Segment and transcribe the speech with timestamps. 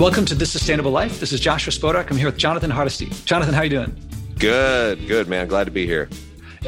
[0.00, 1.20] Welcome to This Sustainable Life.
[1.20, 2.10] This is Joshua Spodek.
[2.10, 3.10] I'm here with Jonathan Hardesty.
[3.26, 3.94] Jonathan, how are you doing?
[4.38, 5.46] Good, good, man.
[5.46, 6.08] Glad to be here.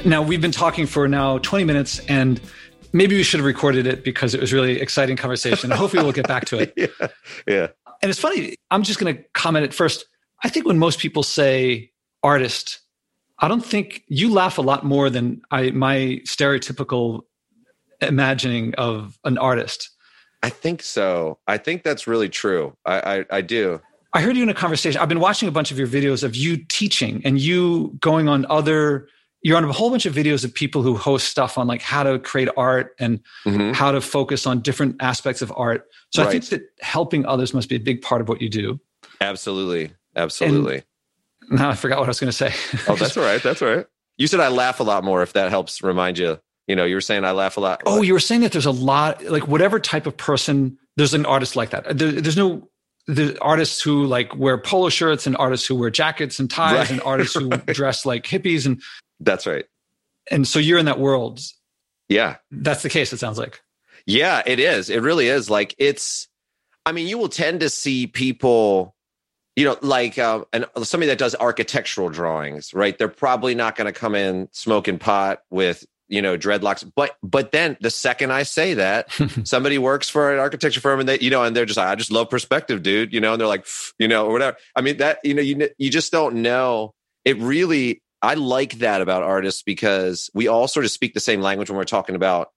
[0.05, 2.43] Now, we've been talking for now 20 minutes, and
[2.93, 5.71] maybe we should have recorded it because it was really exciting conversation.
[5.71, 6.75] Hopefully, we'll get back to it.
[6.77, 7.09] yeah,
[7.49, 7.69] yeah.
[8.03, 8.57] And it's funny.
[8.71, 10.05] I'm just going to comment at first.
[10.45, 11.91] I think when most people say
[12.23, 12.81] artist,
[13.39, 17.23] I don't think you laugh a lot more than I my stereotypical
[18.03, 19.89] imagining of an artist.
[20.43, 21.39] I think so.
[21.47, 22.77] I think that's really true.
[22.85, 23.81] I, I, I do.
[24.13, 25.01] I heard you in a conversation.
[25.01, 28.45] I've been watching a bunch of your videos of you teaching and you going on
[28.51, 29.09] other.
[29.43, 32.03] You're on a whole bunch of videos of people who host stuff on like how
[32.03, 33.73] to create art and mm-hmm.
[33.73, 35.87] how to focus on different aspects of art.
[36.11, 36.29] So right.
[36.29, 38.79] I think that helping others must be a big part of what you do.
[39.21, 40.83] Absolutely, absolutely.
[41.49, 42.53] And now I forgot what I was going to say.
[42.89, 43.43] oh, that's all right.
[43.43, 43.87] That's all right.
[44.17, 45.23] You said I laugh a lot more.
[45.23, 47.83] If that helps remind you you know, you were saying I laugh a lot.
[47.87, 51.27] Oh, you were saying that there's a lot, like whatever type of person, there's an
[51.27, 51.99] artist like that.
[51.99, 52.69] There, there's no
[53.07, 56.91] the artists who like wear polo shirts and artists who wear jackets and ties right.
[56.91, 57.67] and artists who right.
[57.75, 58.81] dress like hippies and
[59.19, 59.65] that's right.
[60.31, 61.41] And so you're in that world.
[62.09, 62.37] Yeah.
[62.53, 63.61] That's the case, it sounds like.
[64.07, 64.89] Yeah, it is.
[64.89, 65.51] It really is.
[65.51, 66.29] Like it's
[66.85, 68.95] I mean, you will tend to see people,
[69.57, 72.97] you know, like um, and somebody that does architectural drawings, right?
[72.97, 76.89] They're probably not going to come in smoking pot with you know dreadlocks.
[76.95, 79.09] But but then the second i say that
[79.45, 81.95] somebody works for an architecture firm and they you know and they're just like i
[81.95, 83.67] just love perspective dude you know and they're like
[83.99, 84.57] you know or whatever.
[84.77, 86.93] I mean that you know you you just don't know.
[87.25, 91.41] It really i like that about artists because we all sort of speak the same
[91.41, 92.51] language when we're talking about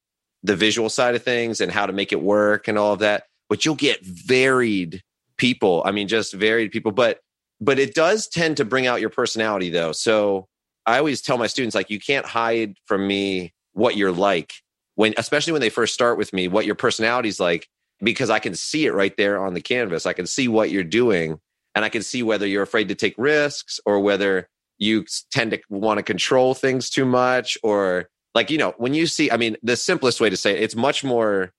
[0.44, 3.24] the visual side of things and how to make it work and all of that
[3.50, 5.02] but you'll get varied
[5.38, 5.82] people.
[5.86, 6.92] I mean just varied people.
[6.92, 7.20] But
[7.62, 9.92] but it does tend to bring out your personality though.
[9.92, 10.48] So
[10.86, 14.54] I always tell my students like you can't hide from me what you're like
[14.96, 17.68] when especially when they first start with me what your personality's like
[18.04, 20.06] because I can see it right there on the canvas.
[20.06, 21.40] I can see what you're doing
[21.74, 25.62] and I can see whether you're afraid to take risks or whether you tend to
[25.70, 29.58] want to control things too much or like you know when you see I mean
[29.64, 31.54] the simplest way to say it, it's much more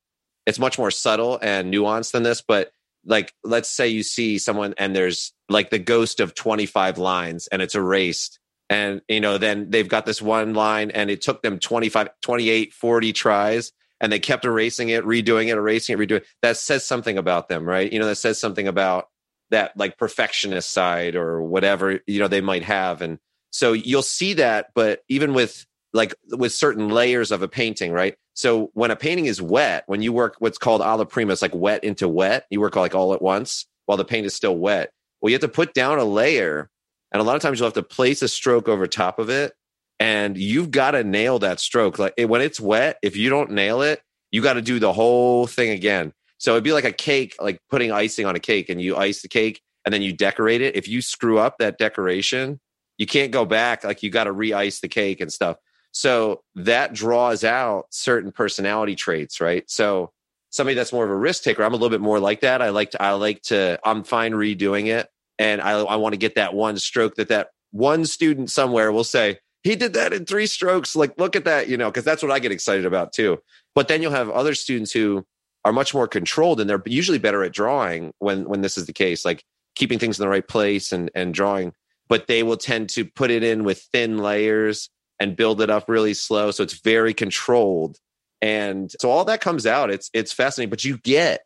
[0.47, 2.71] it's much more subtle and nuanced than this but
[3.05, 7.63] like let's say you see someone and there's like the ghost of 25 lines and
[7.63, 8.39] it's erased
[8.69, 12.73] and you know then they've got this one line and it took them 25 28
[12.73, 16.27] 40 tries and they kept erasing it redoing it erasing it redoing it.
[16.43, 17.93] that says something about them right?
[17.93, 19.09] You know that says something about
[19.51, 23.03] that like perfectionist side or whatever you know they might have.
[23.03, 23.19] And
[23.51, 28.17] so you'll see that but even with like with certain layers of a painting right?
[28.35, 31.55] So when a painting is wet when you work what's called alla prima it's like
[31.55, 34.91] wet into wet you work like all at once while the paint is still wet
[35.21, 36.69] well you have to put down a layer
[37.17, 39.55] and a lot of times you'll have to place a stroke over top of it.
[39.99, 41.99] And you've got to nail that stroke.
[41.99, 45.47] Like when it's wet, if you don't nail it, you got to do the whole
[45.47, 46.13] thing again.
[46.37, 49.23] So it'd be like a cake, like putting icing on a cake and you ice
[49.23, 50.77] the cake and then you decorate it.
[50.77, 52.61] If you screw up that decoration,
[52.99, 53.83] you can't go back.
[53.83, 55.57] Like you got to re ice the cake and stuff.
[55.93, 59.65] So that draws out certain personality traits, right?
[59.71, 60.13] So
[60.51, 62.61] somebody that's more of a risk taker, I'm a little bit more like that.
[62.61, 66.19] I like to, I like to, I'm fine redoing it and I, I want to
[66.19, 70.25] get that one stroke that that one student somewhere will say he did that in
[70.25, 73.13] three strokes like look at that you know because that's what i get excited about
[73.13, 73.39] too.
[73.75, 75.27] But then you'll have other students who
[75.65, 78.93] are much more controlled and they're usually better at drawing when when this is the
[78.93, 79.43] case like
[79.75, 81.73] keeping things in the right place and and drawing.
[82.09, 84.89] But they will tend to put it in with thin layers
[85.19, 87.99] and build it up really slow so it's very controlled.
[88.41, 91.41] And so all that comes out it's it's fascinating but you get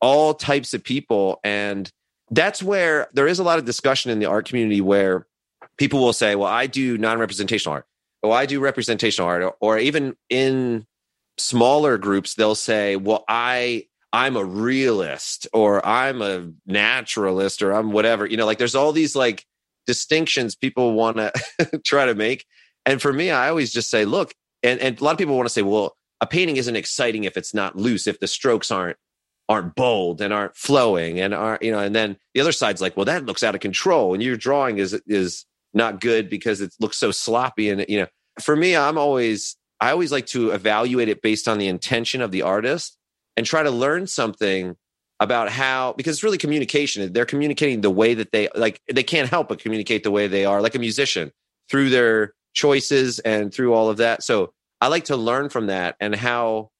[0.00, 1.90] all types of people and
[2.30, 5.26] that's where there is a lot of discussion in the art community where
[5.78, 7.86] people will say, well, I do non representational art,
[8.22, 10.86] or I do representational art, or even in
[11.38, 17.92] smaller groups, they'll say, well, I, I'm a realist or I'm a naturalist or I'm
[17.92, 18.26] whatever.
[18.26, 19.44] You know, like there's all these like
[19.86, 22.44] distinctions people want to try to make.
[22.86, 25.46] And for me, I always just say, look, and, and a lot of people want
[25.46, 28.98] to say, well, a painting isn't exciting if it's not loose, if the strokes aren't
[29.50, 32.96] aren't bold and aren't flowing and aren't you know and then the other side's like
[32.96, 34.14] well that looks out of control.
[34.14, 35.44] And your drawing is is
[35.74, 37.68] not good because it looks so sloppy.
[37.68, 38.06] And you know
[38.40, 42.30] for me i'm always i always like to evaluate it based on the intention of
[42.30, 42.96] the artist
[43.36, 44.76] and try to learn something
[45.18, 47.12] about how because it's really communication.
[47.12, 50.46] They're communicating the way that they like they can't help but communicate the way they
[50.46, 51.30] are like a musician
[51.68, 54.22] through their choices and through all of that.
[54.22, 56.70] So i like to learn from that and how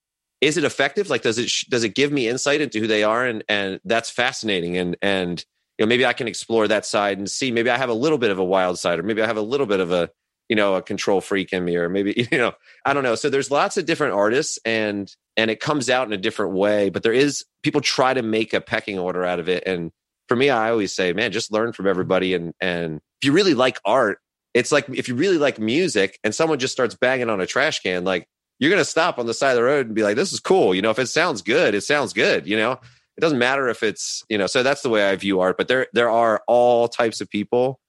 [0.40, 1.10] is it effective?
[1.10, 3.24] Like does it does it give me insight into who they are?
[3.24, 4.76] And and that's fascinating.
[4.76, 5.44] And and
[5.78, 8.18] you know maybe i can explore that side and see maybe i have a little
[8.18, 10.10] bit of a wild side or maybe i have a little bit of a
[10.50, 12.52] you know a control freak in me or maybe you know
[12.84, 13.14] i don't know.
[13.14, 16.90] So there's lots of different artists and and it comes out in a different way
[16.90, 19.64] but there is people try to make a pecking order out of it.
[19.66, 19.90] And
[20.28, 22.34] for me, I always say, man, just learn from everybody.
[22.34, 24.18] And and if you really like art,
[24.54, 27.80] it's like if you really like music and someone just starts banging on a trash
[27.80, 28.26] can, like
[28.60, 30.74] you're gonna stop on the side of the road and be like, this is cool.
[30.74, 32.72] You know, if it sounds good, it sounds good, you know.
[33.16, 35.56] It doesn't matter if it's, you know, so that's the way I view art.
[35.56, 37.80] But there there are all types of people.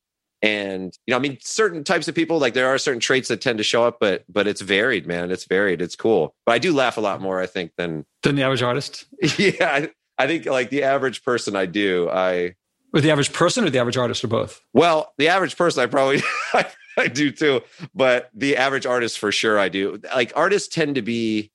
[0.41, 3.41] And you know, I mean, certain types of people, like there are certain traits that
[3.41, 5.29] tend to show up, but but it's varied, man.
[5.29, 5.81] It's varied.
[5.81, 6.33] It's cool.
[6.45, 9.05] But I do laugh a lot more, I think, than than the average artist.
[9.37, 9.87] Yeah,
[10.17, 12.55] I think like the average person I do, I
[12.93, 14.61] with the average person or the average artist or both?
[14.73, 16.21] Well, the average person I probably
[16.53, 16.65] I,
[16.97, 17.61] I do too,
[17.93, 20.01] but the average artist for sure I do.
[20.13, 21.51] Like artists tend to be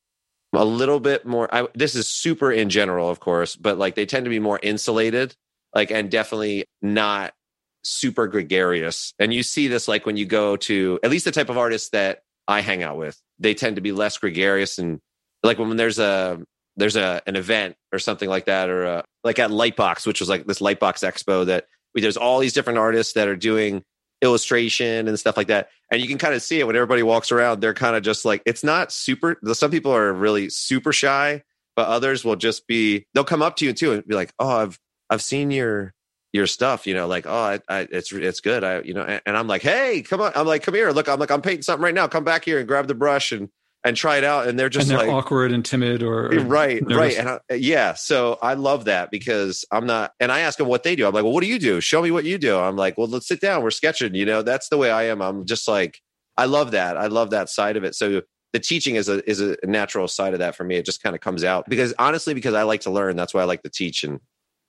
[0.53, 4.07] a little bit more I, this is super in general of course, but like they
[4.07, 5.35] tend to be more insulated
[5.75, 7.35] like and definitely not
[7.83, 9.13] super gregarious.
[9.19, 11.91] And you see this like when you go to at least the type of artists
[11.91, 13.21] that I hang out with.
[13.39, 15.01] They tend to be less gregarious and
[15.43, 16.41] like when there's a
[16.77, 20.29] there's a an event or something like that, or a, like at Lightbox, which was
[20.29, 23.83] like this Lightbox Expo that we, there's all these different artists that are doing
[24.23, 27.33] illustration and stuff like that, and you can kind of see it when everybody walks
[27.33, 27.61] around.
[27.61, 29.39] They're kind of just like it's not super.
[29.53, 31.43] Some people are really super shy,
[31.75, 33.07] but others will just be.
[33.15, 34.79] They'll come up to you too and be like, "Oh, I've
[35.11, 35.95] I've seen your
[36.33, 38.63] your stuff, you know, like, oh, I, I, it's it's good.
[38.63, 40.33] I, you know, and, and, I'm like, hey, come on.
[40.35, 40.91] I'm like, come here.
[40.91, 42.07] Look, I'm like, I'm painting something right now.
[42.07, 43.49] Come back here and grab the brush and
[43.87, 46.41] and try it out and they're just and they're like awkward and timid or, or
[46.41, 46.97] right nervous.
[46.97, 50.67] right and I, yeah so i love that because i'm not and i ask them
[50.67, 51.07] what they do.
[51.07, 51.81] I'm like well what do you do?
[51.81, 52.59] Show me what you do.
[52.59, 53.63] I'm like well let's sit down.
[53.63, 54.43] We're sketching you know?
[54.43, 55.23] That's the way i am.
[55.23, 56.01] I'm just like
[56.37, 56.97] i love that.
[56.97, 57.95] I love that side of it.
[57.95, 58.23] So
[58.53, 60.77] the teaching is a is a natural side of that for me.
[60.77, 63.17] It just kind of comes out because honestly because i like to learn.
[63.17, 64.21] That's why i like to teach and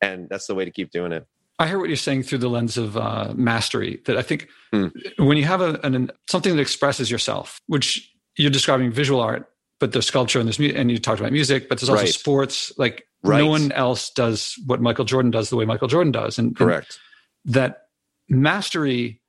[0.01, 1.25] and that's the way to keep doing it.
[1.59, 3.99] I hear what you're saying through the lens of uh, mastery.
[4.05, 4.89] That I think hmm.
[5.17, 9.49] when you have a, an, something that expresses yourself, which you're describing visual art,
[9.79, 12.13] but there's sculpture and there's and you talked about music, but there's also right.
[12.13, 12.71] sports.
[12.77, 13.39] Like right.
[13.39, 16.39] no one else does what Michael Jordan does the way Michael Jordan does.
[16.39, 16.99] And correct
[17.45, 17.83] and that
[18.29, 19.21] mastery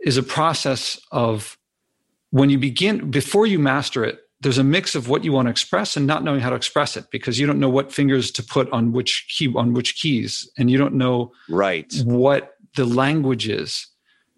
[0.00, 1.58] is a process of
[2.30, 4.20] when you begin before you master it.
[4.40, 6.98] There's a mix of what you want to express and not knowing how to express
[6.98, 10.50] it because you don't know what fingers to put on which key on which keys,
[10.58, 13.86] and you don't know right what the language is.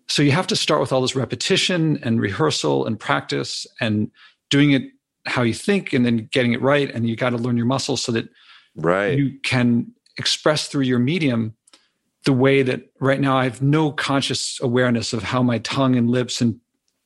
[0.08, 4.10] So you have to start with all this repetition and rehearsal and practice and
[4.50, 4.82] doing it
[5.26, 6.90] how you think and then getting it right.
[6.94, 8.28] And you got to learn your muscles so that
[8.76, 9.18] right.
[9.18, 11.54] you can express through your medium
[12.24, 16.10] the way that right now I have no conscious awareness of how my tongue and
[16.10, 16.60] lips and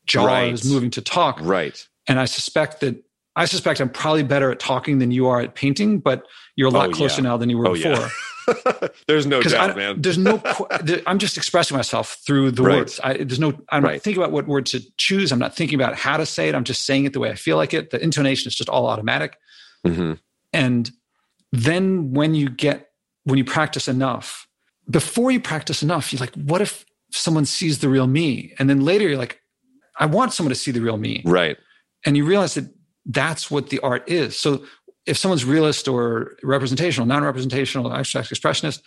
[0.06, 0.52] jaw right.
[0.52, 1.38] is moving to talk.
[1.40, 1.86] Right.
[2.06, 3.02] And I suspect that
[3.36, 6.26] I suspect I'm probably better at talking than you are at painting, but
[6.56, 7.28] you're a lot oh, closer yeah.
[7.28, 7.92] now than you were oh, before.
[7.92, 8.08] Yeah.
[9.06, 10.00] there's no doubt, man.
[10.00, 10.42] there's no.
[11.06, 12.78] I'm just expressing myself through the right.
[12.78, 13.00] words.
[13.02, 13.52] I, there's no.
[13.70, 13.94] I'm right.
[13.94, 15.32] not thinking about what word to choose.
[15.32, 16.54] I'm not thinking about how to say it.
[16.54, 17.90] I'm just saying it the way I feel like it.
[17.90, 19.36] The intonation is just all automatic.
[19.86, 20.14] Mm-hmm.
[20.52, 20.90] And
[21.52, 22.90] then when you get
[23.24, 24.46] when you practice enough,
[24.88, 28.54] before you practice enough, you're like, what if someone sees the real me?
[28.58, 29.40] And then later you're like,
[29.98, 31.22] I want someone to see the real me.
[31.24, 31.56] Right.
[32.04, 32.72] And you realize that
[33.06, 34.38] that's what the art is.
[34.38, 34.64] So
[35.06, 38.82] if someone's realist or representational, non-representational, abstract expressionist,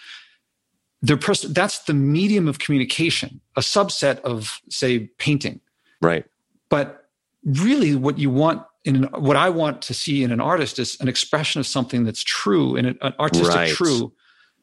[1.02, 5.60] their person that's the medium of communication, a subset of say painting.
[6.02, 6.26] Right.
[6.70, 7.10] But
[7.44, 11.00] really what you want in an, what I want to see in an artist is
[11.02, 13.70] an expression of something that's true and an artistic right.
[13.70, 14.14] true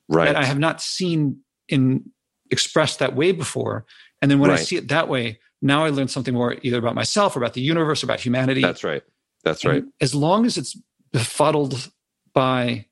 [0.08, 0.26] right.
[0.26, 2.10] that I have not seen in
[2.50, 3.84] expressed that way before.
[4.20, 4.58] And then when right.
[4.58, 7.54] I see it that way, now I learn something more either about myself or about
[7.54, 8.62] the universe or about humanity.
[8.62, 9.02] That's right.
[9.44, 9.84] That's and right.
[10.00, 10.76] As long as it's
[11.12, 11.90] befuddled
[12.32, 12.86] by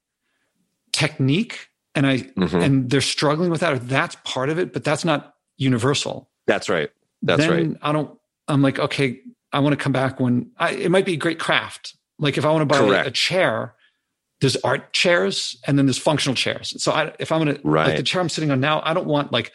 [0.93, 2.57] technique and I mm-hmm.
[2.57, 6.29] and they're struggling with that or that's part of it, but that's not universal.
[6.47, 6.91] That's right.
[7.23, 7.79] That's then right.
[7.83, 9.21] I don't I'm like, okay,
[9.53, 11.97] I want to come back when I, it might be a great craft.
[12.19, 13.09] Like if I want to buy Correct.
[13.09, 13.75] a chair,
[14.41, 16.81] there's art chairs and then there's functional chairs.
[16.83, 17.89] So I, if I'm going to, right.
[17.89, 19.53] like the chair I'm sitting on now, I don't want like,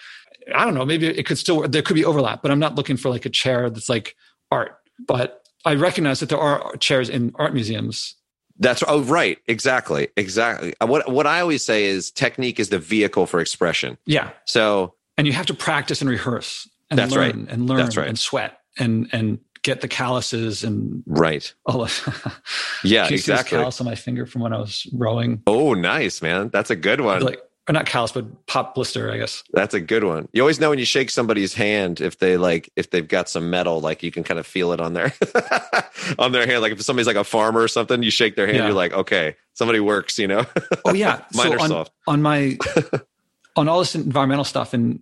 [0.53, 2.98] I don't know, maybe it could still, there could be overlap, but I'm not looking
[2.98, 4.15] for like a chair that's like
[4.51, 4.77] art.
[5.05, 8.15] But I recognize that there are chairs in art museums
[8.60, 10.74] that's oh right, exactly, exactly.
[10.81, 13.98] Uh, what what I always say is technique is the vehicle for expression.
[14.05, 14.31] Yeah.
[14.45, 17.51] So and you have to practice and rehearse and that's learn right.
[17.51, 18.07] and learn that's right.
[18.07, 21.53] and sweat and and get the calluses and right.
[21.65, 22.41] All of,
[22.83, 23.57] yeah, exactly.
[23.57, 25.41] Callus on my finger from when I was rowing.
[25.48, 26.50] Oh, nice, man.
[26.50, 27.22] That's a good one.
[27.22, 29.43] Like or not callus, but pop blister, I guess.
[29.53, 30.27] That's a good one.
[30.34, 33.50] You always know when you shake somebody's hand if they like if they've got some
[33.50, 35.13] metal, like you can kind of feel it on their
[36.20, 36.62] on their hand.
[36.62, 38.65] Like if somebody's like a farmer or something, you shake their hand, yeah.
[38.65, 40.46] you're like, okay, somebody works, you know.
[40.84, 41.91] oh yeah, mine so on, soft.
[42.08, 42.58] On my
[43.55, 45.00] on all this environmental stuff, and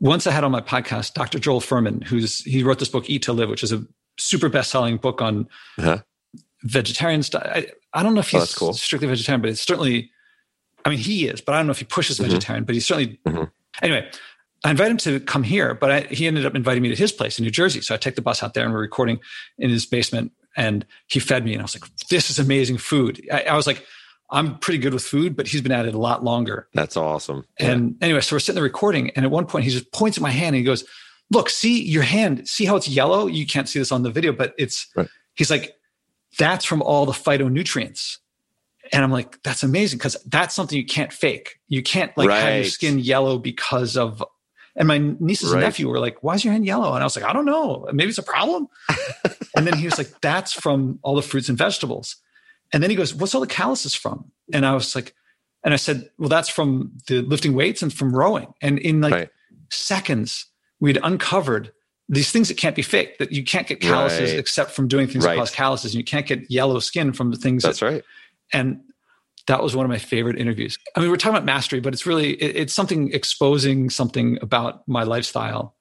[0.00, 1.38] once I had on my podcast Dr.
[1.38, 3.84] Joel Fuhrman, who's he wrote this book Eat to Live, which is a
[4.18, 5.46] super best selling book on
[5.78, 5.98] uh-huh.
[6.62, 7.42] vegetarian stuff.
[7.44, 8.72] I, I, don't know if oh, he's oh, cool.
[8.72, 10.10] strictly vegetarian, but it's certainly
[10.84, 12.30] I mean, he is, but I don't know if he pushes mm-hmm.
[12.30, 13.18] vegetarian, but he's certainly.
[13.26, 13.44] Mm-hmm.
[13.82, 14.10] Anyway,
[14.64, 17.12] I invited him to come here, but I, he ended up inviting me to his
[17.12, 17.80] place in New Jersey.
[17.80, 19.20] So I take the bus out there and we're recording
[19.56, 23.24] in his basement and he fed me and I was like, this is amazing food.
[23.32, 23.84] I, I was like,
[24.30, 26.68] I'm pretty good with food, but he's been at it a lot longer.
[26.74, 27.44] That's awesome.
[27.60, 27.70] Yeah.
[27.70, 29.10] And anyway, so we're sitting there recording.
[29.10, 30.84] And at one point he just points at my hand and he goes,
[31.30, 33.26] look, see your hand, see how it's yellow?
[33.26, 35.08] You can't see this on the video, but it's, right.
[35.34, 35.74] he's like,
[36.36, 38.18] that's from all the phytonutrients.
[38.92, 41.58] And I'm like, that's amazing because that's something you can't fake.
[41.68, 42.40] You can't like right.
[42.40, 44.22] have your skin yellow because of.
[44.76, 45.56] And my nieces right.
[45.56, 47.46] and nephew were like, "Why is your hand yellow?" And I was like, "I don't
[47.46, 47.88] know.
[47.92, 48.68] Maybe it's a problem."
[49.56, 52.14] and then he was like, "That's from all the fruits and vegetables."
[52.72, 55.14] And then he goes, "What's all the calluses from?" And I was like,
[55.64, 59.12] and I said, "Well, that's from the lifting weights and from rowing." And in like
[59.12, 59.28] right.
[59.70, 60.46] seconds,
[60.78, 61.72] we'd uncovered
[62.08, 63.18] these things that can't be faked.
[63.18, 66.26] That you can't get calluses except from doing things that cause calluses, and you can't
[66.26, 67.64] get yellow skin from the things.
[67.64, 68.04] That's that, right.
[68.52, 68.80] And
[69.48, 70.78] that was one of my favorite interviews.
[70.94, 74.86] I mean, we're talking about mastery, but it's really it, it's something exposing something about
[74.86, 75.74] my lifestyle.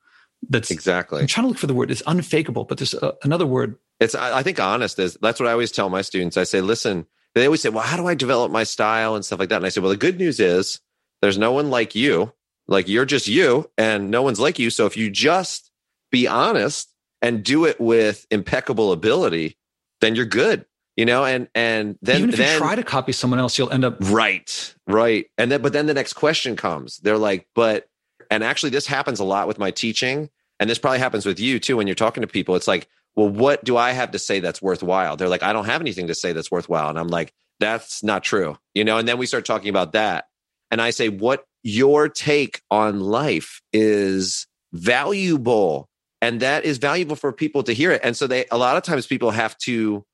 [0.49, 1.21] That's exactly.
[1.21, 1.91] I'm trying to look for the word.
[1.91, 3.75] It's unfakeable, but there's a, another word.
[3.99, 6.37] It's I think honest is that's what I always tell my students.
[6.37, 7.05] I say, listen.
[7.35, 9.57] They always say, well, how do I develop my style and stuff like that?
[9.57, 10.79] And I say, well, the good news is
[11.21, 12.33] there's no one like you.
[12.67, 14.71] Like you're just you, and no one's like you.
[14.71, 15.71] So if you just
[16.11, 19.57] be honest and do it with impeccable ability,
[20.01, 20.65] then you're good
[20.97, 23.69] you know and and then even if then, you try to copy someone else you'll
[23.69, 25.27] end up right right.
[25.37, 26.97] And then but then the next question comes.
[26.97, 27.87] They're like but
[28.29, 31.59] and actually this happens a lot with my teaching and this probably happens with you
[31.59, 32.55] too when you're talking to people.
[32.55, 35.15] It's like well what do i have to say that's worthwhile?
[35.15, 36.89] They're like i don't have anything to say that's worthwhile.
[36.89, 40.25] And i'm like that's not true you know and then we start talking about that.
[40.71, 45.89] And i say what your take on life is valuable
[46.21, 48.01] and that is valuable for people to hear it.
[48.03, 50.05] And so they a lot of times people have to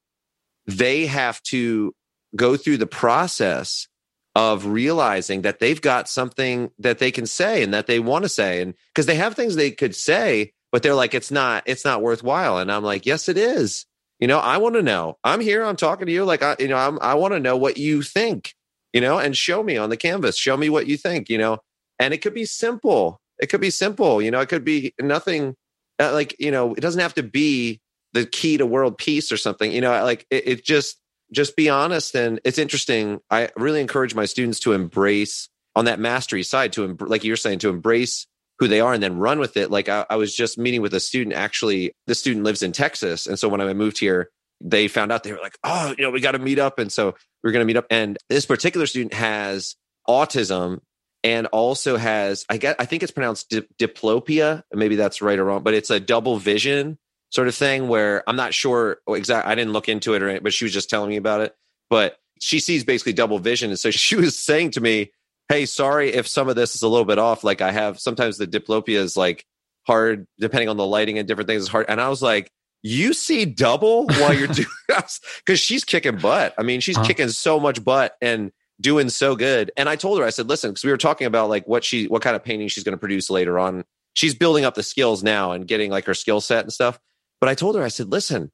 [0.65, 1.93] they have to
[2.35, 3.87] go through the process
[4.35, 8.29] of realizing that they've got something that they can say and that they want to
[8.29, 11.85] say and because they have things they could say but they're like it's not it's
[11.85, 13.85] not worthwhile and i'm like yes it is.
[14.19, 15.17] You know i want to know.
[15.23, 17.57] I'm here i'm talking to you like i you know I'm, i want to know
[17.57, 18.55] what you think
[18.91, 20.37] you know and show me on the canvas.
[20.37, 21.59] Show me what you think you know?
[21.99, 23.19] And it could be simple.
[23.39, 24.39] It could be simple you know?
[24.39, 25.55] It could be nothing
[25.99, 27.81] uh, like you know it doesn't have to be
[28.13, 30.97] the key to world peace or something you know like it, it just
[31.33, 33.19] just be honest and it's interesting.
[33.29, 37.59] I really encourage my students to embrace on that mastery side to like you're saying
[37.59, 38.27] to embrace
[38.59, 39.71] who they are and then run with it.
[39.71, 43.27] Like I, I was just meeting with a student actually the student lives in texas.
[43.27, 44.29] And so when i moved here
[44.61, 46.79] they found out they were like oh you know we got to meet up.
[46.79, 47.87] And so we are going to meet up.
[47.89, 49.75] And this particular student has
[50.07, 50.79] autism
[51.23, 54.63] and also has i guess i think it's pronounced di- diplopia.
[54.71, 56.99] Maybe that's right or wrong but it's a double vision
[57.33, 59.51] sort of thing where I'm not sure exactly.
[59.51, 61.55] I didn't look into it or anything, but she was just telling me about it.
[61.89, 63.71] But she sees basically double vision.
[63.71, 65.11] And so she was saying to me,
[65.49, 67.43] Hey, sorry if some of this is a little bit off.
[67.43, 69.45] Like I have sometimes the diplopia is like
[69.85, 71.87] hard, depending on the lighting and different things is hard.
[71.89, 72.49] And I was like,
[72.81, 76.53] you see double while you're doing because she's kicking butt.
[76.57, 77.03] I mean, she's huh.
[77.03, 79.71] kicking so much butt and doing so good.
[79.75, 82.07] And I told her, I said, listen, because we were talking about like what she,
[82.07, 83.83] what kind of painting she's going to produce later on.
[84.13, 86.99] She's building up the skills now and getting like her skill set and stuff.
[87.43, 88.53] But I told her, I said, listen,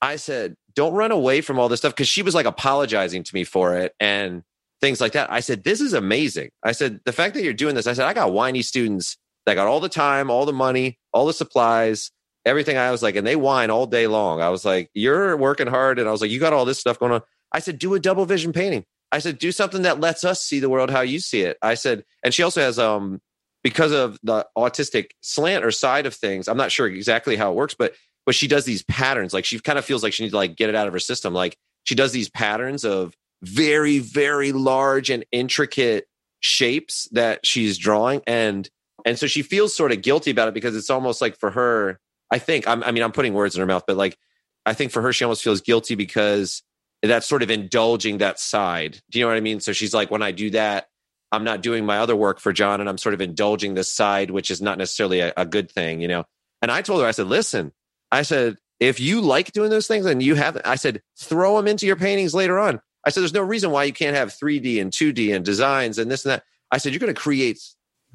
[0.00, 3.34] I said, don't run away from all this stuff because she was like apologizing to
[3.34, 4.44] me for it and
[4.80, 5.32] things like that.
[5.32, 6.50] I said, this is amazing.
[6.62, 9.54] I said, the fact that you're doing this, I said, I got whiny students that
[9.54, 12.12] got all the time, all the money, all the supplies,
[12.44, 12.76] everything.
[12.76, 14.40] I was like, and they whine all day long.
[14.40, 15.98] I was like, you're working hard.
[15.98, 17.22] And I was like, you got all this stuff going on.
[17.50, 18.84] I said, do a double vision painting.
[19.10, 21.58] I said, do something that lets us see the world how you see it.
[21.60, 23.20] I said, and she also has, um,
[23.64, 27.56] because of the autistic slant or side of things, I'm not sure exactly how it
[27.56, 27.94] works, but
[28.28, 29.32] but she does these patterns.
[29.32, 30.98] Like she kind of feels like she needs to like get it out of her
[30.98, 31.32] system.
[31.32, 36.04] Like she does these patterns of very, very large and intricate
[36.40, 38.20] shapes that she's drawing.
[38.26, 38.68] And
[39.06, 41.98] and so she feels sort of guilty about it because it's almost like for her,
[42.30, 44.18] I think, I'm, I mean, I'm putting words in her mouth, but like
[44.66, 46.62] I think for her, she almost feels guilty because
[47.02, 49.00] that's sort of indulging that side.
[49.10, 49.60] Do you know what I mean?
[49.60, 50.88] So she's like, when I do that,
[51.32, 54.30] I'm not doing my other work for John and I'm sort of indulging this side,
[54.30, 56.24] which is not necessarily a, a good thing, you know?
[56.60, 57.72] And I told her, I said, listen,
[58.10, 61.66] I said, if you like doing those things and you have, I said, throw them
[61.66, 62.80] into your paintings later on.
[63.04, 66.10] I said, there's no reason why you can't have 3D and 2D and designs and
[66.10, 66.44] this and that.
[66.70, 67.60] I said, you're going to create.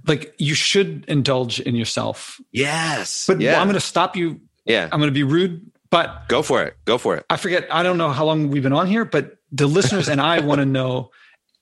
[0.07, 2.39] Like you should indulge in yourself.
[2.51, 3.27] Yes.
[3.27, 3.59] But yeah.
[3.59, 4.41] I'm going to stop you.
[4.65, 4.89] Yeah.
[4.91, 6.75] I'm going to be rude, but go for it.
[6.85, 7.25] Go for it.
[7.29, 7.67] I forget.
[7.71, 10.59] I don't know how long we've been on here, but the listeners and I want
[10.59, 11.12] to know.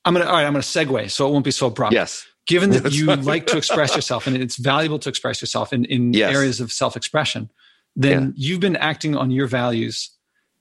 [0.03, 1.93] I'm going to, all right, I'm going to segue so it won't be so abrupt.
[1.93, 2.25] Yes.
[2.47, 6.13] Given that you like to express yourself and it's valuable to express yourself in, in
[6.13, 6.33] yes.
[6.33, 7.51] areas of self expression,
[7.95, 8.31] then yeah.
[8.35, 10.09] you've been acting on your values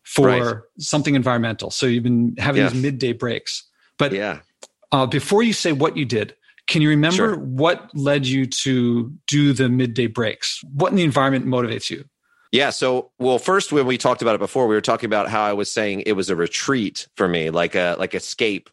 [0.03, 0.57] for right.
[0.79, 1.71] something environmental.
[1.71, 3.67] So you've been having these midday breaks.
[3.99, 4.41] But yeah.
[4.93, 6.35] Uh, before you say what you did,
[6.67, 7.37] can you remember sure.
[7.37, 10.63] what led you to do the midday breaks?
[10.73, 12.05] What in the environment motivates you?
[12.53, 12.71] Yeah.
[12.71, 15.53] So, well, first, when we talked about it before, we were talking about how I
[15.53, 18.71] was saying it was a retreat for me, like a like escape,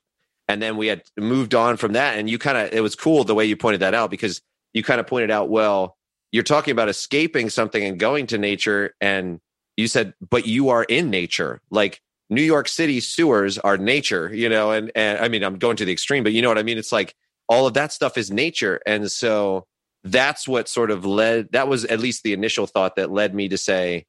[0.48, 2.18] and then we had moved on from that.
[2.18, 4.42] And you kind of, it was cool the way you pointed that out because
[4.74, 5.97] you kind of pointed out, well,
[6.32, 9.40] you're talking about escaping something and going to nature, and
[9.76, 12.02] you said, but you are in nature, like.
[12.30, 15.86] New York City sewers are nature, you know, and, and I mean, I'm going to
[15.86, 16.78] the extreme, but you know what I mean?
[16.78, 17.16] It's like
[17.48, 18.82] all of that stuff is nature.
[18.86, 19.66] And so
[20.04, 23.48] that's what sort of led, that was at least the initial thought that led me
[23.48, 24.04] to say,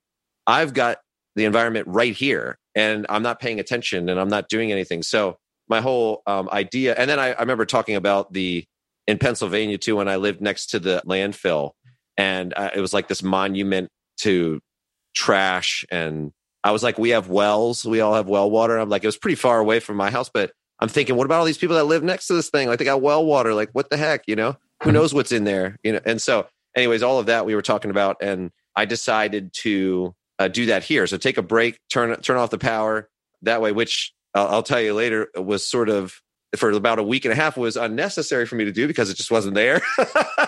[0.48, 0.98] I've got
[1.36, 5.04] the environment right here and I'm not paying attention and I'm not doing anything.
[5.04, 5.36] So
[5.68, 8.64] my whole um, idea, and then I, I remember talking about the,
[9.06, 11.70] in Pennsylvania too, when I lived next to the landfill
[12.18, 14.60] and uh, it was like this monument to
[15.14, 16.32] trash and
[16.64, 18.76] I was like, we have wells, we all have well water.
[18.76, 21.38] I'm like, it was pretty far away from my house, but I'm thinking, what about
[21.38, 22.68] all these people that live next to this thing?
[22.68, 23.54] Like they got well water.
[23.54, 24.56] Like what the heck, you know?
[24.82, 24.94] Who hmm.
[24.94, 25.76] knows what's in there?
[25.82, 26.00] You know.
[26.04, 26.46] And so,
[26.76, 30.84] anyways, all of that we were talking about, and I decided to uh, do that
[30.84, 31.06] here.
[31.06, 33.08] So take a break, turn turn off the power
[33.42, 33.72] that way.
[33.72, 36.20] Which I'll, I'll tell you later was sort of
[36.56, 39.16] for about a week and a half was unnecessary for me to do because it
[39.16, 39.82] just wasn't there.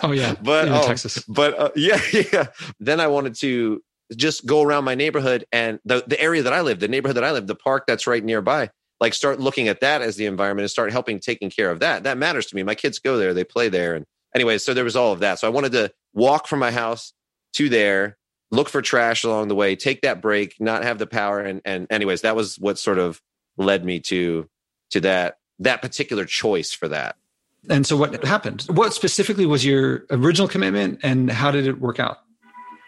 [0.02, 1.22] oh yeah, but in oh, Texas.
[1.28, 2.00] But uh, yeah,
[2.32, 2.46] yeah.
[2.78, 3.82] Then I wanted to
[4.16, 7.24] just go around my neighborhood and the the area that I live, the neighborhood that
[7.24, 10.64] I live, the park that's right nearby like start looking at that as the environment
[10.64, 12.04] and start helping taking care of that.
[12.04, 12.62] That matters to me.
[12.62, 13.94] My kids go there, they play there.
[13.94, 14.04] And
[14.34, 15.38] anyways, so there was all of that.
[15.38, 17.14] So I wanted to walk from my house
[17.54, 18.18] to there,
[18.50, 21.40] look for trash along the way, take that break, not have the power.
[21.40, 23.20] And and anyways, that was what sort of
[23.56, 24.46] led me to
[24.90, 27.16] to that that particular choice for that.
[27.68, 28.62] And so what happened?
[28.68, 32.18] What specifically was your original commitment and how did it work out?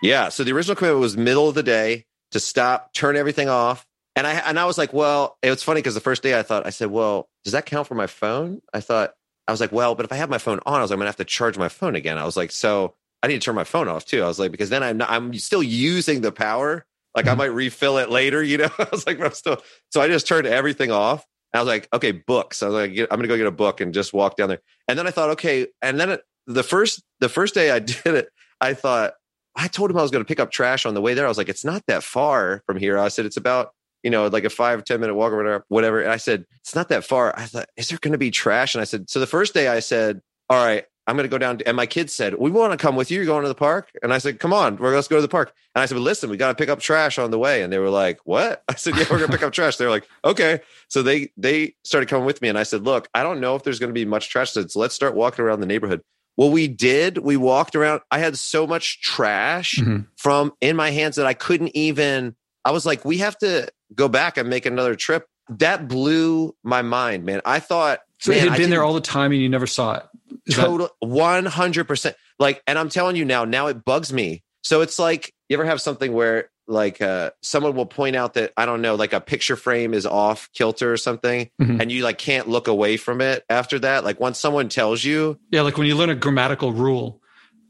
[0.02, 0.30] Yeah.
[0.30, 3.86] So the original commitment was middle of the day to stop, turn everything off,
[4.16, 6.42] and I and I was like, well, it was funny because the first day I
[6.42, 8.60] thought I said, well, does that count for my phone?
[8.72, 9.14] I thought
[9.48, 11.00] I was like, well, but if I have my phone on, I was like, I'm
[11.00, 12.18] gonna have to charge my phone again.
[12.18, 14.22] I was like, so I need to turn my phone off too.
[14.22, 16.84] I was like, because then I'm not, I'm still using the power.
[17.14, 17.32] Like mm-hmm.
[17.32, 18.70] I might refill it later, you know.
[18.78, 19.62] I was like, I'm still.
[19.90, 21.24] So I just turned everything off.
[21.54, 22.62] I was like, okay, books.
[22.62, 24.60] I was like, I'm gonna go get a book and just walk down there.
[24.88, 25.66] And then I thought, okay.
[25.82, 28.28] And then it, the first the first day I did it,
[28.60, 29.14] I thought
[29.54, 31.26] I told him I was to pick up trash on the way there.
[31.26, 32.98] I was like, it's not that far from here.
[32.98, 36.00] I said it's about you know, like a five ten minute walk or whatever, whatever.
[36.02, 37.38] And I said, it's not that far.
[37.38, 38.74] I thought, is there to be trash?
[38.74, 41.36] And I said, so the first day I said, all right, I'm going to go
[41.36, 41.58] down.
[41.58, 43.18] To, and my kids said, we want to come with you.
[43.18, 43.90] You're going to the park.
[44.02, 45.52] And I said, come on, we're let's go to the park.
[45.74, 47.62] And I said, but listen, we got to pick up trash on the way.
[47.62, 48.64] And they were like, what?
[48.70, 49.76] I said, yeah, we're going to pick up trash.
[49.76, 50.60] They're like, okay.
[50.88, 52.48] So they, they started coming with me.
[52.48, 54.52] And I said, look, I don't know if there's going to be much trash.
[54.52, 56.00] So let's start walking around the neighborhood.
[56.38, 57.18] Well, we did.
[57.18, 58.00] We walked around.
[58.10, 60.04] I had so much trash mm-hmm.
[60.16, 64.08] from in my hands that I couldn't even, I was like, we have to go
[64.08, 65.26] back and make another trip.
[65.50, 67.42] That blew my mind, man.
[67.44, 70.04] I thought so it had been there all the time and you never saw it.
[70.46, 72.16] Is total one hundred percent.
[72.38, 74.42] Like, and I'm telling you now, now it bugs me.
[74.62, 78.52] So it's like you ever have something where like uh, someone will point out that
[78.56, 81.80] I don't know, like a picture frame is off kilter or something, mm-hmm.
[81.80, 84.04] and you like can't look away from it after that.
[84.04, 87.20] Like once someone tells you, yeah, like when you learn a grammatical rule,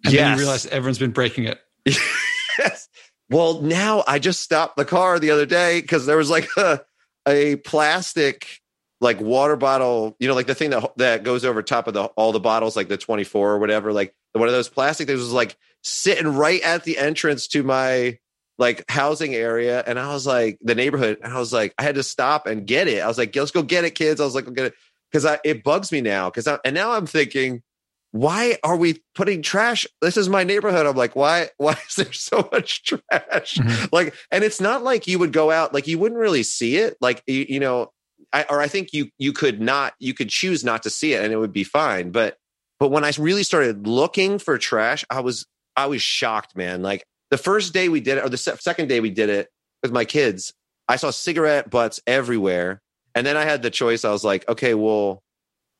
[0.04, 0.22] and yes.
[0.22, 1.60] then you realize everyone's been breaking it.
[2.58, 2.88] yes.
[3.30, 6.82] Well, now I just stopped the car the other day because there was like a,
[7.26, 8.61] a plastic
[9.02, 12.04] like water bottle, you know, like the thing that that goes over top of the
[12.04, 15.32] all the bottles, like the 24 or whatever, like one of those plastic things was
[15.32, 18.16] like sitting right at the entrance to my
[18.58, 19.82] like housing area.
[19.84, 22.64] And I was like, the neighborhood, and I was like, I had to stop and
[22.64, 23.02] get it.
[23.02, 24.20] I was like, let's go get it, kids.
[24.20, 24.74] I was like, go get it.
[25.12, 26.30] Cause I it bugs me now.
[26.30, 27.62] Cause I and now I'm thinking,
[28.12, 29.84] why are we putting trash?
[30.00, 30.86] This is my neighborhood.
[30.86, 33.56] I'm like, why, why is there so much trash?
[33.56, 33.86] Mm-hmm.
[33.90, 36.96] Like, and it's not like you would go out, like you wouldn't really see it.
[37.00, 37.90] Like, you, you know,
[38.32, 41.22] I, or I think you, you could not, you could choose not to see it
[41.22, 42.10] and it would be fine.
[42.10, 42.36] But,
[42.80, 46.82] but when I really started looking for trash, I was, I was shocked, man.
[46.82, 49.48] Like the first day we did it, or the se- second day we did it
[49.82, 50.52] with my kids,
[50.88, 52.80] I saw cigarette butts everywhere.
[53.14, 54.04] And then I had the choice.
[54.04, 55.22] I was like, okay, well,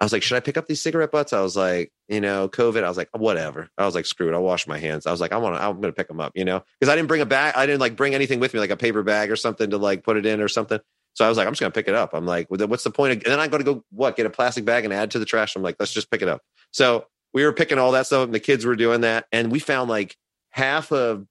[0.01, 1.33] I was like, should I pick up these cigarette butts?
[1.33, 2.83] I was like, you know, COVID.
[2.83, 3.69] I was like, whatever.
[3.79, 4.35] I was like, screw it.
[4.35, 5.07] I'll wash my hands.
[5.07, 6.93] I was like, I want to, I'm going to pick them up, you know, because
[6.93, 7.55] I didn't bring a bag.
[7.57, 10.03] I didn't like bring anything with me, like a paper bag or something to like
[10.03, 10.81] put it in or something.
[11.15, 12.15] So I was like, I'm just going to pick it up.
[12.15, 13.13] I'm like, what's the point?
[13.13, 15.19] Of, and then I'm going to go, what, get a plastic bag and add to
[15.19, 15.55] the trash.
[15.57, 16.43] I'm like, let's just pick it up.
[16.73, 19.27] So we were picking all that stuff and the kids were doing that.
[19.33, 20.17] And we found like
[20.51, 21.27] half of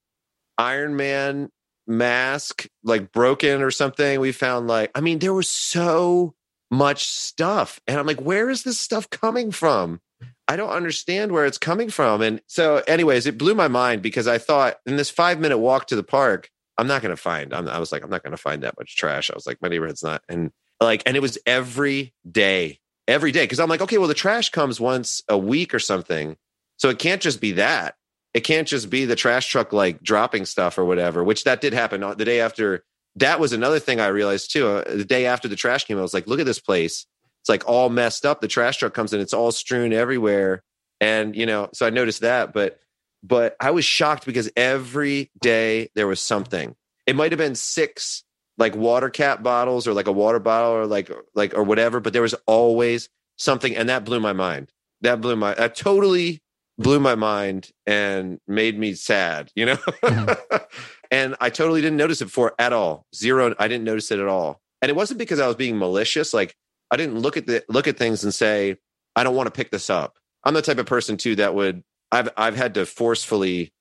[0.58, 1.50] Iron Man
[1.88, 4.20] mask, like broken or something.
[4.20, 6.36] We found like, I mean, there was so
[6.70, 7.80] much stuff.
[7.88, 10.00] And I'm like, where is this stuff coming from?
[10.48, 12.22] I don't understand where it's coming from.
[12.22, 15.88] And so, anyways, it blew my mind because I thought in this five minute walk
[15.88, 16.50] to the park,
[16.82, 18.76] I'm not going to find, I'm, I was like, I'm not going to find that
[18.78, 19.30] much trash.
[19.32, 20.24] I was like, my neighborhood's not.
[20.28, 22.80] And like, and it was every day.
[23.08, 26.38] every day because I'm like, okay, well, the trash comes once a week or something.
[26.78, 27.96] So it can't just be that.
[28.34, 31.74] It can't just be the trash truck like dropping stuff or whatever, which that did
[31.74, 32.84] happen the day after.
[33.17, 34.67] That was another thing I realized too.
[34.67, 37.06] Uh, the day after the trash came, I was like, look at this place.
[37.41, 38.39] It's like all messed up.
[38.39, 40.63] The trash truck comes in, it's all strewn everywhere.
[41.02, 42.54] And, you know, so I noticed that.
[42.54, 42.80] But,
[43.24, 46.76] but I was shocked because every day there was something.
[47.06, 48.24] It might have been six
[48.58, 52.14] like water cap bottles or like a water bottle or like like or whatever but
[52.14, 54.72] there was always something and that blew my mind.
[55.02, 56.42] That blew my that totally
[56.78, 59.76] blew my mind and made me sad you know?
[59.76, 60.56] Mm-hmm.
[61.12, 63.06] and i totally didn't notice it before at all.
[63.16, 64.62] Zero i didn't notice it at all.
[64.82, 66.56] And it wasn't because i was being malicious like
[66.92, 68.78] i didn't look at the look at things and say
[69.16, 70.18] i don't want to pick this up.
[70.44, 73.74] I'm the type of person too that would i've i've had to forcefully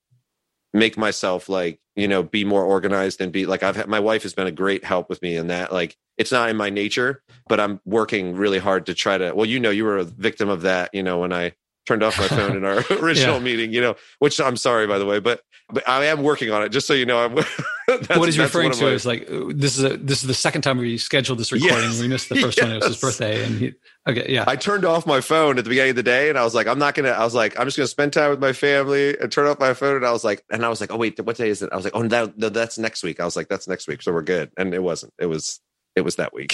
[0.73, 4.23] make myself like you know be more organized and be like i've had my wife
[4.23, 7.21] has been a great help with me in that like it's not in my nature
[7.47, 10.49] but i'm working really hard to try to well you know you were a victim
[10.49, 11.53] of that you know when i
[11.91, 13.43] turned off my phone in our original yeah.
[13.43, 16.63] meeting you know which i'm sorry by the way but but i am working on
[16.63, 17.35] it just so you know i'm
[18.17, 20.61] what he's referring to my, is like uh, this is a this is the second
[20.61, 22.65] time we scheduled this recording yes, we missed the first yes.
[22.65, 23.73] one it was his birthday and he
[24.07, 24.45] Okay, yeah.
[24.47, 26.65] I turned off my phone at the beginning of the day and I was like,
[26.65, 29.31] I'm not gonna, I was like, I'm just gonna spend time with my family and
[29.31, 29.97] turn off my phone.
[29.97, 31.69] And I was like, and I was like, oh wait, what day is it?
[31.71, 33.19] I was like, oh that, no, that's next week.
[33.19, 34.01] I was like, that's next week.
[34.01, 34.49] So we're good.
[34.57, 35.13] And it wasn't.
[35.19, 35.59] It was
[35.95, 36.53] it was that week.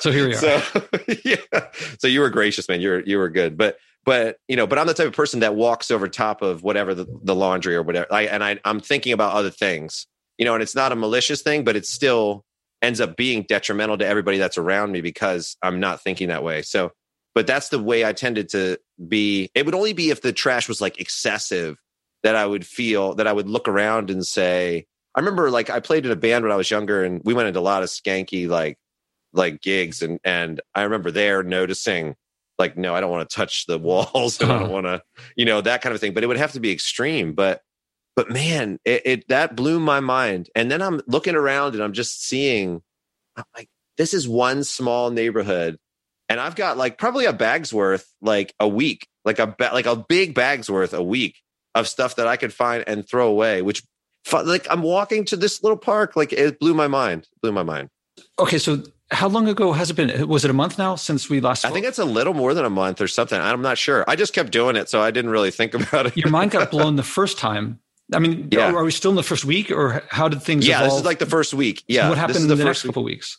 [0.00, 0.38] so here we are.
[0.38, 0.82] So
[1.24, 1.36] yeah.
[1.98, 2.80] So you were gracious, man.
[2.80, 3.56] You were you were good.
[3.56, 6.62] But but you know, but I'm the type of person that walks over top of
[6.62, 8.12] whatever the, the laundry or whatever.
[8.12, 10.06] I, and I I'm thinking about other things.
[10.38, 12.44] You know, and it's not a malicious thing, but it still
[12.80, 16.62] ends up being detrimental to everybody that's around me because I'm not thinking that way.
[16.62, 16.90] So
[17.34, 19.50] but that's the way I tended to be.
[19.54, 21.76] It would only be if the trash was like excessive
[22.22, 25.80] that I would feel that I would look around and say, I remember like I
[25.80, 27.88] played in a band when I was younger and we went into a lot of
[27.88, 28.78] skanky like
[29.32, 32.16] like gigs and and I remember there noticing
[32.62, 33.82] like no I don't want to touch the mm.
[33.82, 34.40] walls.
[34.40, 35.02] And I don't want to
[35.36, 36.14] you know that kind of thing.
[36.14, 37.34] But it would have to be extreme.
[37.34, 37.60] But
[38.16, 40.48] but man it, it that blew my mind.
[40.54, 42.80] And then I'm looking around and I'm just seeing
[43.36, 45.78] I'm like this is one small neighborhood.
[46.28, 49.86] And I've got like probably a bag's worth like a week, like a ba- like
[49.86, 51.36] a big bag's worth a week
[51.74, 53.60] of stuff that I could find and throw away.
[53.60, 53.82] Which
[54.32, 57.88] like I'm walking to this little park, like it blew my mind, blew my mind.
[58.38, 60.26] Okay, so how long ago has it been?
[60.28, 61.60] Was it a month now since we last?
[61.60, 61.70] Spoke?
[61.70, 63.40] I think it's a little more than a month or something.
[63.40, 64.04] I'm not sure.
[64.08, 66.16] I just kept doing it, so I didn't really think about it.
[66.16, 67.78] Your mind got blown the first time.
[68.12, 68.72] I mean, yeah.
[68.72, 70.66] are we still in the first week, or how did things?
[70.66, 70.90] Yeah, evolve?
[70.90, 71.84] this is like the first week.
[71.88, 73.38] Yeah, what happened in the, the next couple weeks?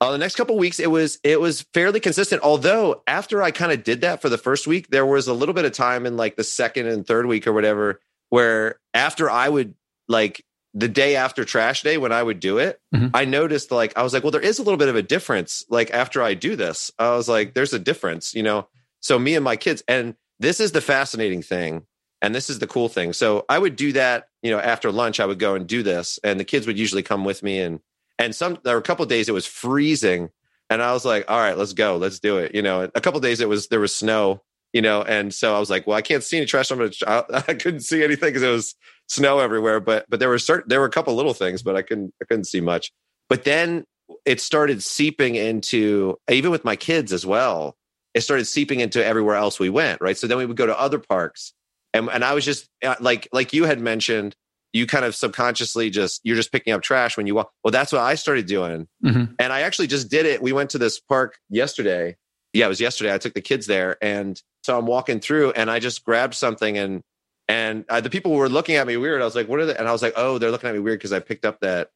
[0.00, 2.42] Uh, the next couple weeks, it was it was fairly consistent.
[2.42, 5.54] Although after I kind of did that for the first week, there was a little
[5.54, 9.48] bit of time in like the second and third week or whatever, where after I
[9.48, 9.74] would
[10.08, 13.08] like the day after trash day when I would do it, mm-hmm.
[13.14, 15.64] I noticed like I was like, well, there is a little bit of a difference.
[15.68, 18.68] Like after I do this, I was like, there's a difference, you know.
[19.00, 21.86] So me and my kids, and this is the fascinating thing,
[22.20, 23.12] and this is the cool thing.
[23.12, 26.18] So I would do that, you know, after lunch, I would go and do this,
[26.24, 27.80] and the kids would usually come with me and
[28.18, 30.30] and some there were a couple days it was freezing,
[30.70, 32.54] and I was like, all right, let's go, let's do it.
[32.54, 35.58] You know, a couple days it was there was snow, you know, and so I
[35.58, 36.70] was like, well, I can't see any trash.
[36.70, 38.74] I'm gonna, I couldn't see anything because it was
[39.08, 39.80] snow everywhere.
[39.80, 42.24] But but there were certain there were a couple little things, but I couldn't I
[42.26, 42.92] couldn't see much.
[43.28, 43.84] But then
[44.24, 47.76] it started seeping into even with my kids as well.
[48.14, 50.16] It started seeping into everywhere else we went, right?
[50.16, 51.52] So then we would go to other parks,
[51.92, 54.36] and and I was just uh, like like you had mentioned,
[54.72, 57.50] you kind of subconsciously just you're just picking up trash when you walk.
[57.64, 59.32] Well, that's what I started doing, mm-hmm.
[59.38, 60.42] and I actually just did it.
[60.42, 62.16] We went to this park yesterday.
[62.52, 63.12] Yeah, it was yesterday.
[63.12, 66.78] I took the kids there, and so I'm walking through, and I just grabbed something,
[66.78, 67.02] and
[67.48, 69.20] and uh, the people were looking at me weird.
[69.20, 70.80] I was like, "What are they?" And I was like, "Oh, they're looking at me
[70.80, 71.90] weird because I picked up that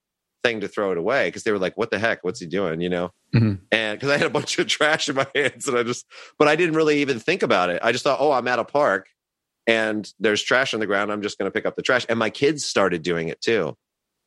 [0.44, 2.24] thing to throw it away because they were like, "What the heck?
[2.24, 3.12] What's he doing?" You know.
[3.34, 3.54] Mm-hmm.
[3.72, 6.06] And because I had a bunch of trash in my hands, and I just,
[6.38, 7.80] but I didn't really even think about it.
[7.82, 9.08] I just thought, "Oh, I'm at a park."
[9.68, 11.12] and there's trash on the ground.
[11.12, 12.06] I'm just going to pick up the trash.
[12.08, 13.76] And my kids started doing it too.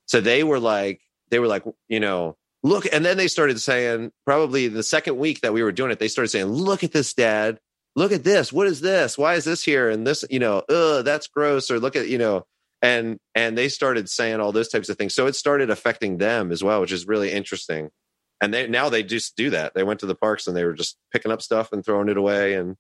[0.06, 2.86] So they were like, they were like, you know, look.
[2.94, 6.08] And then they started saying, probably the second week that we were doing it, they
[6.08, 7.60] started saying, look at this, dad.
[7.96, 8.54] Look at this.
[8.54, 9.18] What is this?
[9.18, 9.90] Why is this here?
[9.90, 11.70] And this, you know, ugh, that's gross.
[11.70, 12.46] Or look at, you know,
[12.82, 15.14] and and they started saying all those types of things.
[15.14, 17.90] So it started affecting them as well, which is really interesting.
[18.42, 19.74] And they now they just do that.
[19.76, 22.18] They went to the parks and they were just picking up stuff and throwing it
[22.18, 22.76] away, and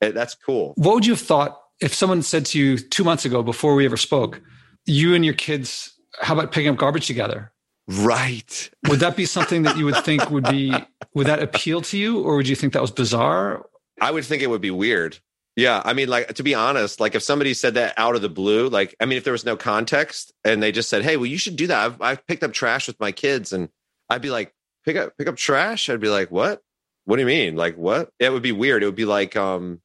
[0.00, 0.74] it, that's cool.
[0.76, 3.84] What would you have thought if someone said to you two months ago before we
[3.84, 4.42] ever spoke,
[4.84, 7.52] you and your kids, how about picking up garbage together?
[7.88, 8.70] Right.
[8.88, 10.74] Would that be something that you would think would be,
[11.14, 12.20] would that appeal to you?
[12.20, 13.64] Or would you think that was bizarre?
[14.00, 15.18] I would think it would be weird.
[15.56, 15.80] Yeah.
[15.84, 18.68] I mean, like, to be honest, like if somebody said that out of the blue,
[18.68, 21.38] like, I mean, if there was no context and they just said, Hey, well, you
[21.38, 21.84] should do that.
[21.84, 23.52] I've, I've picked up trash with my kids.
[23.54, 23.70] And
[24.10, 24.54] I'd be like,
[24.84, 25.88] pick up, pick up trash.
[25.88, 26.62] I'd be like, what?
[27.06, 27.56] what do you mean?
[27.56, 28.10] Like what?
[28.18, 28.82] It would be weird.
[28.82, 29.80] It would be like, um,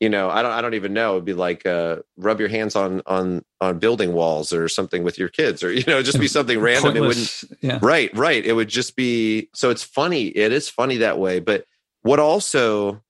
[0.00, 1.12] you know, I don't, I don't even know.
[1.12, 5.16] It'd be like, uh, rub your hands on, on, on building walls or something with
[5.16, 6.92] your kids or, you know, just be something random.
[6.92, 7.44] Pointless.
[7.44, 7.78] It wouldn't, yeah.
[7.80, 8.44] right, right.
[8.44, 10.26] It would just be, so it's funny.
[10.26, 11.38] It is funny that way.
[11.38, 11.64] But
[12.02, 13.02] what also,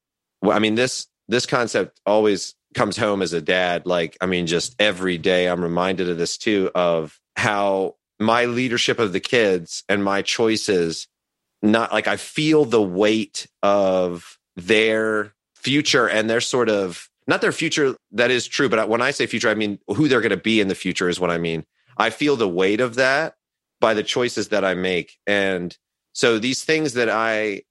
[0.50, 3.86] I mean, this, this concept always comes home as a dad.
[3.86, 8.98] Like, I mean, just every day I'm reminded of this too, of how my leadership
[8.98, 11.08] of the kids and my choices,
[11.62, 17.52] not like I feel the weight of their future and their sort of not their
[17.52, 20.36] future that is true but when i say future i mean who they're going to
[20.36, 21.64] be in the future is what i mean
[21.96, 23.34] i feel the weight of that
[23.80, 25.78] by the choices that i make and
[26.12, 27.62] so these things that i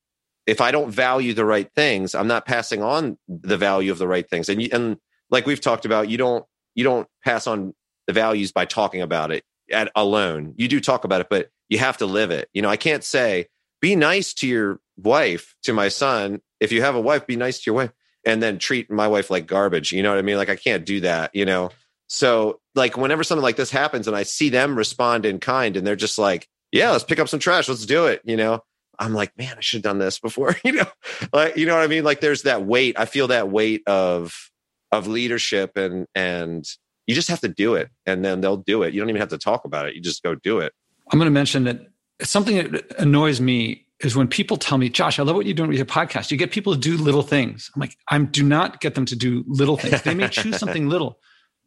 [0.45, 4.07] if i don't value the right things i'm not passing on the value of the
[4.07, 4.97] right things and and
[5.29, 7.73] like we've talked about you don't you don't pass on
[8.07, 11.77] the values by talking about it at alone you do talk about it but you
[11.77, 13.47] have to live it you know i can't say
[13.81, 17.59] be nice to your wife to my son if you have a wife, be nice
[17.59, 17.91] to your wife
[18.25, 19.91] and then treat my wife like garbage.
[19.91, 20.37] You know what I mean?
[20.37, 21.71] Like I can't do that, you know?
[22.07, 25.85] So like whenever something like this happens and I see them respond in kind and
[25.85, 27.67] they're just like, yeah, let's pick up some trash.
[27.67, 28.21] Let's do it.
[28.23, 28.61] You know,
[28.99, 30.87] I'm like, man, I should have done this before, you know,
[31.31, 32.03] like, you know what I mean?
[32.03, 32.97] Like there's that weight.
[32.97, 34.51] I feel that weight of,
[34.91, 36.65] of leadership and, and
[37.07, 38.93] you just have to do it and then they'll do it.
[38.93, 39.95] You don't even have to talk about it.
[39.95, 40.73] You just go do it.
[41.11, 41.87] I'm going to mention that
[42.21, 45.69] something that annoys me is when people tell me, Josh, I love what you're doing
[45.69, 46.31] with your podcast.
[46.31, 47.71] You get people to do little things.
[47.75, 50.01] I'm like, I do not get them to do little things.
[50.01, 51.19] They may choose something little,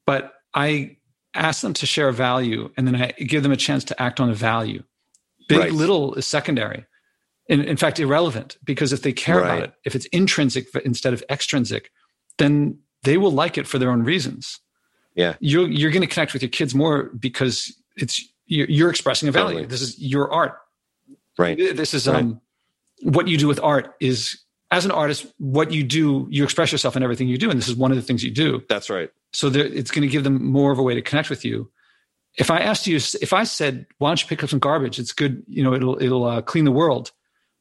[0.04, 0.96] but I
[1.34, 4.20] ask them to share a value and then I give them a chance to act
[4.20, 4.82] on a value.
[5.48, 5.72] Big, right.
[5.72, 6.84] little is secondary.
[7.48, 9.44] In, in fact, irrelevant because if they care right.
[9.44, 11.90] about it, if it's intrinsic instead of extrinsic,
[12.38, 14.60] then they will like it for their own reasons.
[15.14, 15.36] Yeah.
[15.40, 19.32] You're, you're going to connect with your kids more because it's, you're, you're expressing a
[19.32, 19.58] value.
[19.58, 19.66] Totally.
[19.66, 20.58] This is your art
[21.38, 21.56] Right.
[21.56, 22.16] This is right.
[22.16, 22.40] um,
[23.02, 24.38] what you do with art is
[24.70, 27.68] as an artist, what you do, you express yourself in everything you do, and this
[27.68, 28.62] is one of the things you do.
[28.68, 29.10] That's right.
[29.32, 31.70] So there, it's going to give them more of a way to connect with you.
[32.38, 34.98] If I asked you, if I said, "Why don't you pick up some garbage?
[34.98, 37.12] It's good, you know, it'll it'll uh, clean the world,"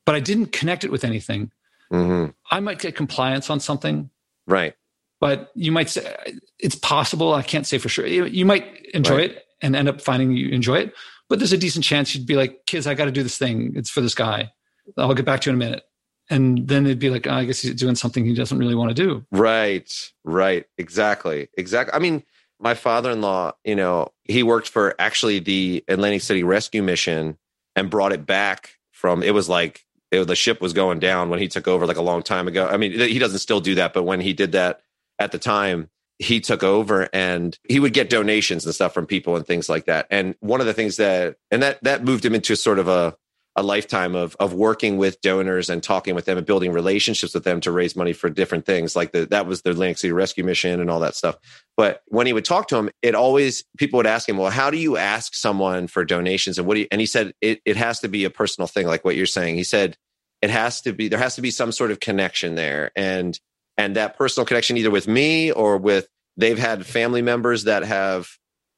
[0.06, 1.52] but I didn't connect it with anything,
[1.92, 2.32] mm-hmm.
[2.52, 4.10] I might get compliance on something.
[4.48, 4.76] Right.
[5.20, 6.16] But you might say
[6.60, 7.34] it's possible.
[7.34, 8.06] I can't say for sure.
[8.06, 9.32] You, you might enjoy right.
[9.32, 10.94] it and end up finding you enjoy it
[11.30, 13.74] but there's a decent chance you'd be like, kids, I got to do this thing.
[13.76, 14.52] It's for this guy.
[14.98, 15.84] I'll get back to you in a minute.
[16.30, 18.90] And then it'd be like, oh, I guess he's doing something he doesn't really want
[18.90, 19.26] to do.
[19.32, 19.92] Right.
[20.24, 20.66] Right.
[20.78, 21.50] Exactly.
[21.58, 21.94] Exactly.
[21.94, 22.24] I mean,
[22.60, 27.38] my father-in-law, you know, he worked for actually the Atlantic City Rescue Mission
[27.76, 31.40] and brought it back from, it was like, it, the ship was going down when
[31.40, 32.68] he took over like a long time ago.
[32.68, 34.82] I mean, he doesn't still do that, but when he did that
[35.20, 39.36] at the time, he took over and he would get donations and stuff from people
[39.36, 40.08] and things like that.
[40.10, 43.18] And one of the things that and that that moved him into sort of a
[43.58, 47.44] a lifetime of of working with donors and talking with them and building relationships with
[47.44, 48.96] them to raise money for different things.
[48.96, 51.38] Like the, that was the Atlantic City Rescue Mission and all that stuff.
[51.78, 54.70] But when he would talk to him, it always people would ask him, "Well, how
[54.70, 57.78] do you ask someone for donations?" And what do you, and he said it it
[57.78, 59.56] has to be a personal thing, like what you're saying.
[59.56, 59.96] He said
[60.42, 63.40] it has to be there has to be some sort of connection there and
[63.78, 68.30] and that personal connection either with me or with they've had family members that have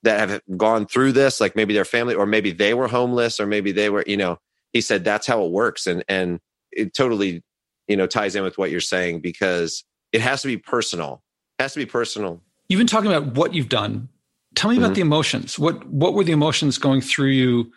[0.04, 3.48] that have gone through this like maybe their family or maybe they were homeless or
[3.48, 4.38] maybe they were you know
[4.78, 6.40] he said that's how it works and and
[6.72, 7.44] it totally
[7.88, 11.24] you know ties in with what you're saying because it has to be personal
[11.60, 14.08] it has to be personal you've been talking about what you've done
[14.56, 14.86] tell me mm-hmm.
[14.86, 17.72] about the emotions what what were the emotions going through you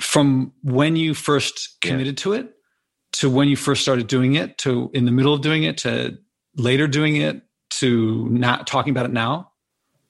[0.00, 2.22] from when you first committed yeah.
[2.22, 2.54] to it
[3.12, 6.18] to when you first started doing it to in the middle of doing it to
[6.56, 9.51] later doing it to not talking about it now?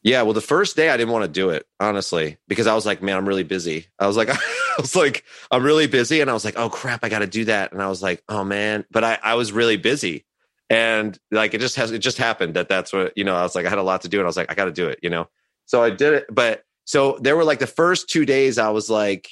[0.04, 2.84] Yeah, well, the first day I didn't want to do it, honestly, because I was
[2.84, 3.86] like, man, I'm really busy.
[4.00, 4.38] I was like, I
[4.78, 6.20] was like, I'm really busy.
[6.20, 7.72] And I was like, oh crap, I got to do that.
[7.72, 10.24] And I was like, oh man, but I, I was really busy.
[10.68, 13.54] And like, it just has, it just happened that that's what, you know, I was
[13.54, 14.18] like, I had a lot to do.
[14.18, 15.28] And I was like, I got to do it, you know?
[15.66, 16.26] So I did it.
[16.30, 19.28] But so there were like the first two days I was like,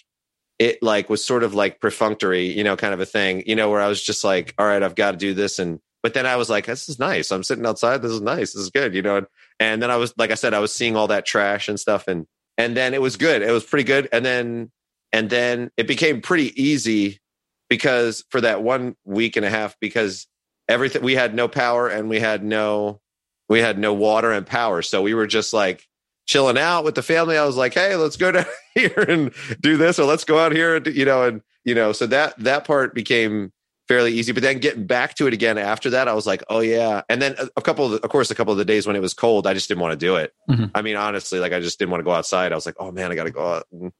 [0.61, 3.70] it like was sort of like perfunctory, you know, kind of a thing, you know,
[3.70, 5.59] where I was just like, all right, I've got to do this.
[5.59, 7.33] And but then I was like, this is nice.
[7.33, 8.02] I'm sitting outside.
[8.02, 8.52] This is nice.
[8.52, 9.16] This is good, you know.
[9.16, 9.26] And,
[9.61, 12.09] and then I was, like I said, I was seeing all that trash and stuff,
[12.09, 13.42] and and then it was good.
[13.42, 14.09] It was pretty good.
[14.11, 14.73] And then
[15.12, 17.20] and then it became pretty easy
[17.68, 20.27] because for that one week and a half, because
[20.68, 23.01] everything we had no power and we had no
[23.49, 25.87] we had no water and power, so we were just like
[26.27, 27.37] chilling out with the family.
[27.37, 30.53] I was like, hey, let's go down here and do this, or let's go out
[30.53, 33.53] here, and you know, and you know, so that that part became
[33.90, 34.31] fairly easy.
[34.31, 37.03] But then getting back to it again after that, I was like, oh yeah.
[37.09, 39.00] And then a couple of, the, of course, a couple of the days when it
[39.00, 40.33] was cold, I just didn't want to do it.
[40.48, 40.66] Mm-hmm.
[40.76, 42.53] I mean, honestly, like I just didn't want to go outside.
[42.53, 43.66] I was like, oh man, I got to go out.
[43.72, 43.90] And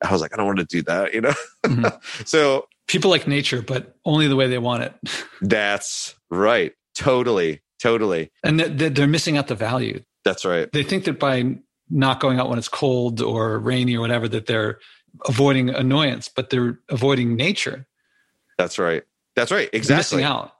[0.00, 1.34] I was like, I don't want to do that, you know?
[1.64, 1.86] Mm-hmm.
[2.24, 4.94] so People like nature, but only the way they want it.
[5.42, 6.72] That's right.
[6.94, 7.60] Totally.
[7.80, 8.30] Totally.
[8.44, 10.02] And they're missing out the value.
[10.24, 10.70] That's right.
[10.70, 11.56] They think that by
[11.88, 14.78] not going out when it's cold or rainy or whatever, that they're
[15.26, 17.86] avoiding annoyance, but they're avoiding nature.
[18.58, 19.02] That's right.
[19.36, 19.68] That's right.
[19.72, 20.18] Exactly.
[20.18, 20.54] Missing out.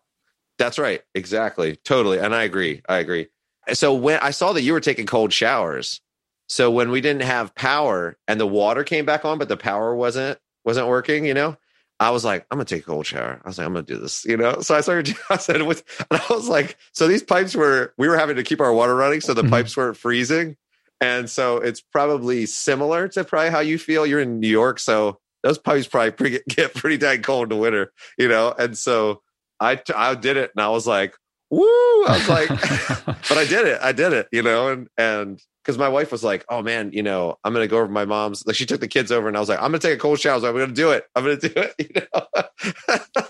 [0.58, 1.02] That's right.
[1.14, 1.76] Exactly.
[1.76, 2.18] Totally.
[2.18, 2.82] And I agree.
[2.88, 3.28] I agree.
[3.72, 6.00] So when I saw that you were taking cold showers,
[6.48, 9.94] so when we didn't have power and the water came back on, but the power
[9.94, 11.56] wasn't wasn't working, you know,
[12.00, 13.40] I was like, I'm gonna take a cold shower.
[13.44, 14.60] I was like, I'm gonna do this, you know.
[14.62, 15.14] So I started.
[15.30, 18.42] I said, with, and I was like, so these pipes were we were having to
[18.42, 19.50] keep our water running, so the mm-hmm.
[19.50, 20.56] pipes weren't freezing,
[21.00, 24.06] and so it's probably similar to probably how you feel.
[24.06, 27.62] You're in New York, so those pipes probably pretty, get pretty dang cold in the
[27.62, 28.54] winter, you know.
[28.58, 29.22] And so
[29.58, 31.14] I I did it, and I was like,
[31.50, 31.66] woo!
[32.06, 32.48] I was like,
[33.28, 33.80] but I did it.
[33.82, 37.02] I did it, you know, and and because my wife was like, "Oh man, you
[37.02, 39.40] know, I'm gonna go over my mom's." Like she took the kids over, and I
[39.40, 40.36] was like, "I'm gonna take a cold shower.
[40.36, 41.04] I'm gonna do it.
[41.14, 42.26] I'm gonna do it." You know?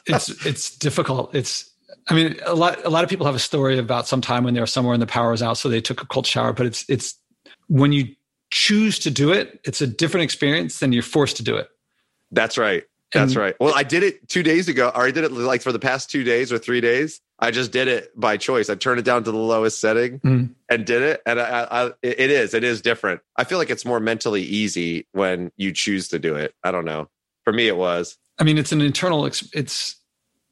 [0.06, 1.34] it's it's difficult.
[1.34, 1.70] It's
[2.08, 4.54] I mean, a lot a lot of people have a story about some time when
[4.54, 6.52] they were somewhere and the power was out, so they took a cold shower.
[6.52, 7.18] But it's it's
[7.68, 8.14] when you
[8.50, 11.68] choose to do it, it's a different experience than you're forced to do it.
[12.30, 12.84] That's right.
[13.12, 13.56] That's right.
[13.58, 16.10] Well, I did it two days ago, or I did it like for the past
[16.10, 17.20] two days or three days.
[17.40, 18.70] I just did it by choice.
[18.70, 20.50] I turned it down to the lowest setting mm.
[20.68, 21.22] and did it.
[21.26, 23.22] And I, I, it is, it is different.
[23.36, 26.54] I feel like it's more mentally easy when you choose to do it.
[26.62, 27.08] I don't know.
[27.44, 28.16] For me, it was.
[28.38, 29.26] I mean, it's an internal.
[29.26, 29.96] It's.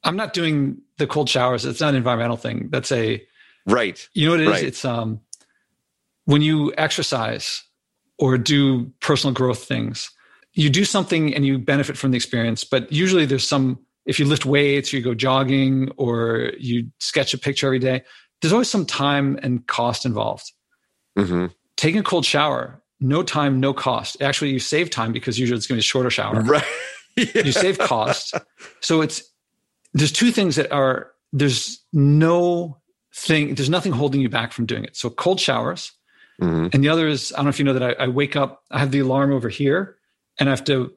[0.03, 1.65] I'm not doing the cold showers.
[1.65, 2.69] It's not an environmental thing.
[2.71, 3.23] That's a
[3.65, 4.05] right.
[4.13, 4.49] You know what it is?
[4.49, 4.63] Right.
[4.63, 5.21] It's um
[6.25, 7.63] when you exercise
[8.17, 10.11] or do personal growth things,
[10.59, 12.65] you do something and you benefit from the experience.
[12.65, 17.33] But usually, there's some if you lift weights, or you go jogging, or you sketch
[17.33, 18.03] a picture every day,
[18.41, 20.51] there's always some time and cost involved.
[21.17, 21.47] Mm-hmm.
[21.77, 24.21] Taking a cold shower, no time, no cost.
[24.21, 26.43] Actually, you save time because usually it's going to be a shorter shower.
[26.43, 26.63] Right.
[27.15, 27.43] yeah.
[27.43, 28.33] You save cost.
[28.81, 29.23] So it's
[29.93, 32.77] there's two things that are there's no
[33.15, 34.97] thing there's nothing holding you back from doing it.
[34.97, 35.93] So cold showers,
[36.41, 36.67] mm-hmm.
[36.73, 38.63] and the other is I don't know if you know that I, I wake up.
[38.71, 39.98] I have the alarm over here,
[40.39, 40.91] and I have to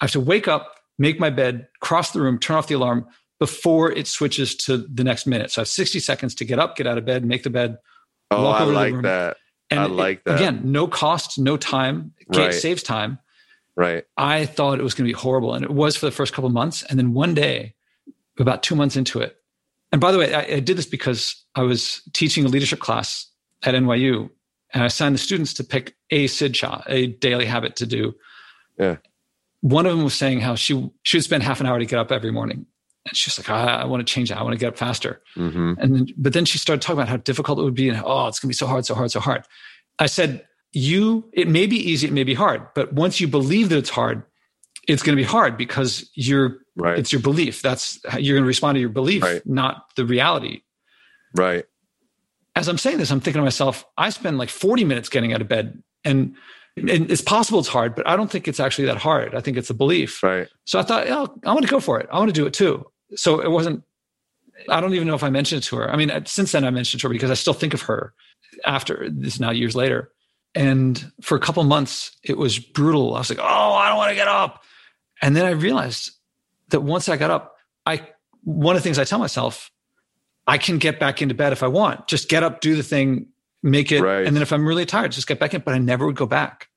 [0.00, 3.06] I have to wake up make my bed, cross the room, turn off the alarm
[3.40, 5.50] before it switches to the next minute.
[5.50, 7.78] So I have 60 seconds to get up, get out of bed, make the bed.
[8.30, 9.38] Oh, I like that.
[9.70, 10.36] And I like it, that.
[10.36, 12.12] Again, no cost, no time.
[12.28, 12.52] Right.
[12.52, 13.18] saves time.
[13.76, 14.04] Right.
[14.18, 15.54] I thought it was going to be horrible.
[15.54, 16.82] And it was for the first couple months.
[16.82, 17.74] And then one day,
[18.38, 19.36] about two months into it,
[19.92, 23.26] and by the way, I, I did this because I was teaching a leadership class
[23.62, 24.30] at NYU
[24.72, 28.14] and I assigned the students to pick a SIDCHA, a daily habit to do.
[28.80, 28.96] Yeah.
[29.60, 31.98] One of them was saying how she she would spend half an hour to get
[31.98, 32.66] up every morning.
[33.06, 34.38] And she's like I, I want to change that.
[34.38, 35.20] I want to get up faster.
[35.36, 35.74] Mm-hmm.
[35.78, 38.26] and then but then she started talking about how difficult it would be and oh
[38.26, 39.44] it's going to be so hard so hard so hard.
[39.98, 43.68] I said you it may be easy it may be hard but once you believe
[43.68, 44.22] that it's hard
[44.88, 46.98] it's going to be hard because you're right.
[46.98, 47.60] it's your belief.
[47.62, 49.46] That's you're going to respond to your belief right.
[49.46, 50.62] not the reality.
[51.36, 51.64] Right.
[52.56, 55.40] As i'm saying this i'm thinking to myself i spend like 40 minutes getting out
[55.40, 56.34] of bed and
[56.76, 59.34] and it's possible it's hard, but I don't think it's actually that hard.
[59.34, 60.22] I think it's a belief.
[60.22, 60.48] Right.
[60.64, 62.08] So I thought, yeah, I want to go for it.
[62.12, 62.86] I want to do it too.
[63.16, 63.82] So it wasn't,
[64.68, 65.90] I don't even know if I mentioned it to her.
[65.90, 68.14] I mean, since then I mentioned it to her because I still think of her
[68.64, 70.10] after this now years later.
[70.54, 73.14] And for a couple months, it was brutal.
[73.14, 74.62] I was like, oh, I don't want to get up.
[75.22, 76.12] And then I realized
[76.70, 77.56] that once I got up,
[77.86, 78.06] I,
[78.42, 79.70] one of the things I tell myself,
[80.46, 82.08] I can get back into bed if I want.
[82.08, 83.28] Just get up, do the thing,
[83.62, 84.26] make it, right.
[84.26, 85.62] and then if I'm really tired, just get back in.
[85.62, 86.68] But I never would go back.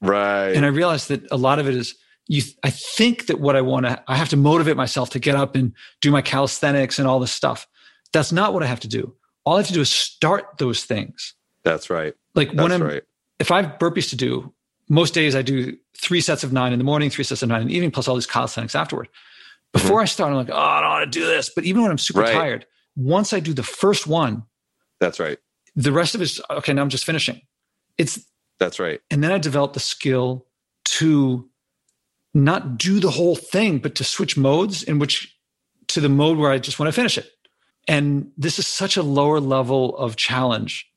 [0.00, 0.50] Right.
[0.50, 1.94] And I realized that a lot of it is
[2.26, 2.42] you.
[2.62, 5.54] I think that what I want to, I have to motivate myself to get up
[5.54, 7.66] and do my calisthenics and all this stuff.
[8.12, 9.14] That's not what I have to do.
[9.44, 11.34] All I have to do is start those things.
[11.64, 12.14] That's right.
[12.34, 13.02] Like That's when I'm, right.
[13.38, 14.52] if I have burpees to do,
[14.88, 17.62] most days I do three sets of nine in the morning, three sets of nine
[17.62, 19.08] in the evening, plus all these calisthenics afterward.
[19.72, 20.02] Before mm-hmm.
[20.02, 21.50] I start, I'm like, oh, I don't want to do this.
[21.54, 22.32] But even when I'm super right.
[22.32, 24.44] tired, once I do the first one,
[25.00, 25.38] that's right.
[25.74, 26.72] The rest of it is okay.
[26.72, 27.40] Now I'm just finishing.
[27.98, 28.20] It's
[28.58, 29.00] that's right.
[29.10, 30.46] And then I developed the skill
[30.84, 31.48] to
[32.34, 35.36] not do the whole thing, but to switch modes in which
[35.88, 37.30] to the mode where I just want to finish it.
[37.88, 40.88] And this is such a lower level of challenge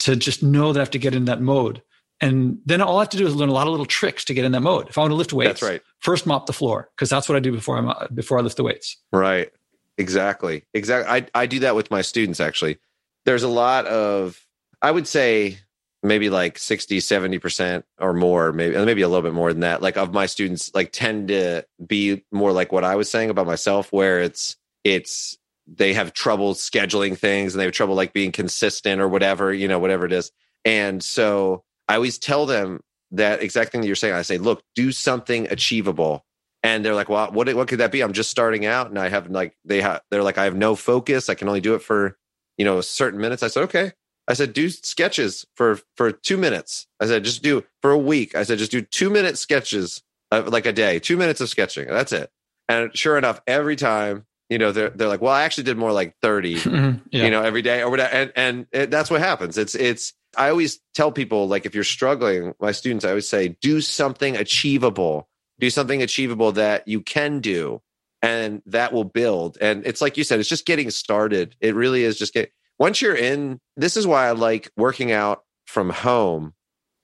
[0.00, 1.82] to just know that I have to get in that mode.
[2.20, 4.34] And then all I have to do is learn a lot of little tricks to
[4.34, 4.88] get in that mode.
[4.88, 5.82] If I want to lift weights, that's right.
[5.98, 8.62] First, mop the floor because that's what I do before I before I lift the
[8.62, 8.96] weights.
[9.12, 9.50] Right.
[9.98, 10.64] Exactly.
[10.72, 11.10] Exactly.
[11.10, 12.40] I I do that with my students.
[12.40, 12.78] Actually,
[13.24, 14.40] there's a lot of
[14.80, 15.58] I would say
[16.02, 19.96] maybe like 60 70% or more maybe maybe a little bit more than that like
[19.96, 23.92] of my students like tend to be more like what i was saying about myself
[23.92, 29.00] where it's it's they have trouble scheduling things and they have trouble like being consistent
[29.00, 30.32] or whatever you know whatever it is
[30.64, 32.80] and so i always tell them
[33.12, 36.24] that exact thing that you're saying i say look do something achievable
[36.64, 38.02] and they're like, well, what what could that be?
[38.02, 40.76] I'm just starting out, and I have like they have they're like I have no
[40.76, 41.28] focus.
[41.28, 42.16] I can only do it for
[42.58, 43.42] you know certain minutes.
[43.42, 43.92] I said okay.
[44.28, 46.86] I said do sketches for for two minutes.
[47.00, 48.34] I said just do for a week.
[48.34, 51.88] I said just do two minute sketches uh, like a day, two minutes of sketching.
[51.88, 52.30] That's it.
[52.68, 55.92] And sure enough, every time you know they're they're like, well, I actually did more
[55.92, 56.98] like 30 mm-hmm.
[57.10, 57.24] yeah.
[57.24, 58.12] you know, every day or whatever.
[58.12, 59.58] And and it, that's what happens.
[59.58, 60.12] It's it's.
[60.34, 64.34] I always tell people like if you're struggling, my students, I always say do something
[64.34, 65.28] achievable
[65.62, 67.80] do something achievable that you can do
[68.22, 69.58] and that will build.
[69.60, 71.56] And it's like you said it's just getting started.
[71.60, 75.44] It really is just get once you're in this is why i like working out
[75.66, 76.52] from home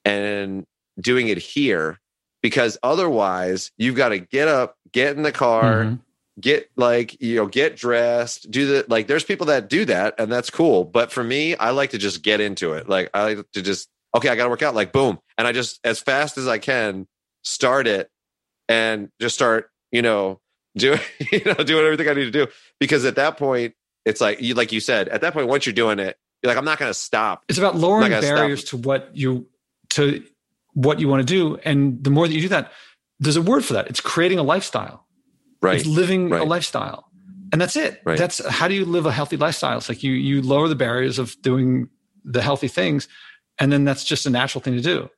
[0.04, 0.64] and
[1.00, 2.00] doing it here
[2.42, 5.94] because otherwise you've got to get up get in the car mm-hmm.
[6.40, 10.32] get like you know get dressed do the like there's people that do that and
[10.32, 10.84] that's cool.
[10.84, 12.88] But for me i like to just get into it.
[12.88, 15.18] Like i like to just okay i gotta work out like boom.
[15.36, 17.06] And i just as fast as i can
[17.44, 18.10] start it
[18.68, 20.40] and just start, you know,
[20.76, 21.00] doing,
[21.32, 22.46] you know, doing everything I need to do.
[22.78, 25.72] Because at that point, it's like you, like you said, at that point, once you're
[25.72, 27.44] doing it, you're like, I'm not going to stop.
[27.48, 28.82] It's about lowering barriers stop.
[28.82, 29.46] to what you
[29.90, 30.24] to
[30.74, 32.72] what you want to do, and the more that you do that,
[33.18, 33.88] there's a word for that.
[33.88, 35.06] It's creating a lifestyle.
[35.60, 35.76] Right.
[35.76, 36.42] It's living right.
[36.42, 37.10] a lifestyle,
[37.50, 38.00] and that's it.
[38.04, 38.16] Right.
[38.16, 39.78] That's how do you live a healthy lifestyle?
[39.78, 41.88] It's like you you lower the barriers of doing
[42.24, 43.08] the healthy things,
[43.58, 45.10] and then that's just a natural thing to do.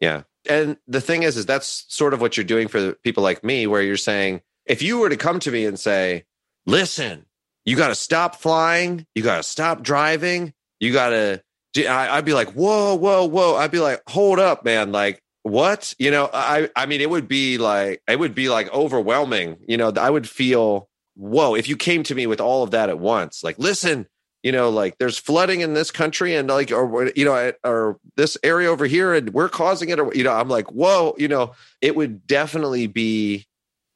[0.00, 0.22] Yeah.
[0.48, 3.66] And the thing is, is that's sort of what you're doing for people like me,
[3.66, 6.24] where you're saying, if you were to come to me and say,
[6.66, 7.24] listen,
[7.64, 11.42] you got to stop flying, you got to stop driving, you got to,
[11.76, 13.56] I'd be like, whoa, whoa, whoa.
[13.56, 14.92] I'd be like, hold up, man.
[14.92, 15.94] Like, what?
[15.98, 19.58] You know, I, I mean, it would be like, it would be like overwhelming.
[19.68, 22.88] You know, I would feel, whoa, if you came to me with all of that
[22.88, 24.06] at once, like, listen,
[24.42, 28.38] you know, like there's flooding in this country and like, or, you know, or this
[28.42, 31.52] area over here and we're causing it, or, you know, I'm like, whoa, you know,
[31.80, 33.46] it would definitely be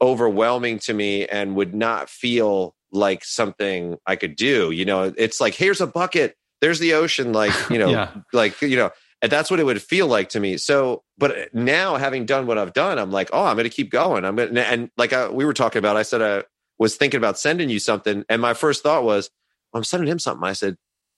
[0.01, 4.71] overwhelming to me and would not feel like something I could do.
[4.71, 8.11] You know, it's like, here's a bucket, there's the ocean, like, you know, yeah.
[8.33, 8.91] like, you know,
[9.23, 10.57] and that's what it would feel like to me.
[10.57, 13.91] So, but now having done what I've done, I'm like, oh, I'm going to keep
[13.91, 14.25] going.
[14.25, 16.45] I'm going to, and like I, we were talking about, I said I
[16.79, 18.25] was thinking about sending you something.
[18.29, 19.31] And my first thought was,
[19.75, 20.49] oh, I'm sending him something.
[20.49, 20.77] I said,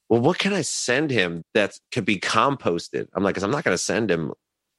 [0.08, 3.06] well, what can I send him that could be composted?
[3.14, 4.32] I'm like, because I'm not going to send him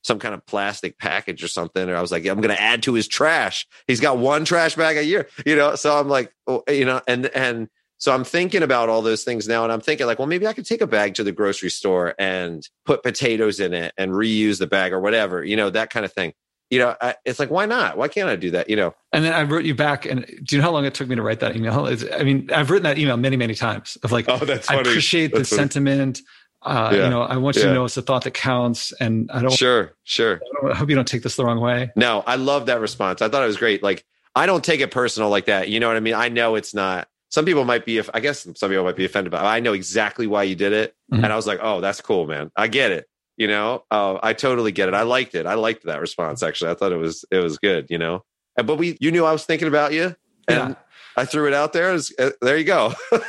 [0.04, 1.90] some kind of plastic package or something.
[1.90, 3.68] Or I was like, I'm going to add to his trash.
[3.88, 5.76] He's got one trash bag a year, you know?
[5.76, 9.48] So I'm like, oh, you know, and, and so I'm thinking about all those things
[9.48, 9.64] now.
[9.64, 12.16] And I'm thinking like, well, maybe I could take a bag to the grocery store
[12.20, 16.06] and put potatoes in it and reuse the bag or whatever, you know, that kind
[16.06, 16.34] of thing
[16.74, 17.98] you know, I, it's like, why not?
[17.98, 18.68] Why can't I do that?
[18.68, 18.96] You know?
[19.12, 21.16] And then I wrote you back and do you know how long it took me
[21.16, 21.86] to write that email?
[21.86, 24.80] It's, I mean, I've written that email many, many times of like, oh, that's funny.
[24.80, 25.70] I appreciate that's the funny.
[25.70, 26.22] sentiment.
[26.66, 27.04] Uh, yeah.
[27.04, 27.70] you know, I want you yeah.
[27.70, 28.92] to know it's the thought that counts.
[28.94, 30.42] And I don't, sure, sure.
[30.64, 31.92] I, I hope you don't take this the wrong way.
[31.96, 33.22] No, I love that response.
[33.22, 33.84] I thought it was great.
[33.84, 34.06] Like,
[34.36, 35.70] I don't take it personal like that.
[35.70, 36.16] You know what I mean?
[36.16, 39.06] I know it's not, some people might be, If I guess some people might be
[39.06, 40.96] offended, but I know exactly why you did it.
[41.12, 41.24] Mm-hmm.
[41.24, 42.52] And I was like, oh, that's cool, man.
[42.56, 43.08] I get it
[43.38, 46.72] you know uh, i totally get it i liked it i liked that response actually
[46.72, 48.24] i thought it was it was good you know
[48.56, 50.16] but we you knew i was thinking about you
[50.48, 50.76] and yeah.
[51.18, 52.94] i threw it out there as, uh, there you go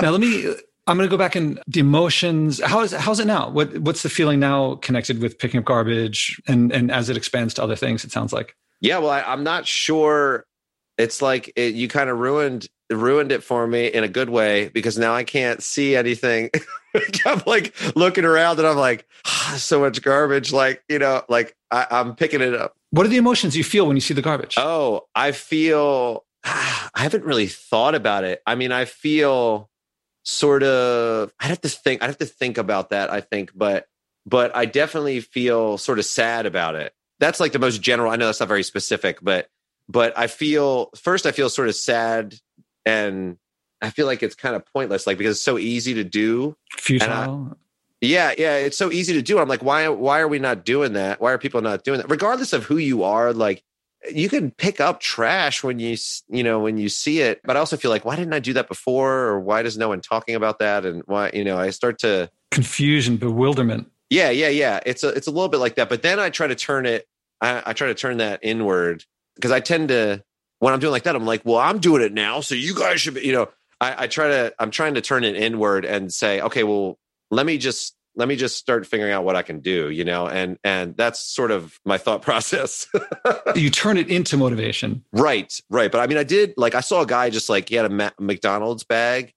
[0.00, 0.54] now let me
[0.86, 4.02] i'm going to go back in the emotions how is how's it now what what's
[4.02, 7.76] the feeling now connected with picking up garbage and and as it expands to other
[7.76, 10.46] things it sounds like yeah well I, i'm not sure
[10.96, 14.68] it's like it, you kind of ruined ruined it for me in a good way
[14.68, 16.50] because now I can't see anything.
[17.26, 20.52] I'm like looking around and I'm like, oh, so much garbage.
[20.52, 22.76] Like, you know, like I, I'm picking it up.
[22.90, 24.54] What are the emotions you feel when you see the garbage?
[24.58, 28.42] Oh, I feel, I haven't really thought about it.
[28.46, 29.70] I mean, I feel
[30.24, 33.86] sort of, I'd have to think, I'd have to think about that, I think, but,
[34.26, 36.92] but I definitely feel sort of sad about it.
[37.20, 38.10] That's like the most general.
[38.10, 39.48] I know that's not very specific, but,
[39.88, 42.34] but I feel, first, I feel sort of sad
[42.84, 43.36] and
[43.82, 46.56] I feel like it's kind of pointless, like because it's so easy to do.
[46.72, 47.50] Futile.
[47.52, 47.56] I,
[48.00, 49.38] yeah, yeah, it's so easy to do.
[49.38, 49.88] I'm like, why?
[49.88, 51.20] Why are we not doing that?
[51.20, 52.10] Why are people not doing that?
[52.10, 53.62] Regardless of who you are, like
[54.12, 55.96] you can pick up trash when you
[56.28, 57.40] you know when you see it.
[57.44, 59.12] But I also feel like, why didn't I do that before?
[59.12, 60.84] Or why does no one talking about that?
[60.84, 63.90] And why you know I start to confusion, bewilderment.
[64.10, 64.80] Yeah, yeah, yeah.
[64.86, 65.88] It's a it's a little bit like that.
[65.88, 67.06] But then I try to turn it.
[67.40, 69.04] I, I try to turn that inward
[69.36, 70.22] because I tend to
[70.58, 73.00] when I'm doing like that, I'm like, well, I'm doing it now, so you guys
[73.00, 73.48] should be, you know.
[73.80, 76.96] I, I try to, I'm trying to turn it inward and say, okay, well,
[77.30, 80.26] let me just let me just start figuring out what I can do, you know,
[80.28, 82.86] and and that's sort of my thought process.
[83.54, 85.52] you turn it into motivation, right?
[85.70, 85.90] Right.
[85.90, 88.12] But I mean, I did like I saw a guy just like he had a
[88.18, 89.32] McDonald's bag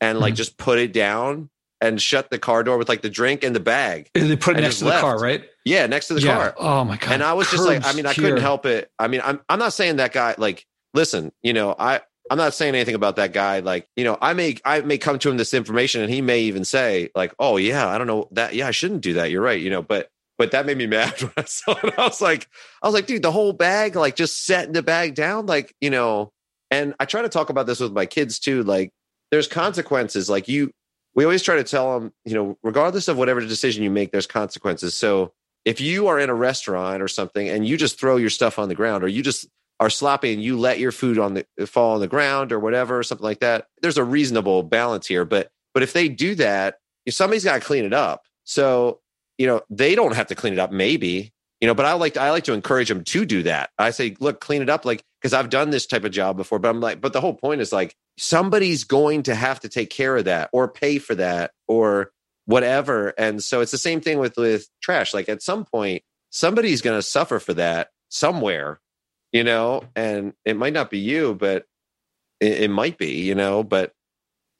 [0.00, 0.36] and like mm-hmm.
[0.36, 1.50] just put it down,
[1.82, 4.08] and shut the car door with like the drink and the bag.
[4.14, 4.98] And they put it next to left.
[4.98, 5.44] the car, right?
[5.64, 6.34] Yeah, next to the yeah.
[6.34, 6.54] car.
[6.58, 7.12] Oh my god!
[7.12, 8.90] And I was Curbs just like, I mean, I couldn't help it.
[8.98, 10.64] I mean, I'm I'm not saying that guy like.
[10.94, 12.02] Listen, you know, I
[12.32, 13.58] I'm not saying anything about that guy.
[13.58, 16.40] Like, you know, I may I may come to him this information, and he may
[16.40, 18.54] even say like, "Oh yeah, I don't know that.
[18.54, 19.30] Yeah, I shouldn't do that.
[19.30, 20.08] You're right." You know, but
[20.38, 21.92] but that made me mad when I saw it.
[21.98, 22.48] I was like,
[22.82, 25.90] I was like, dude, the whole bag, like just setting the bag down, like you
[25.90, 26.32] know.
[26.70, 28.62] And I try to talk about this with my kids too.
[28.62, 28.92] Like,
[29.30, 30.30] there's consequences.
[30.30, 30.70] Like you,
[31.14, 34.26] we always try to tell them, you know, regardless of whatever decision you make, there's
[34.26, 34.94] consequences.
[34.94, 35.34] So
[35.66, 38.70] if you are in a restaurant or something and you just throw your stuff on
[38.70, 39.46] the ground or you just
[39.82, 42.98] are sloppy and you let your food on the fall on the ground or whatever
[42.98, 43.66] or something like that.
[43.82, 46.76] There's a reasonable balance here but but if they do that
[47.08, 48.24] somebody's got to clean it up.
[48.44, 49.00] So
[49.38, 52.14] you know they don't have to clean it up maybe you know but i like
[52.14, 53.70] to, i like to encourage them to do that.
[53.78, 56.58] I say look clean it up like because i've done this type of job before
[56.58, 59.90] but i'm like but the whole point is like somebody's going to have to take
[59.90, 62.12] care of that or pay for that or
[62.46, 65.14] whatever and so it's the same thing with with trash.
[65.14, 68.80] Like at some point somebody's going to suffer for that somewhere
[69.32, 71.66] you know and it might not be you but
[72.40, 73.92] it, it might be you know but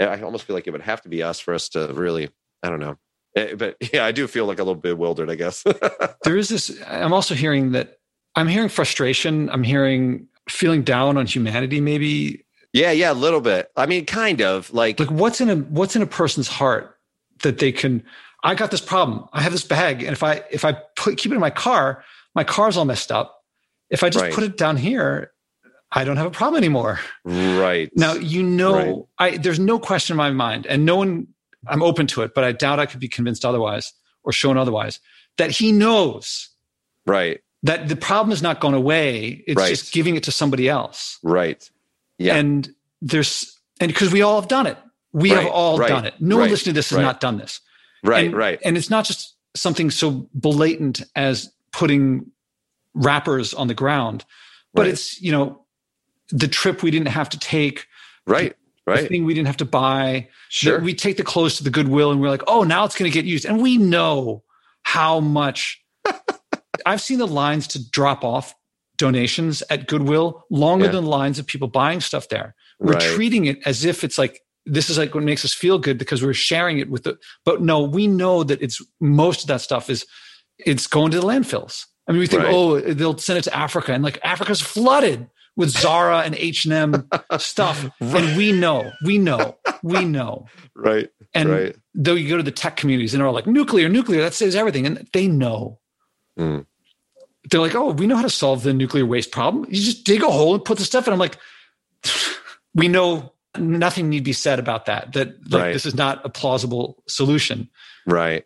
[0.00, 2.30] i almost feel like it would have to be us for us to really
[2.62, 2.96] i don't know
[3.36, 5.64] eh, but yeah i do feel like a little bewildered i guess
[6.24, 7.98] there is this i'm also hearing that
[8.36, 13.70] i'm hearing frustration i'm hearing feeling down on humanity maybe yeah, yeah, a little bit.
[13.76, 16.98] I mean, kind of like like what's in a what's in a person's heart
[17.42, 18.02] that they can.
[18.44, 19.28] I got this problem.
[19.32, 22.02] I have this bag, and if I if I put keep it in my car,
[22.34, 23.41] my car's all messed up.
[23.92, 24.34] If I just right.
[24.34, 25.30] put it down here,
[25.92, 26.98] I don't have a problem anymore.
[27.24, 29.34] Right now, you know, right.
[29.34, 31.28] I there's no question in my mind, and no one.
[31.68, 33.92] I'm open to it, but I doubt I could be convinced otherwise
[34.24, 34.98] or shown otherwise
[35.36, 36.48] that he knows.
[37.06, 37.40] Right.
[37.62, 39.44] That the problem is not going away.
[39.46, 39.68] It's right.
[39.68, 41.20] just giving it to somebody else.
[41.22, 41.70] Right.
[42.18, 42.34] Yeah.
[42.34, 42.68] And
[43.00, 44.76] there's, and because we all have done it.
[45.12, 46.14] We have all done it.
[46.18, 47.60] No one listening to this has not done this.
[48.02, 48.58] Right, and, right.
[48.64, 52.26] And it's not just something so blatant as putting
[52.94, 54.24] wrappers on the ground,
[54.74, 55.64] but it's, you know,
[56.30, 57.86] the trip we didn't have to take.
[58.26, 58.56] Right.
[58.86, 59.02] Right.
[59.02, 60.28] The thing we didn't have to buy.
[60.48, 60.80] Sure.
[60.80, 63.14] We take the clothes to the Goodwill and we're like, oh, now it's going to
[63.14, 63.44] get used.
[63.44, 64.42] And we know
[64.82, 65.80] how much
[66.86, 68.54] I've seen the lines to drop off
[68.98, 70.92] donations at Goodwill longer yeah.
[70.92, 72.54] than lines of people buying stuff there.
[72.80, 73.02] We're right.
[73.02, 76.22] treating it as if it's like this is like what makes us feel good because
[76.22, 79.90] we're sharing it with the but no, we know that it's most of that stuff
[79.90, 80.06] is
[80.58, 81.86] it's going to the landfills.
[82.12, 82.54] I mean, we think, right.
[82.54, 86.72] oh, they'll send it to Africa, and like Africa's flooded with Zara and H and
[86.74, 87.08] M
[87.38, 88.22] stuff, right.
[88.22, 91.10] and we know, we know, we know, right?
[91.34, 91.76] And right.
[91.94, 94.54] though you go to the tech communities, and they're all like nuclear, nuclear, that saves
[94.54, 95.78] everything, and they know.
[96.38, 96.66] Mm
[97.50, 99.66] they're like, oh, we know how to solve the nuclear waste problem.
[99.68, 101.12] You just dig a hole and put the stuff in.
[101.12, 101.36] I'm like,
[102.74, 105.12] we know nothing need be said about that.
[105.12, 105.72] That like, right.
[105.72, 107.68] this is not a plausible solution.
[108.06, 108.44] Right.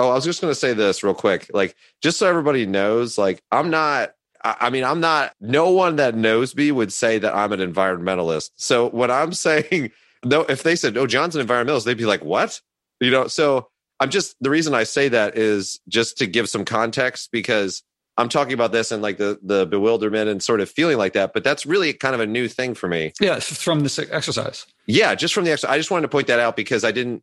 [0.00, 1.50] Oh, I was just going to say this real quick.
[1.52, 6.14] Like, just so everybody knows, like, I'm not, I mean, I'm not, no one that
[6.14, 8.50] knows me would say that I'm an environmentalist.
[8.56, 9.92] So when I'm saying,
[10.24, 12.60] no, if they said, oh, John's an environmentalist, they'd be like, what?
[13.00, 13.68] You know, so
[14.00, 17.82] I'm just, the reason I say that is just to give some context because
[18.20, 21.32] I'm talking about this and like the the bewilderment and sort of feeling like that,
[21.32, 23.12] but that's really kind of a new thing for me.
[23.18, 24.66] Yeah, from this exercise.
[24.86, 25.74] Yeah, just from the exercise.
[25.74, 27.22] I just wanted to point that out because I didn't,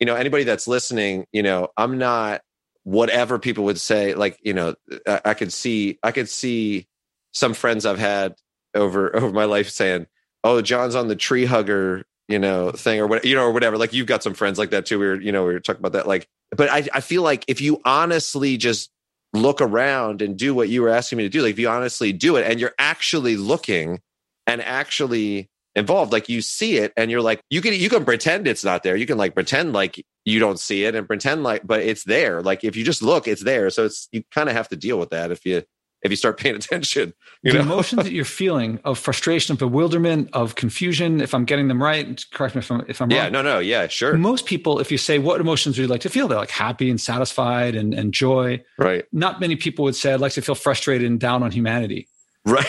[0.00, 2.42] you know, anybody that's listening, you know, I'm not
[2.84, 4.14] whatever people would say.
[4.14, 4.74] Like, you know,
[5.06, 6.86] I, I could see, I could see
[7.32, 8.34] some friends I've had
[8.74, 10.06] over over my life saying,
[10.44, 13.78] "Oh, John's on the tree hugger." You know, thing or what, you know, or whatever.
[13.78, 14.98] Like you've got some friends like that too.
[14.98, 16.08] We were, you know, we were talking about that.
[16.08, 18.90] Like, but I, I feel like if you honestly just
[19.32, 22.12] look around and do what you were asking me to do, like if you honestly
[22.12, 24.00] do it and you're actually looking
[24.44, 28.48] and actually involved, like you see it and you're like, you can you can pretend
[28.48, 28.96] it's not there.
[28.96, 32.42] You can like pretend like you don't see it and pretend like, but it's there.
[32.42, 33.70] Like if you just look, it's there.
[33.70, 35.62] So it's you kind of have to deal with that if you
[36.02, 37.12] if you start paying attention.
[37.42, 37.64] You the know?
[37.64, 42.24] emotions that you're feeling of frustration, of bewilderment, of confusion, if I'm getting them right,
[42.32, 43.32] correct me if I'm, if I'm yeah, wrong.
[43.32, 44.16] no, no, yeah, sure.
[44.16, 46.26] Most people, if you say, what emotions would you like to feel?
[46.26, 48.64] They're like happy and satisfied and, and joy.
[48.78, 49.04] Right.
[49.12, 52.08] Not many people would say, I'd like to feel frustrated and down on humanity.
[52.44, 52.66] Right.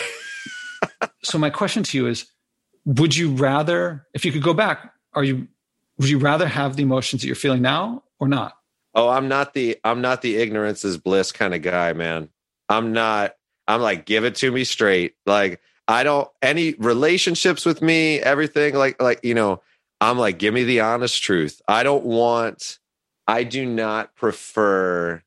[1.22, 2.26] so my question to you is,
[2.88, 5.46] would you rather, if you could go back, are you,
[5.98, 8.54] would you rather have the emotions that you're feeling now or not?
[8.94, 12.30] Oh, I'm not the, I'm not the ignorance is bliss kind of guy, man.
[12.70, 13.34] I'm not,
[13.66, 15.16] I'm like, give it to me straight.
[15.26, 19.60] Like, I don't, any relationships with me, everything, like, like, you know,
[20.00, 21.60] I'm like, give me the honest truth.
[21.68, 22.78] I don't want,
[23.26, 25.22] I do not prefer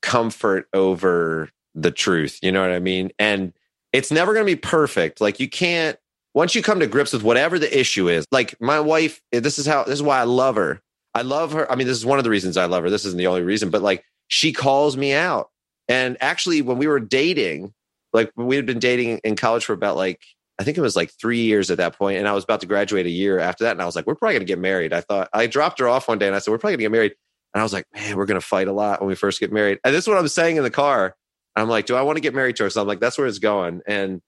[0.00, 2.38] comfort over the truth.
[2.40, 3.10] You know what I mean?
[3.18, 3.52] And
[3.92, 5.20] it's never going to be perfect.
[5.20, 5.98] Like, you can't,
[6.34, 9.58] once you come to grips with whatever the issue is, like my wife, eh, this
[9.58, 10.80] is how, this is why I love her.
[11.14, 11.70] I love her.
[11.70, 12.90] I mean, this is one of the reasons I love her.
[12.90, 15.50] This isn't the only reason, but like she calls me out.
[15.88, 17.74] And actually, when we were dating,
[18.12, 20.20] like we had been dating in college for about like
[20.58, 22.66] I think it was like three years at that point, and I was about to
[22.66, 23.72] graduate a year after that.
[23.72, 24.92] And I was like, we're probably gonna get married.
[24.92, 26.92] I thought I dropped her off one day, and I said, we're probably gonna get
[26.92, 27.14] married.
[27.52, 29.80] And I was like, man, we're gonna fight a lot when we first get married.
[29.84, 31.14] And this is what I'm saying in the car.
[31.56, 32.70] I'm like, do I want to get married to her?
[32.70, 33.82] So I'm like, that's where it's going.
[33.86, 34.22] And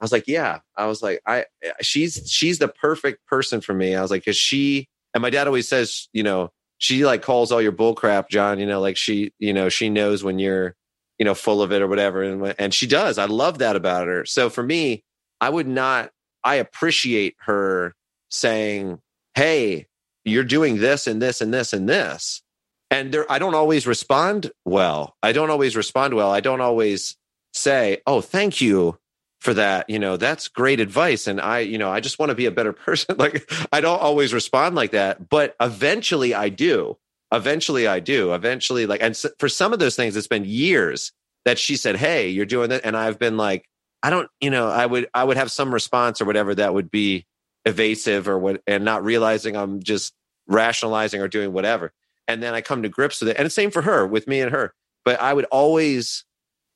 [0.00, 0.60] I was like, yeah.
[0.76, 3.94] I was like, I eh, she's she's the perfect person for me.
[3.94, 7.52] I was like, because she and my dad always says, you know, she like calls
[7.52, 8.58] all your bull crap, John.
[8.58, 10.74] You know, like she, you know, she knows when you're,
[11.18, 13.18] you know, full of it or whatever, and and she does.
[13.18, 14.24] I love that about her.
[14.24, 15.04] So for me,
[15.40, 16.10] I would not.
[16.42, 17.94] I appreciate her
[18.30, 19.00] saying,
[19.34, 19.86] "Hey,
[20.24, 22.42] you're doing this and this and this and this,"
[22.90, 23.30] and there.
[23.30, 25.16] I don't always respond well.
[25.22, 26.30] I don't always respond well.
[26.30, 27.16] I don't always
[27.52, 28.98] say, "Oh, thank you."
[29.40, 32.34] For that you know that's great advice and i you know i just want to
[32.34, 36.96] be a better person like i don't always respond like that but eventually i do
[37.32, 41.12] eventually i do eventually like and for some of those things it's been years
[41.44, 43.68] that she said hey you're doing that and i've been like
[44.02, 46.90] i don't you know i would i would have some response or whatever that would
[46.90, 47.26] be
[47.64, 50.12] evasive or what and not realizing i'm just
[50.48, 51.92] rationalizing or doing whatever
[52.26, 54.40] and then i come to grips with it and the same for her with me
[54.40, 54.74] and her
[55.04, 56.24] but i would always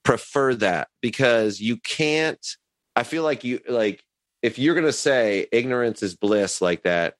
[0.04, 2.56] prefer that because you can't
[2.94, 4.04] i feel like you like
[4.42, 7.14] if you're going to say ignorance is bliss like that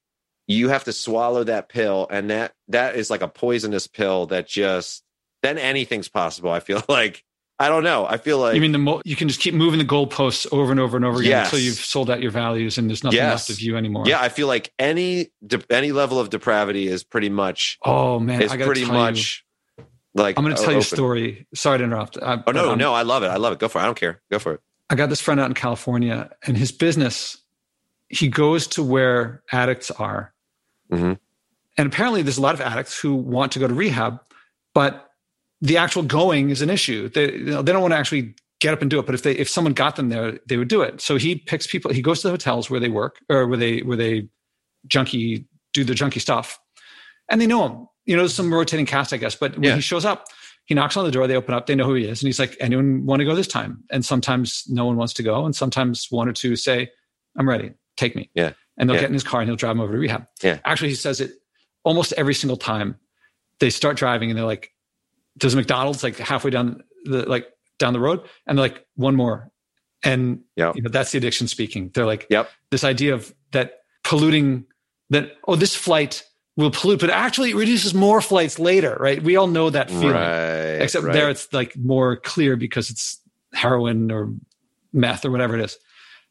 [0.47, 4.47] you have to swallow that pill and that that is like a poisonous pill that
[4.47, 5.03] just
[5.43, 7.25] then anything's possible i feel like
[7.59, 9.79] i don't know i feel like you mean the mo- you can just keep moving
[9.79, 11.47] the goalposts over and over and over again yes.
[11.47, 13.49] until you've sold out your values and there's nothing yes.
[13.49, 17.05] left of you anymore yeah i feel like any de- any level of depravity is
[17.05, 19.44] pretty much oh man is pretty much
[20.15, 21.47] like I'm going to tell you a story.
[21.55, 22.17] Sorry to interrupt.
[22.23, 23.29] I, oh no, no, I love it.
[23.29, 23.59] I love it.
[23.59, 23.83] Go for it.
[23.83, 24.23] I don't care.
[24.31, 24.61] Go for it.
[24.91, 27.39] I got this friend out in California, and his business,
[28.09, 30.33] he goes to where addicts are,
[30.93, 31.15] mm-hmm.
[31.77, 34.21] and apparently there's a lot of addicts who want to go to rehab,
[34.73, 35.11] but
[35.61, 37.09] the actual going is an issue.
[37.09, 39.23] They you know, they don't want to actually get up and do it, but if
[39.23, 41.01] they if someone got them there, they would do it.
[41.01, 41.93] So he picks people.
[41.93, 44.29] He goes to the hotels where they work or where they where they
[44.87, 46.59] junkie do the junkie stuff,
[47.29, 49.35] and they know him you know, some rotating cast, I guess.
[49.35, 49.75] But when yeah.
[49.75, 50.27] he shows up,
[50.67, 52.23] he knocks on the door, they open up, they know who he is.
[52.23, 53.85] And he's like, anyone want to go this time?
[53.91, 55.45] And sometimes no one wants to go.
[55.45, 56.91] And sometimes one or two say,
[57.37, 58.31] I'm ready, take me.
[58.35, 58.53] Yeah.
[58.79, 59.03] And they'll yeah.
[59.03, 60.27] get in his car and he'll drive him over to rehab.
[60.43, 60.59] Yeah.
[60.65, 61.33] Actually, he says it
[61.85, 62.97] almost every single time
[63.59, 64.73] they start driving and they're like,
[65.37, 67.49] there's a McDonald's like halfway down the, like
[67.79, 68.27] down the road.
[68.47, 69.51] And they're like, one more.
[70.03, 70.77] And yep.
[70.77, 71.91] you know, that's the addiction speaking.
[71.95, 72.51] They're like, yep.
[72.71, 74.65] this idea of that polluting
[75.11, 76.25] that, oh, this flight
[76.57, 79.23] will pollute, but actually it reduces more flights later, right?
[79.23, 80.11] We all know that feeling.
[80.11, 81.13] Right, Except right.
[81.13, 83.21] there it's like more clear because it's
[83.53, 84.33] heroin or
[84.93, 85.79] meth or whatever it is.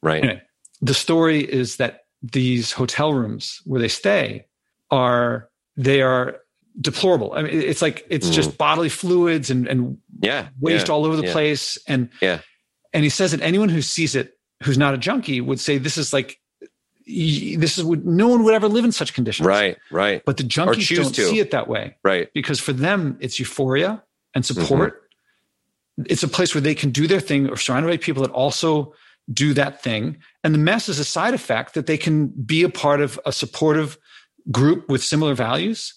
[0.01, 0.23] Right.
[0.23, 0.41] Anyway,
[0.81, 4.45] the story is that these hotel rooms where they stay
[4.91, 6.37] are they are
[6.79, 7.33] deplorable.
[7.33, 8.33] I mean, it's like it's mm.
[8.33, 11.31] just bodily fluids and, and yeah, waste yeah, all over the yeah.
[11.33, 11.77] place.
[11.87, 12.39] And yeah,
[12.93, 15.97] and he says that anyone who sees it who's not a junkie would say this
[15.97, 16.39] is like
[17.05, 19.45] this is what no one would ever live in such conditions.
[19.45, 20.23] Right, right.
[20.25, 21.25] But the junkies don't to.
[21.25, 21.97] see it that way.
[22.03, 22.31] Right.
[22.33, 24.93] Because for them, it's euphoria and support.
[25.99, 26.03] Mm-hmm.
[26.09, 28.93] It's a place where they can do their thing or surrounded by people that also
[29.31, 30.17] do that thing.
[30.43, 33.31] And the mess is a side effect that they can be a part of a
[33.31, 33.97] supportive
[34.51, 35.93] group with similar values.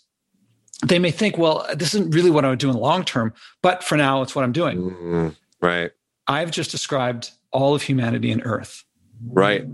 [0.84, 3.32] They may think, well, this isn't really what I would do in the long term,
[3.62, 4.78] but for now, it's what I'm doing.
[4.78, 5.28] Mm-hmm.
[5.60, 5.90] Right.
[6.28, 8.84] I've just described all of humanity and Earth.
[9.26, 9.64] Right.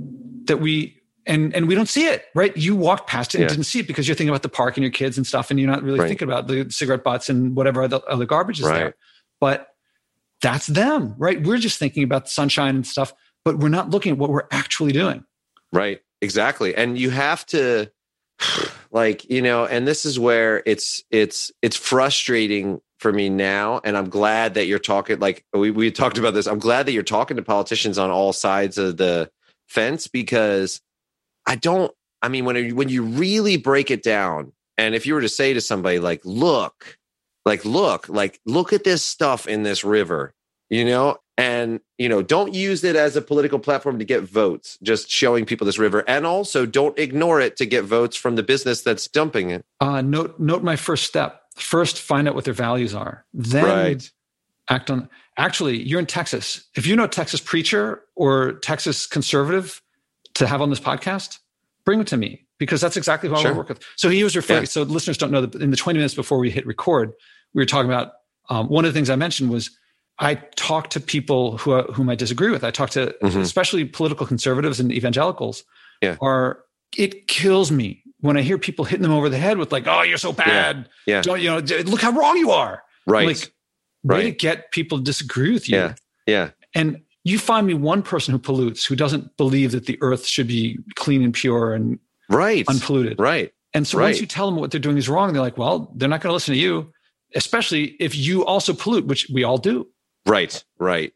[0.47, 2.57] That we and and we don't see it, right?
[2.57, 3.49] You walked past it and yeah.
[3.49, 5.61] didn't see it because you're thinking about the park and your kids and stuff, and
[5.61, 6.09] you're not really right.
[6.09, 8.79] thinking about the cigarette butts and whatever other, other garbage is right.
[8.79, 8.95] there.
[9.41, 9.69] But
[10.41, 11.43] that's them, right?
[11.43, 13.13] We're just thinking about the sunshine and stuff,
[13.45, 15.25] but we're not looking at what we're actually doing.
[15.73, 16.01] Right.
[16.21, 16.75] Exactly.
[16.75, 17.91] And you have to
[18.91, 23.81] like, you know, and this is where it's it's it's frustrating for me now.
[23.85, 26.47] And I'm glad that you're talking like we, we talked about this.
[26.47, 29.31] I'm glad that you're talking to politicians on all sides of the
[29.69, 30.81] fence because
[31.47, 31.93] I don't.
[32.21, 35.53] I mean, when when you really break it down, and if you were to say
[35.53, 36.99] to somebody like, "Look,
[37.45, 40.35] like look, like look at this stuff in this river,"
[40.71, 44.79] you know, and you know, don't use it as a political platform to get votes.
[44.83, 48.43] Just showing people this river, and also don't ignore it to get votes from the
[48.43, 49.65] business that's dumping it.
[49.81, 51.43] Uh, note note my first step.
[51.57, 53.25] First, find out what their values are.
[53.35, 54.11] Then right.
[54.71, 55.09] act on.
[55.37, 56.65] Actually, you're in Texas.
[56.77, 59.83] If you know Texas preacher or Texas conservative
[60.35, 61.39] to have on this podcast,
[61.85, 63.49] bring it to me because that's exactly who sure.
[63.49, 63.87] I want to work with.
[63.97, 64.63] So he was referring.
[64.63, 64.69] Yeah.
[64.69, 67.13] So listeners don't know that in the 20 minutes before we hit record,
[67.55, 68.13] we were talking about
[68.49, 69.71] um, one of the things I mentioned was
[70.19, 72.65] I talk to people who whom I disagree with.
[72.65, 73.41] I talk to mm-hmm.
[73.41, 75.65] especially political conservatives and evangelicals.
[76.01, 76.17] Yeah.
[76.21, 76.65] Are
[76.97, 80.03] it kills me when I hear people hitting them over the head with like, "Oh,
[80.03, 81.23] you're so bad," yeah, yeah.
[81.23, 81.59] don't you know?
[81.59, 82.83] Look how wrong you are.
[83.07, 83.27] Right.
[83.27, 83.53] Like,
[84.05, 84.23] way right.
[84.25, 85.77] to get people to disagree with you.
[85.77, 85.95] Yeah.
[86.27, 86.51] Yeah.
[86.75, 90.49] And you find me one person who pollutes, who doesn't believe that the earth should
[90.49, 91.99] be clean and pure and
[92.29, 93.19] right unpolluted.
[93.21, 93.53] Right.
[93.75, 94.07] And so right.
[94.07, 96.31] once you tell them what they're doing is wrong, they're like, well, they're not going
[96.31, 96.93] to listen to you,
[97.35, 99.89] especially if you also pollute, which we all do.
[100.27, 100.63] Right.
[100.79, 101.13] Right.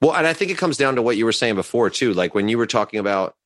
[0.00, 2.14] Well, and I think it comes down to what you were saying before too.
[2.14, 3.36] Like when you were talking about,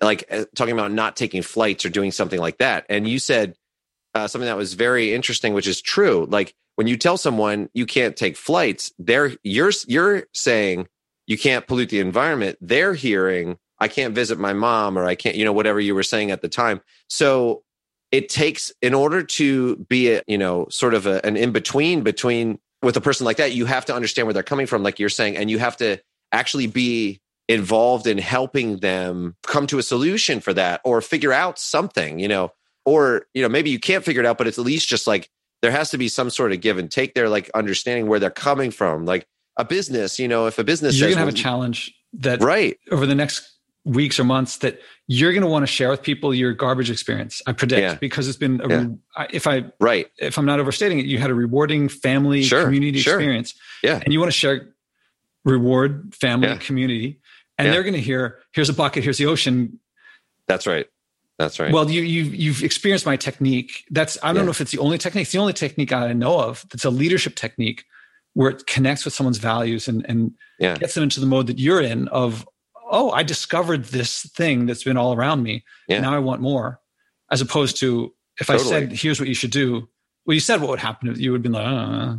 [0.00, 3.54] like uh, talking about not taking flights or doing something like that, and you said
[4.14, 6.26] uh, something that was very interesting, which is true.
[6.28, 10.88] Like when you tell someone you can't take flights, they're you're you're saying
[11.26, 12.58] you can't pollute the environment.
[12.60, 16.04] They're hearing I can't visit my mom or I can't, you know, whatever you were
[16.04, 16.80] saying at the time.
[17.08, 17.64] So
[18.12, 22.02] it takes in order to be a, you know, sort of a, an in between
[22.02, 25.00] between with a person like that, you have to understand where they're coming from, like
[25.00, 25.98] you're saying, and you have to
[26.30, 31.58] actually be involved in helping them come to a solution for that or figure out
[31.58, 32.52] something, you know,
[32.84, 35.28] or, you know, maybe you can't figure it out, but it's at least just like
[35.60, 38.30] there has to be some sort of give and take there, like understanding where they're
[38.30, 39.04] coming from.
[39.04, 39.26] Like
[39.56, 42.78] a business, you know, if a business you're says, gonna have a challenge that right
[42.90, 43.52] over the next
[43.84, 44.78] weeks or months that
[45.08, 47.42] you're going to want to share with people your garbage experience.
[47.46, 47.94] I predict yeah.
[47.94, 49.26] because it's been a, yeah.
[49.30, 52.64] if I right if I'm not overstating it, you had a rewarding family sure.
[52.64, 53.14] community sure.
[53.14, 53.54] experience.
[53.82, 54.74] Yeah, and you want to share
[55.44, 56.56] reward family yeah.
[56.58, 57.20] community,
[57.58, 59.78] and they're going to hear here's a bucket, here's the ocean.
[60.46, 60.86] That's right.
[61.38, 61.72] That's right.
[61.72, 63.84] Well, you you you've experienced my technique.
[63.90, 65.22] That's I don't know if it's the only technique.
[65.22, 66.64] It's the only technique I know of.
[66.70, 67.84] That's a leadership technique
[68.34, 71.80] where it connects with someone's values and and gets them into the mode that you're
[71.80, 72.46] in of
[72.92, 75.64] oh, I discovered this thing that's been all around me.
[75.88, 76.00] Yeah.
[76.00, 76.78] Now I want more.
[77.30, 78.66] As opposed to if totally.
[78.66, 79.88] I said, here's what you should do.
[80.26, 81.08] Well, you said what would happen.
[81.08, 82.16] If you would be like, uh.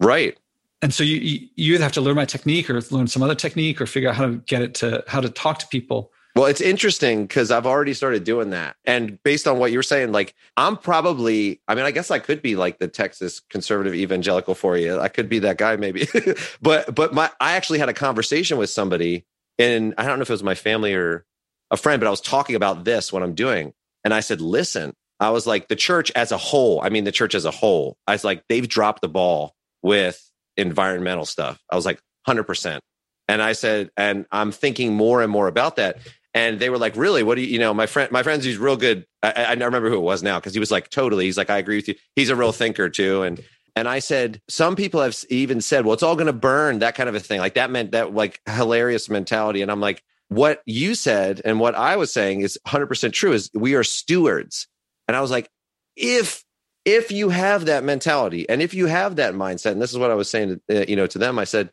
[0.00, 0.36] right.
[0.82, 3.80] And so you, you either have to learn my technique or learn some other technique
[3.80, 6.10] or figure out how to get it to how to talk to people.
[6.34, 8.74] Well, it's interesting because I've already started doing that.
[8.84, 12.42] And based on what you're saying, like I'm probably, I mean, I guess I could
[12.42, 14.98] be like the Texas conservative evangelical for you.
[14.98, 16.08] I could be that guy maybe.
[16.62, 19.24] but but my I actually had a conversation with somebody
[19.58, 21.24] and I don't know if it was my family or
[21.70, 23.72] a friend, but I was talking about this, what I'm doing.
[24.02, 27.12] And I said, listen, I was like, the church as a whole, I mean, the
[27.12, 31.60] church as a whole, I was like, they've dropped the ball with environmental stuff.
[31.70, 32.80] I was like, 100%.
[33.28, 35.98] And I said, and I'm thinking more and more about that.
[36.34, 37.22] And they were like, really?
[37.22, 39.06] What do you, you know, my friend, my friend's he's real good.
[39.22, 41.26] I, I remember who it was now because he was like, totally.
[41.26, 41.94] He's like, I agree with you.
[42.16, 43.22] He's a real thinker too.
[43.22, 43.42] And
[43.76, 46.94] and I said, some people have even said, well, it's all going to burn, that
[46.94, 47.40] kind of a thing.
[47.40, 49.62] Like that meant that like hilarious mentality.
[49.62, 53.50] And I'm like, what you said and what I was saying is 100% true is
[53.54, 54.66] we are stewards.
[55.06, 55.48] And I was like,
[55.96, 56.44] if
[56.84, 60.10] if you have that mentality and if you have that mindset, and this is what
[60.10, 61.70] I was saying, uh, you know, to them, I said,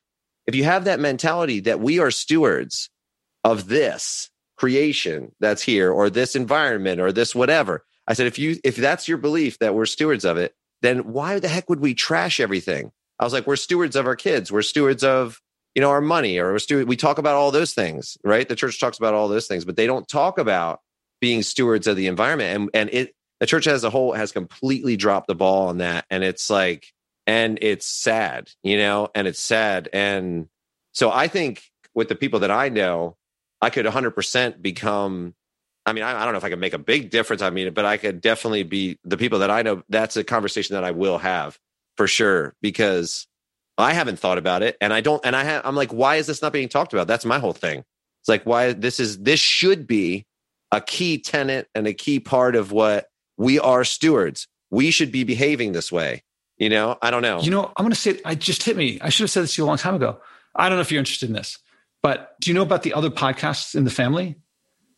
[0.47, 2.89] if you have that mentality that we are stewards
[3.43, 4.29] of this
[4.61, 9.07] creation that's here or this environment or this whatever, I said, if you if that's
[9.07, 10.53] your belief that we're stewards of it,
[10.83, 12.91] then why the heck would we trash everything?
[13.17, 14.51] I was like, we're stewards of our kids.
[14.51, 15.41] We're stewards of,
[15.73, 16.87] you know, our money or we're steward.
[16.87, 18.47] We talk about all those things, right?
[18.47, 20.81] The church talks about all those things, but they don't talk about
[21.21, 22.55] being stewards of the environment.
[22.55, 26.05] And, and it, the church as a whole has completely dropped the ball on that.
[26.11, 26.85] And it's like,
[27.25, 29.89] and it's sad, you know, and it's sad.
[29.91, 30.49] And
[30.91, 31.63] so I think
[31.95, 33.17] with the people that I know,
[33.61, 35.35] I could 100% become
[35.83, 37.41] I mean, I, I, don't know if I can make a big difference.
[37.41, 39.81] I mean, but I could definitely be the people that I know.
[39.89, 41.57] That's a conversation that I will have
[41.97, 43.25] for sure because
[43.79, 45.25] I haven't thought about it, and I don't.
[45.25, 45.65] And I have.
[45.65, 47.07] I'm like, why is this not being talked about?
[47.07, 47.79] That's my whole thing.
[48.21, 50.27] It's like why this is this should be
[50.71, 53.07] a key tenet and a key part of what
[53.37, 54.47] we are stewards.
[54.69, 56.21] We should be behaving this way.
[56.57, 57.41] You know, I don't know.
[57.41, 58.99] You know, I'm going to say, I just hit me.
[59.01, 60.21] I should have said this to you a long time ago.
[60.55, 61.57] I don't know if you're interested in this,
[62.01, 64.37] but do you know about the other podcasts in the family?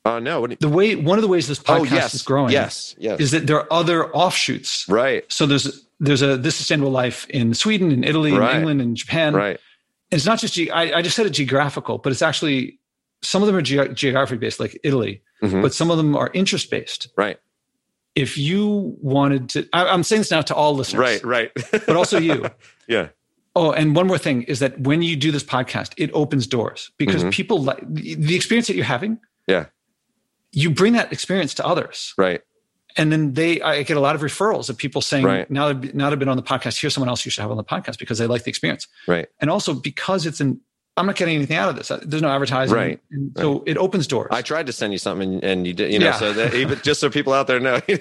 [0.06, 0.46] Uh, no.
[0.48, 2.96] You- the way one of the ways this oh, podcast oh, yes, is growing, yes,
[2.98, 4.88] yes, is that there are other offshoots.
[4.90, 5.24] Right.
[5.32, 8.52] So there's there's a this sustainable life in Sweden, in Italy, right.
[8.52, 9.34] in England, in Japan.
[9.34, 9.60] Right.
[10.12, 12.80] And it's not just ge- I, I, just said it geographical, but it's actually
[13.22, 15.62] some of them are ge- geography based, like Italy, mm-hmm.
[15.62, 17.08] but some of them are interest based.
[17.18, 17.40] Right.
[18.14, 21.24] If you wanted to, I, I'm saying this now to all listeners.
[21.24, 21.52] Right.
[21.56, 21.72] Right.
[21.72, 22.46] but also you.
[22.88, 23.08] yeah.
[23.56, 26.92] Oh, and one more thing is that when you do this podcast, it opens doors
[26.98, 27.30] because mm-hmm.
[27.30, 29.20] people like the experience that you're having.
[29.48, 29.66] Yeah
[30.54, 32.14] you bring that experience to others.
[32.18, 32.42] Right.
[32.96, 35.50] And then they, I get a lot of referrals of people saying, right.
[35.50, 37.64] now, now I've been on the podcast, here's someone else you should have on the
[37.64, 38.88] podcast because they like the experience.
[39.08, 39.28] Right.
[39.42, 40.62] And also because it's an,
[40.96, 41.88] I'm not getting anything out of this.
[42.06, 42.76] There's no advertising.
[42.76, 43.00] Right.
[43.36, 43.62] so right.
[43.66, 44.28] it opens doors.
[44.30, 46.20] I tried to send you something and you did, you know, yeah.
[46.20, 48.00] so that even just so people out there know, you're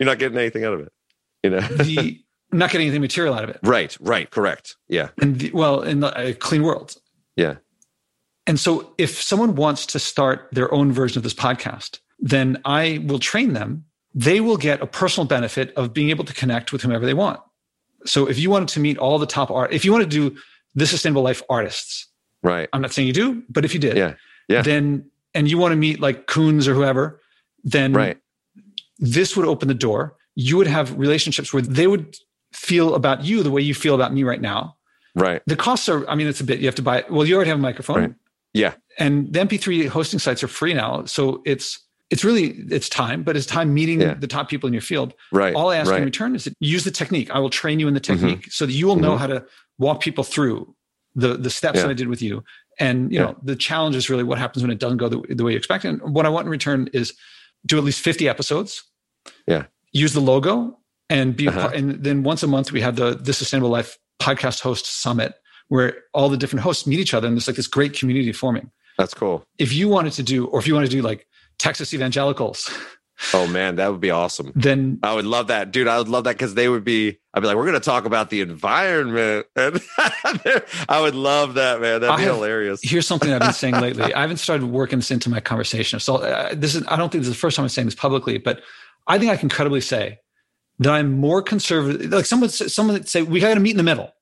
[0.00, 0.92] not getting anything out of it.
[1.42, 2.18] You know, the,
[2.52, 3.58] not getting anything material out of it.
[3.62, 3.96] Right.
[4.00, 4.30] Right.
[4.30, 4.76] Correct.
[4.88, 5.08] Yeah.
[5.20, 6.96] And the, well, in the uh, clean world.
[7.36, 7.56] Yeah.
[8.46, 13.02] And so if someone wants to start their own version of this podcast, then I
[13.06, 13.84] will train them
[14.14, 17.40] they will get a personal benefit of being able to connect with whomever they want.
[18.04, 20.36] So if you wanted to meet all the top art, if you want to do
[20.74, 22.08] the sustainable life artists,
[22.42, 22.68] right?
[22.72, 24.14] I'm not saying you do, but if you did, yeah,
[24.48, 27.20] yeah, then and you want to meet like Koons or whoever,
[27.64, 28.18] then right.
[28.98, 30.16] this would open the door.
[30.34, 32.16] You would have relationships where they would
[32.52, 34.76] feel about you the way you feel about me right now.
[35.14, 35.42] Right.
[35.46, 37.50] The costs are, I mean, it's a bit, you have to buy, well, you already
[37.50, 38.00] have a microphone.
[38.00, 38.14] Right.
[38.54, 38.74] Yeah.
[38.98, 41.04] And the MP3 hosting sites are free now.
[41.04, 41.78] So it's,
[42.10, 44.14] it's really, it's time, but it's time meeting yeah.
[44.14, 45.14] the top people in your field.
[45.32, 45.54] Right.
[45.54, 45.98] All I ask right.
[45.98, 47.30] in return is that use the technique.
[47.30, 48.14] I will train you in the mm-hmm.
[48.14, 48.50] technique mm-hmm.
[48.50, 49.18] so that you will know mm-hmm.
[49.18, 49.44] how to
[49.78, 50.74] walk people through
[51.14, 51.84] the, the steps yeah.
[51.84, 52.44] that I did with you.
[52.78, 53.26] And, you yeah.
[53.26, 55.58] know, the challenge is really what happens when it doesn't go the, the way you
[55.58, 55.84] expect.
[55.84, 57.14] And what I want in return is
[57.64, 58.82] do at least 50 episodes.
[59.46, 59.66] Yeah.
[59.92, 60.78] Use the logo
[61.12, 61.70] and be, uh-huh.
[61.74, 65.34] and then once a month we have the, the sustainable life podcast host summit
[65.68, 68.70] where all the different hosts meet each other and there's like this great community forming.
[68.98, 69.44] That's cool.
[69.58, 71.26] If you wanted to do, or if you want to do like
[71.58, 72.70] Texas evangelicals.
[73.34, 74.50] Oh man, that would be awesome.
[74.56, 75.86] Then I would love that, dude.
[75.86, 77.18] I would love that because they would be.
[77.32, 79.80] I'd be like, we're going to talk about the environment, and
[80.88, 82.00] I would love that, man.
[82.00, 82.80] That'd be have, hilarious.
[82.82, 84.12] Here's something I've been saying lately.
[84.12, 86.84] I haven't started working this into my conversation, so uh, this is.
[86.88, 88.60] I don't think this is the first time I'm saying this publicly, but
[89.06, 90.18] I think I can credibly say
[90.84, 92.10] that I'm more conservative.
[92.10, 94.12] Like someone, someone say we got to meet in the middle.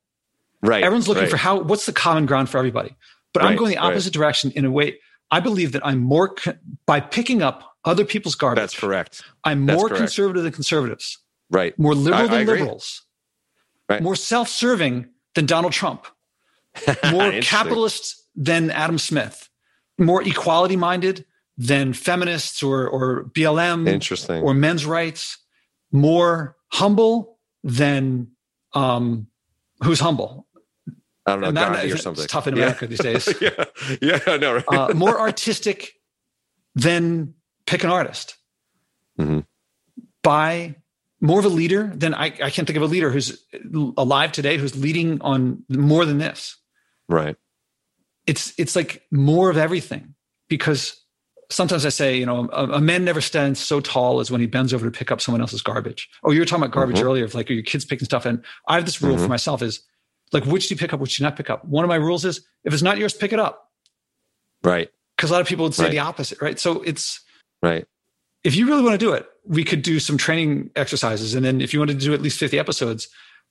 [0.63, 0.83] Right.
[0.83, 1.31] Everyone's looking right.
[1.31, 1.61] for how.
[1.61, 2.97] What's the common ground for everybody?
[3.33, 4.21] But right, I'm going the opposite right.
[4.21, 4.99] direction in a way.
[5.31, 6.35] I believe that I'm more
[6.87, 8.61] by picking up other people's garbage.
[8.61, 9.23] That's correct.
[9.45, 10.01] I'm That's more correct.
[10.01, 11.19] conservative than conservatives.
[11.51, 11.79] Right.
[11.79, 13.03] More liberal I, than I liberals.
[13.89, 14.03] Right.
[14.03, 16.07] More self-serving than Donald Trump.
[17.11, 19.49] More capitalist than Adam Smith.
[19.99, 21.25] More equality-minded
[21.59, 23.89] than feminists or or BLM.
[23.89, 24.43] Interesting.
[24.43, 25.39] Or men's rights.
[25.93, 28.29] More humble than
[28.75, 29.27] um,
[29.83, 30.47] who's humble.
[31.27, 32.25] I don't know, that, Gandhi or something.
[32.25, 32.89] It's tough in America yeah.
[32.89, 33.35] these days.
[33.41, 33.65] yeah,
[34.01, 34.55] yeah, I know.
[34.55, 34.65] Right?
[34.69, 35.93] uh, more artistic
[36.75, 37.35] than
[37.67, 38.37] pick an artist.
[39.19, 39.41] Mm-hmm.
[40.23, 40.77] By
[41.21, 43.45] more of a leader than I, I can't think of a leader who's
[43.97, 46.57] alive today who's leading on more than this.
[47.09, 47.37] Right.
[48.27, 50.15] It's it's like more of everything
[50.49, 51.00] because
[51.51, 54.47] sometimes I say, you know, a, a, man never stands so tall as when he
[54.47, 56.09] bends over to pick up someone else's garbage.
[56.23, 57.07] Oh, you were talking about garbage mm-hmm.
[57.07, 58.25] earlier, of like are your kids picking stuff.
[58.25, 59.25] And I have this rule Mm-hmm.
[59.25, 59.83] for myself is
[60.33, 61.65] like, which do you pick up, which do you not pick up?
[61.65, 63.69] One of my rules is if it's not yours, pick it up.
[64.63, 64.89] Right.
[65.17, 65.91] Because a lot of people would say Right.
[65.91, 66.59] the opposite, right?
[66.59, 67.21] So it's
[67.63, 67.87] Right.
[68.45, 71.35] if you really want to do it, we could do some training exercises.
[71.35, 73.09] And then if you wanted to do at least 50 episodes,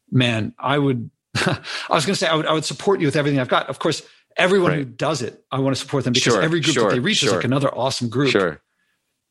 [0.10, 3.16] man, I would, I was going to say, I would, I would support you with
[3.16, 3.70] everything I've got.
[3.70, 4.02] Of course,
[4.38, 6.96] everyone who does it, I want to support them because Sure, every group sure, that
[6.96, 8.32] they reach is like another awesome group.
[8.32, 8.62] Sure.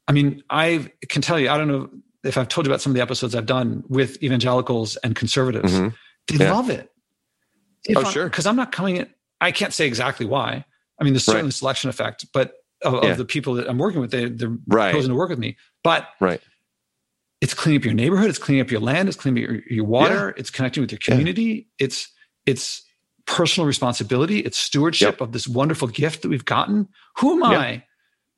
[0.07, 1.91] I mean, I can tell you, I don't know
[2.25, 5.73] if I've told you about some of the episodes I've done with evangelicals and conservatives.
[5.73, 5.95] Mhm.
[6.29, 6.53] They Yeah.
[6.53, 6.91] love it.
[7.95, 8.25] Oh, sure.
[8.25, 9.09] Because I'm not coming in,
[9.41, 10.65] I can't say exactly why.
[11.01, 11.53] I mean, there's certainly Right.
[11.55, 14.91] selection effect, but of, of the people that I'm working with, they, they're Right.
[14.91, 15.57] proposing to work with me.
[15.85, 16.41] But Right.
[17.41, 19.85] it's cleaning up your neighborhood, it's cleaning up your land, it's cleaning up your, your
[19.85, 21.13] water, it's connecting with your Yeah.
[21.15, 22.09] community, it's
[22.47, 22.83] it's
[23.29, 25.21] personal responsibility, it's stewardship Yep.
[25.21, 26.89] of this wonderful gift that we've gotten.
[27.19, 27.61] Who am Yep.
[27.61, 27.85] I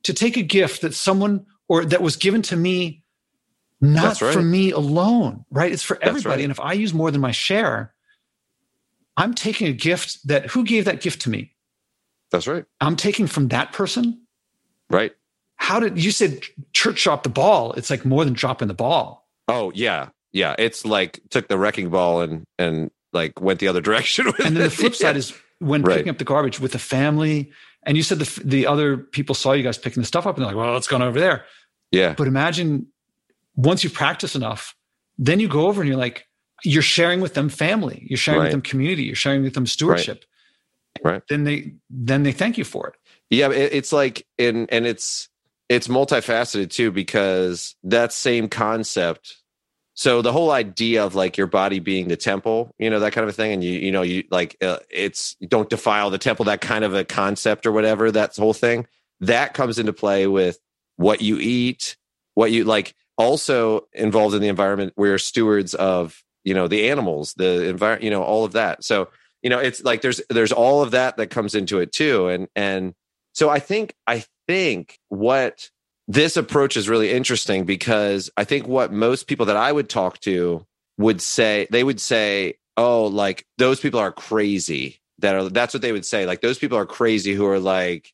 [0.03, 3.03] to take a gift that someone or that was given to me
[3.79, 4.33] not right.
[4.33, 5.71] for me alone, right?
[5.71, 6.41] It's for everybody.
[6.41, 6.43] right.
[6.43, 7.93] And if I use more than my share,
[9.17, 11.55] I'm taking a gift that who gave that gift to me?
[12.29, 12.65] That's right.
[12.79, 14.21] I'm taking from that person.
[14.89, 15.13] Right.
[15.55, 16.41] How did you said
[16.73, 17.73] church drop the ball?
[17.73, 19.27] It's like more than dropping the ball.
[19.47, 20.09] Oh yeah.
[20.31, 20.55] Yeah.
[20.59, 24.25] It's like took the wrecking ball and and like went the other direction.
[24.25, 25.19] With And then the flip side Yeah.
[25.19, 25.97] is when Right.
[25.97, 27.51] picking up the garbage with the family.
[27.83, 30.43] And you said the the other people saw you guys picking the stuff up and
[30.45, 31.45] they're like, "Well, it's gone over there."
[31.91, 32.13] Yeah.
[32.17, 32.87] But imagine
[33.55, 34.75] once you practice enough,
[35.17, 36.27] then you go over and you're like,
[36.63, 40.25] you're sharing with them family, you're sharing with them community, you're sharing with them stewardship.
[41.03, 41.21] Right.
[41.27, 42.95] Then they then they thank you for it.
[43.31, 45.27] Yeah, it, it's like in and it's
[45.69, 49.37] it's multifaceted too because that same concept.
[49.93, 53.23] So the whole idea of like your body being the temple, you know, that kind
[53.23, 56.45] of a thing, and you you know you like uh, it's don't defile the temple,
[56.45, 58.11] that kind of a concept or whatever.
[58.11, 58.87] That whole thing
[59.19, 60.59] that comes into play with
[60.95, 61.97] what you eat,
[62.33, 62.95] what you like.
[63.17, 68.09] Also involved in the environment, we're stewards of you know the animals, the environment, you
[68.09, 68.83] know, all of that.
[68.83, 69.09] So
[69.41, 72.47] you know it's like there's there's all of that that comes into it too and
[72.55, 72.93] and
[73.33, 75.69] so i think i think what
[76.13, 80.19] this approach is really interesting because i think what most people that i would talk
[80.19, 80.65] to
[80.97, 85.81] would say they would say oh like those people are crazy that are that's what
[85.81, 88.11] they would say like those people are crazy who are like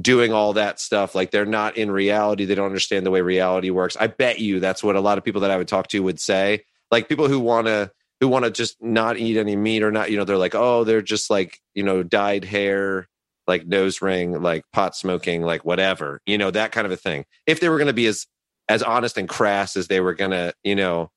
[0.00, 3.70] doing all that stuff like they're not in reality they don't understand the way reality
[3.70, 3.96] works.
[3.98, 6.20] I bet you that's what a lot of people that i would talk to would
[6.20, 9.90] say like people who want to who want to just not eat any meat or
[9.90, 13.08] not, you know, they're like, oh, they're just like, you know, dyed hair,
[13.50, 17.24] like nose ring, like pot smoking, like whatever, you know, that kind of a thing.
[17.46, 18.26] If they were going to be as
[18.68, 21.10] as honest and crass as they were gonna, you know,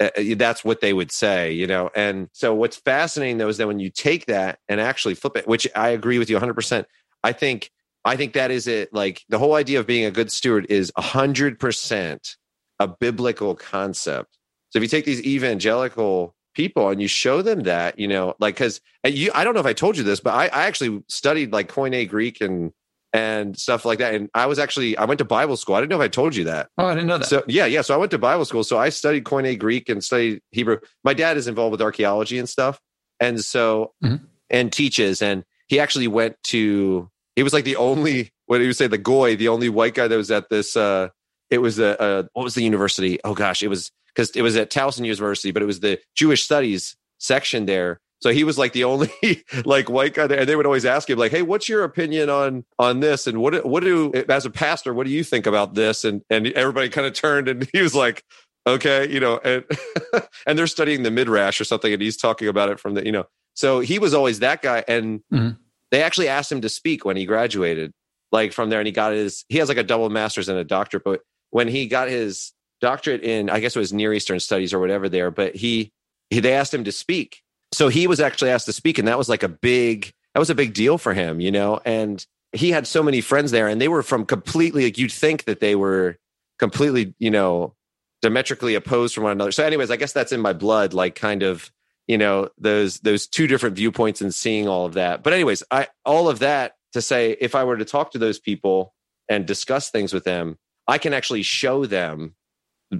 [0.00, 1.88] uh, uh, that's what they would say, you know.
[1.94, 5.46] And so what's fascinating though is that when you take that and actually flip it,
[5.46, 6.84] which I agree with you 100%,
[7.22, 7.70] I think
[8.04, 8.92] I think that is it.
[8.92, 12.36] Like the whole idea of being a good steward is 100%
[12.78, 14.38] a biblical concept.
[14.70, 18.54] So if you take these evangelical people and you show them that, you know, like
[18.54, 21.52] because you, I don't know if I told you this, but I, I actually studied
[21.52, 22.72] like Koine Greek and
[23.12, 24.14] and stuff like that.
[24.14, 25.74] And I was actually I went to Bible school.
[25.74, 26.70] I didn't know if I told you that.
[26.78, 27.26] Oh, I didn't know that.
[27.26, 27.82] So yeah, yeah.
[27.82, 28.64] So I went to Bible school.
[28.64, 30.78] So I studied Koine Greek and studied Hebrew.
[31.04, 32.80] My dad is involved with archaeology and stuff,
[33.20, 34.24] and so mm-hmm.
[34.50, 35.22] and teaches.
[35.22, 37.10] And he actually went to.
[37.36, 40.08] He was like the only what do you say the goy, the only white guy
[40.08, 40.74] that was at this.
[40.74, 41.08] uh
[41.50, 43.18] It was a, a what was the university?
[43.24, 46.42] Oh gosh, it was because it was at Towson University, but it was the Jewish
[46.44, 48.00] Studies section there.
[48.20, 49.10] So he was like the only
[49.64, 52.30] like white guy there, and they would always ask him like, "Hey, what's your opinion
[52.30, 55.74] on on this?" And what what do as a pastor, what do you think about
[55.74, 56.04] this?
[56.04, 58.24] And and everybody kind of turned, and he was like,
[58.66, 59.64] "Okay, you know," and
[60.46, 63.12] and they're studying the midrash or something, and he's talking about it from the you
[63.12, 63.26] know.
[63.54, 65.50] So he was always that guy, and mm-hmm.
[65.90, 67.92] they actually asked him to speak when he graduated,
[68.32, 70.64] like from there, and he got his he has like a double master's and a
[70.64, 71.20] doctorate, but
[71.56, 72.52] when he got his
[72.82, 75.90] doctorate in I guess it was Near Eastern Studies or whatever there, but he,
[76.28, 77.40] he they asked him to speak.
[77.72, 80.50] So he was actually asked to speak, and that was like a big that was
[80.50, 81.80] a big deal for him, you know.
[81.86, 85.44] And he had so many friends there, and they were from completely like you'd think
[85.44, 86.18] that they were
[86.58, 87.74] completely, you know,
[88.20, 89.50] diametrically opposed from one another.
[89.50, 91.72] So, anyways, I guess that's in my blood, like kind of,
[92.06, 95.22] you know, those those two different viewpoints and seeing all of that.
[95.22, 98.38] But anyways, I all of that to say if I were to talk to those
[98.38, 98.92] people
[99.26, 100.58] and discuss things with them,
[100.88, 102.34] I can actually show them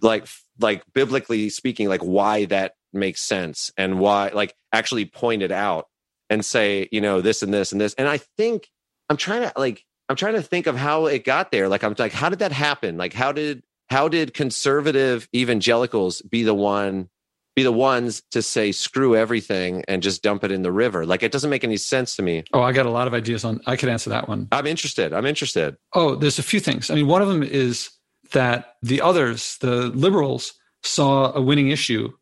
[0.03, 0.26] like
[0.59, 5.87] like biblically speaking like why that makes sense and why like actually point it out
[6.28, 7.95] and say you know this and this and this.
[7.95, 8.68] And i think
[9.09, 11.68] i'm trying to like i'm trying to think of how it got there.
[11.68, 12.97] Like i'm like how did that happen?
[12.97, 17.09] Like how did how did conservative evangelicals be the one
[17.57, 21.04] be the ones to say screw everything and just dump it in the river.
[21.04, 22.44] Like it doesn't make any sense to me.
[22.52, 24.46] Oh i got a lot of ideas on i could answer that one.
[24.52, 25.12] I'm interested.
[25.12, 25.76] I'm interested.
[25.94, 26.90] Oh there's a few things.
[26.90, 27.90] I mean one of them is
[28.32, 32.12] that the others, the liberals, saw a winning issue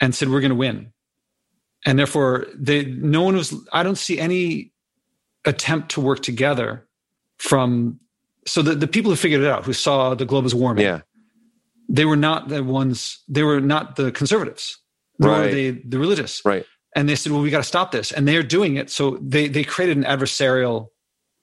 [0.00, 0.92] and said, we're going to win.
[1.86, 4.72] And therefore, they, no one was, I don't see any
[5.44, 6.86] attempt to work together
[7.38, 8.00] from,
[8.46, 11.00] so the, the people who figured it out, who saw the globe as warming, yeah.
[11.88, 14.78] They were not the ones, they were not the conservatives,
[15.18, 15.50] nor right.
[15.50, 16.42] they the religious.
[16.44, 16.64] Right.
[16.96, 18.12] And they said, well, we got to stop this.
[18.12, 18.88] And they're doing it.
[18.88, 20.90] So they, they created an adversarial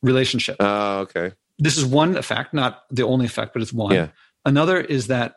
[0.01, 0.55] relationship.
[0.61, 3.93] Oh, uh, okay this is one effect, not the only effect, but it's one.
[3.93, 4.07] Yeah.
[4.45, 5.35] Another is that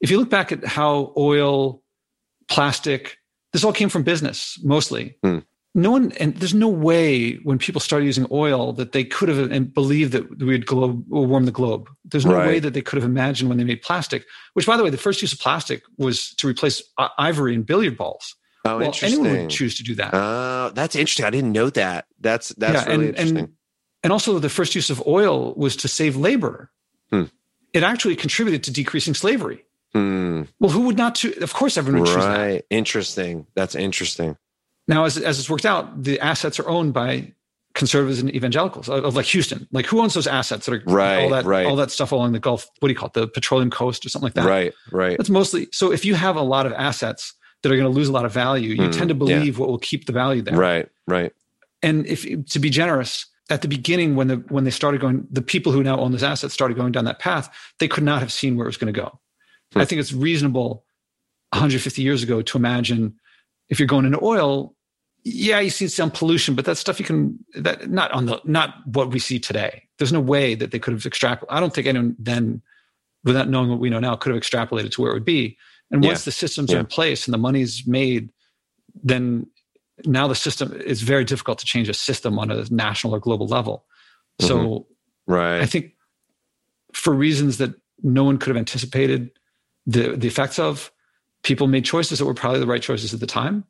[0.00, 1.82] if you look back at how oil,
[2.48, 3.18] plastic,
[3.52, 5.18] this all came from business mostly.
[5.22, 5.40] Hmm.
[5.76, 9.52] No one, and there's no way when people started using oil that they could have
[9.52, 11.90] and believed that we'd globe, warm the globe.
[12.02, 12.46] There's no right.
[12.46, 14.24] way that they could have imagined when they made plastic.
[14.54, 16.82] Which, by the way, the first use of plastic was to replace
[17.18, 18.36] ivory in billiard balls.
[18.64, 20.14] Oh, well, anyone would choose to do that.
[20.14, 21.26] Oh, that's interesting.
[21.26, 22.06] I didn't know that.
[22.20, 23.38] That's that's yeah, really and, interesting.
[23.38, 23.52] And
[24.02, 26.70] and also, the first use of oil was to save labor.
[27.10, 27.24] Hmm.
[27.74, 29.66] It actually contributed to decreasing slavery.
[29.92, 30.44] Hmm.
[30.58, 31.16] Well, who would not?
[31.16, 31.36] Choose?
[31.42, 32.14] Of course, everyone would right.
[32.14, 32.38] choose that.
[32.38, 32.64] Right.
[32.70, 33.46] Interesting.
[33.54, 34.38] That's interesting.
[34.88, 37.32] Now, as as it's worked out, the assets are owned by
[37.74, 39.68] conservatives and evangelicals of, like Houston.
[39.70, 41.66] Like, who owns those assets that are right, all that right.
[41.66, 42.68] all that stuff along the Gulf?
[42.80, 43.12] What do you call it?
[43.14, 44.46] The petroleum coast or something like that.
[44.46, 44.72] Right.
[44.90, 45.16] Right.
[45.16, 45.68] That's mostly.
[45.72, 48.24] So, if you have a lot of assets that are going to lose a lot
[48.24, 49.60] of value, you mm, tend to believe yeah.
[49.60, 50.56] what will keep the value there.
[50.56, 50.88] Right.
[51.06, 51.32] Right.
[51.82, 55.42] And if to be generous, at the beginning when the when they started going the
[55.42, 58.32] people who now own this asset started going down that path they could not have
[58.32, 59.18] seen where it was going to go
[59.72, 59.80] hmm.
[59.80, 60.84] i think it's reasonable
[61.52, 63.14] 150 years ago to imagine
[63.68, 64.74] if you're going into oil
[65.26, 68.74] yeah you see some pollution but that stuff you can that not on the not
[68.86, 71.86] what we see today there's no way that they could have extrapolated i don't think
[71.86, 72.62] anyone then
[73.24, 75.56] without knowing what we know now could have extrapolated to where it would be
[75.90, 76.26] and once yeah.
[76.26, 76.76] the systems yeah.
[76.76, 78.30] are in place and the money's made
[79.02, 79.46] then
[80.04, 83.46] now the system is very difficult to change a system on a national or global
[83.46, 83.84] level.
[84.40, 84.48] Mm-hmm.
[84.48, 84.86] So,
[85.26, 85.60] right.
[85.60, 85.92] I think
[86.92, 89.30] for reasons that no one could have anticipated
[89.86, 90.90] the the effects of,
[91.42, 93.64] people made choices that were probably the right choices at the time.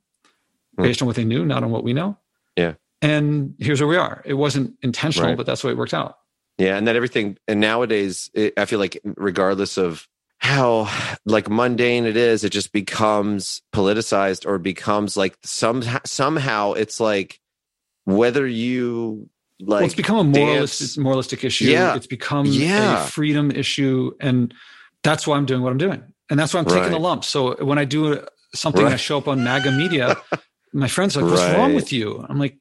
[0.76, 0.82] Hmm.
[0.82, 2.18] based on what they knew, not on what we know.
[2.56, 2.74] Yeah.
[3.02, 4.22] And here's where we are.
[4.24, 5.36] It wasn't intentional, right.
[5.36, 6.18] but that's the way it worked out.
[6.58, 7.36] Yeah, and then everything.
[7.46, 10.08] And nowadays, it, I feel like regardless of
[10.38, 10.88] how
[11.24, 17.40] like mundane it is it just becomes politicized or becomes like some somehow it's like
[18.04, 19.28] whether you
[19.60, 23.02] like well, it's become a moralist moralistic issue yeah it's become yeah.
[23.02, 24.52] a freedom issue and
[25.02, 26.90] that's why i'm doing what i'm doing and that's why i'm taking right.
[26.90, 28.22] the lump so when i do
[28.54, 28.92] something right.
[28.92, 30.16] i show up on maga media
[30.76, 31.56] my friends are like what's right.
[31.56, 32.56] wrong with you i'm like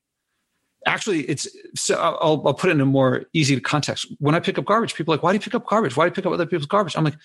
[0.88, 4.57] actually it's so I'll, I'll put it in a more easy context when i pick
[4.57, 6.26] up garbage people are like why do you pick up garbage why do you pick
[6.26, 7.18] up other people's garbage i'm like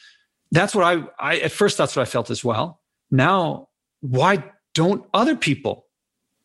[0.53, 2.81] That's what I, I, at first, that's what I felt as well.
[3.11, 3.69] Now,
[4.01, 4.43] why
[4.75, 5.87] don't other people?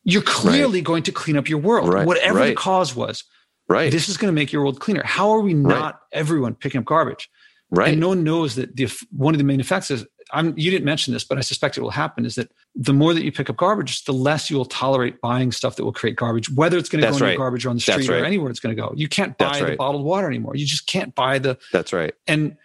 [0.03, 0.83] You're clearly right.
[0.83, 2.05] going to clean up your world, right.
[2.05, 3.23] whatever the cause was.
[3.67, 3.91] Right.
[3.91, 5.01] This is going to make your world cleaner.
[5.03, 7.27] How are we not everyone picking up garbage?
[7.71, 7.89] Right.
[7.89, 10.85] And no one knows that the one of the main effects is I'm, you didn't
[10.85, 12.25] mention this, but I suspect it will happen.
[12.25, 15.51] Is that the more that you pick up garbage, the less you will tolerate buying
[15.51, 17.29] stuff that will create garbage, whether it's going to go in right.
[17.29, 18.21] your garbage or on the street right.
[18.21, 18.91] or anywhere it's going to go.
[18.95, 19.71] You can't buy right.
[19.71, 20.55] the bottled water anymore.
[20.55, 21.57] You just can't buy the.
[21.71, 22.13] That's right.
[22.27, 22.57] And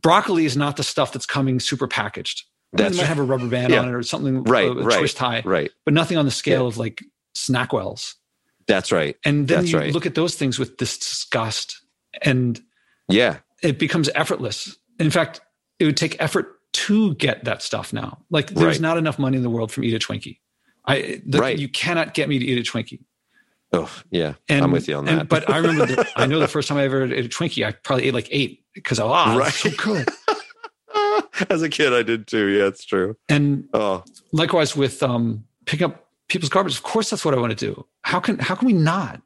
[0.00, 2.44] broccoli is not the stuff that's coming super packaged.
[2.72, 3.80] That's it might have a rubber band yeah.
[3.80, 6.24] on it or something, uh, right, a, a right, twist tie, right, but nothing on
[6.24, 6.68] the scale yeah.
[6.68, 7.04] of like
[7.36, 8.14] Snackwells.
[8.66, 9.16] That's right.
[9.24, 9.92] And then That's you right.
[9.92, 11.80] look at those things with disgust,
[12.22, 12.60] and
[13.08, 14.76] yeah, it becomes effortless.
[14.98, 15.40] In fact,
[15.78, 16.53] it would take effort
[16.86, 18.18] to get that stuff now.
[18.30, 18.80] Like there's Right.
[18.80, 20.38] not enough money in the world from eat a Twinkie.
[20.86, 21.58] I the, Right.
[21.58, 23.00] you cannot get me to eat a Twinkie.
[23.72, 24.34] Oh, yeah.
[24.48, 25.28] And, I'm with you on and- that.
[25.28, 27.72] but I remember, the, I know the first time I ever ate a Twinkie, I
[27.72, 29.52] probably ate like eight because I oh, Right.
[29.52, 30.08] so good.
[31.50, 32.46] As a kid, I did too.
[32.48, 33.16] Yeah, it's true.
[33.28, 36.76] And Oh, likewise with um, picking up people's garbage.
[36.76, 37.84] Of course, that's what I want to do.
[38.02, 39.20] How can how can we not?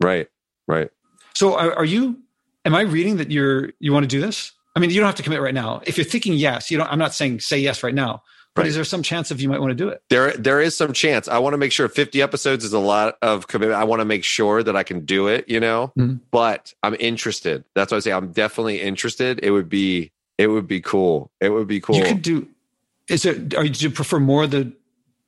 [0.00, 0.28] right,
[0.66, 0.90] right.
[1.34, 2.18] So are, are you?
[2.64, 4.52] Am I reading that you're you want to do this?
[4.76, 5.82] I mean, you don't have to commit right now.
[5.86, 6.86] If you're thinking yes, you don't.
[6.90, 8.22] I'm not saying say yes right now.
[8.56, 8.68] But Right.
[8.70, 10.02] is there some chance of you might want to do it?
[10.10, 11.28] There, there is some chance.
[11.28, 13.80] I want to make sure 50 episodes is a lot of commitment.
[13.80, 16.18] I want to make sure that I can do it, you know, Mhm.
[16.32, 17.62] but I'm interested.
[17.76, 18.10] That's what I say.
[18.12, 19.38] I'm definitely interested.
[19.44, 21.30] It would be, it would be cool.
[21.40, 21.94] It would be cool.
[21.94, 22.48] You could do.
[23.08, 23.54] Is it?
[23.54, 24.72] Are you, do you prefer more the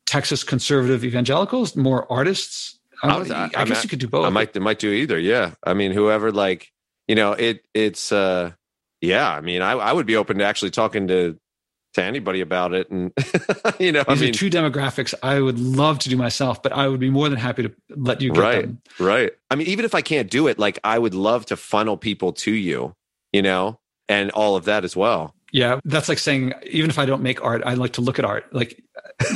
[0.05, 2.79] Texas conservative evangelicals, more artists?
[3.05, 4.27] I, I was- I- I guess at- you could do both.
[4.27, 5.19] I might, I might do either.
[5.19, 5.53] Yeah.
[5.63, 6.73] I mean, whoever like,
[7.07, 8.51] you know, it, it's, uh,
[9.03, 9.31] yeah.
[9.31, 11.39] I mean, I, I would be open to actually talking to,
[11.95, 12.91] to anybody about it.
[12.91, 13.13] And,
[13.79, 16.73] you know, I These mean, are two demographics I would love to do myself, but
[16.73, 18.63] I would be more than happy to let you get Right.
[18.63, 18.81] them.
[18.99, 19.33] Right.
[19.51, 22.33] I mean, even if I can't do it, like I would love to funnel people
[22.33, 22.95] to you,
[23.33, 23.79] you know,
[24.09, 25.35] and all of that as well.
[25.53, 28.25] Yeah, that's like saying even if I don't make art, I like to look at
[28.25, 28.53] art.
[28.55, 28.83] Like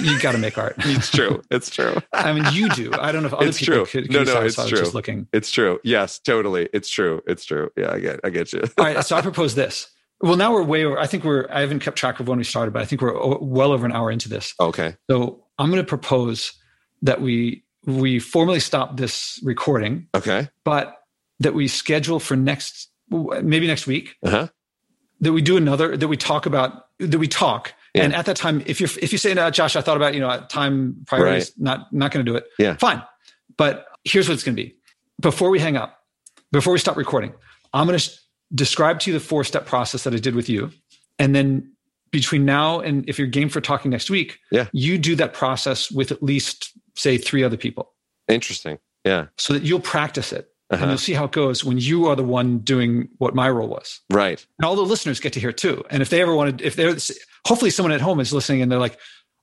[0.03, 0.77] you got to make art.
[0.85, 1.43] It's true.
[1.51, 1.95] It's true.
[2.13, 2.91] I mean, you do.
[2.99, 3.87] I don't know if other It's people true.
[3.87, 4.79] could, could No, no, it's true.
[4.79, 5.29] just looking.
[5.33, 5.79] It's true.
[5.85, 6.69] Yes, totally.
[6.73, 7.21] It's true.
[7.27, 7.71] It's true.
[7.77, 8.63] Yeah, I get I get you.
[8.79, 9.89] All right, so I propose this.
[10.23, 10.99] Well, now we're way over.
[10.99, 11.47] I think we're.
[11.51, 13.93] I haven't kept track of when we started, but I think we're well over an
[13.93, 14.55] hour into this.
[14.59, 14.97] Okay.
[15.11, 16.53] So I'm going to propose
[17.03, 20.49] that we we formally stop this recording, Okay.
[20.65, 20.95] but
[21.41, 24.49] that we schedule for next maybe next week Uh-huh.
[25.21, 27.73] That we do another that we talk about that we talk.
[27.95, 28.05] Yeah.
[28.05, 30.21] And at that time, if you're if you say, no, Josh, I thought about you
[30.21, 32.45] know time priorities, not not going to do it.
[32.59, 32.77] Yeah.
[32.77, 33.03] fine.
[33.57, 34.77] But here's what it's going to be.
[35.21, 35.99] Before we hang up,
[36.53, 37.33] before we stop recording,
[37.73, 38.17] I'm going to sh-
[38.55, 40.71] describe to you the four step process that I did with you,
[41.19, 41.73] and then
[42.13, 44.67] between now and if you're game for talking next week, Yeah.
[44.73, 47.93] you do that process with at least say three other people,
[48.29, 48.79] Interesting.
[49.05, 49.27] Yeah.
[49.39, 50.49] so that you'll practice it.
[50.69, 50.89] And Uh-huh.
[50.91, 54.01] you'll see how it goes when you are the one doing what my role was
[54.11, 54.45] Right.
[54.59, 55.85] and all the listeners get to hear too.
[55.91, 56.97] And if they ever wanted, if they're
[57.47, 58.99] hopefully someone at home is listening and they're like,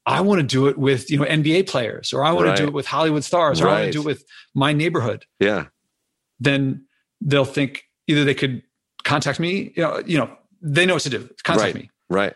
[0.06, 2.68] I want to do it with you know NBA players, or I want to do
[2.68, 5.26] it with Hollywood stars, or I want to do it with my neighborhood.
[5.40, 5.68] Yeah.
[6.42, 6.88] Then
[7.22, 8.64] they'll think either they could
[9.06, 10.30] contact me, you know, you know,
[10.62, 11.30] they know what to do.
[11.46, 11.76] Contact Right.
[11.76, 11.90] me.
[12.10, 12.34] Right.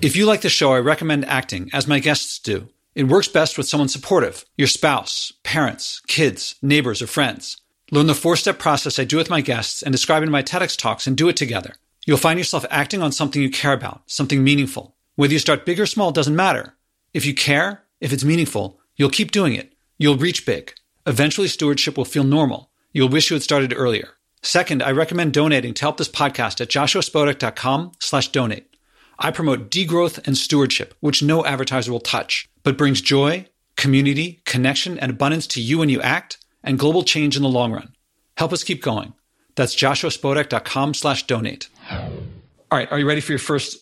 [0.00, 2.68] If you like the show, I recommend acting, as my guests do.
[2.94, 7.56] It works best with someone supportive your spouse, parents, kids, neighbors, or friends.
[7.90, 10.76] Learn the four step process I do with my guests and describe in my TEDx
[10.76, 11.74] talks and do it together.
[12.06, 14.96] You'll find yourself acting on something you care about, something meaningful.
[15.14, 16.74] Whether you start big or small doesn't matter.
[17.12, 19.74] If you care, if it's meaningful, you'll keep doing it.
[19.98, 20.72] You'll reach big.
[21.06, 22.70] Eventually, stewardship will feel normal.
[22.92, 24.08] You'll wish you had started earlier.
[24.42, 28.74] Second, I recommend donating to help this podcast at joshuaspodek.com slash donate.
[29.18, 33.46] I promote degrowth and stewardship, which no advertiser will touch, but brings joy,
[33.76, 37.72] community, connection, and abundance to you when you act, and global change in the long
[37.72, 37.94] run.
[38.36, 39.12] Help us keep going.
[39.54, 41.68] That's joshuaspodek.com slash donate.
[41.90, 43.78] All right, are you ready for your first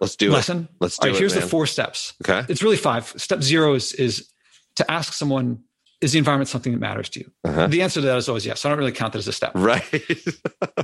[0.00, 0.64] Let's do lesson?
[0.64, 0.76] it.
[0.80, 1.18] Let's do right, it.
[1.18, 1.42] here's man.
[1.42, 2.14] the four steps.
[2.24, 2.46] Okay.
[2.50, 3.06] It's really five.
[3.18, 4.30] Step zero is, is
[4.76, 5.62] to ask someone,
[6.00, 7.30] is the environment something that matters to you?
[7.44, 7.66] Uh-huh.
[7.66, 8.64] The answer to that is always yes.
[8.64, 9.52] I don't really count that as a step.
[9.54, 9.84] Right.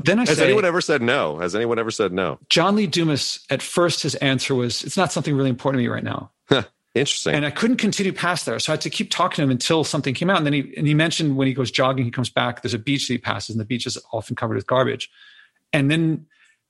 [0.05, 1.39] Then I Has say, anyone ever said no?
[1.39, 2.39] Has anyone ever said no?
[2.49, 5.89] John Lee Dumas, at first his answer was, it's not something really important to me
[5.89, 6.31] right now.
[6.97, 7.35] Interesting.
[7.35, 8.59] And I couldn't continue past there.
[8.59, 10.39] So I had to keep talking to him until something came out.
[10.39, 12.79] And then he, and he mentioned when he goes jogging, he comes back, there's a
[12.79, 15.11] beach that he passes and the beach is often covered with garbage.
[15.73, 16.27] And then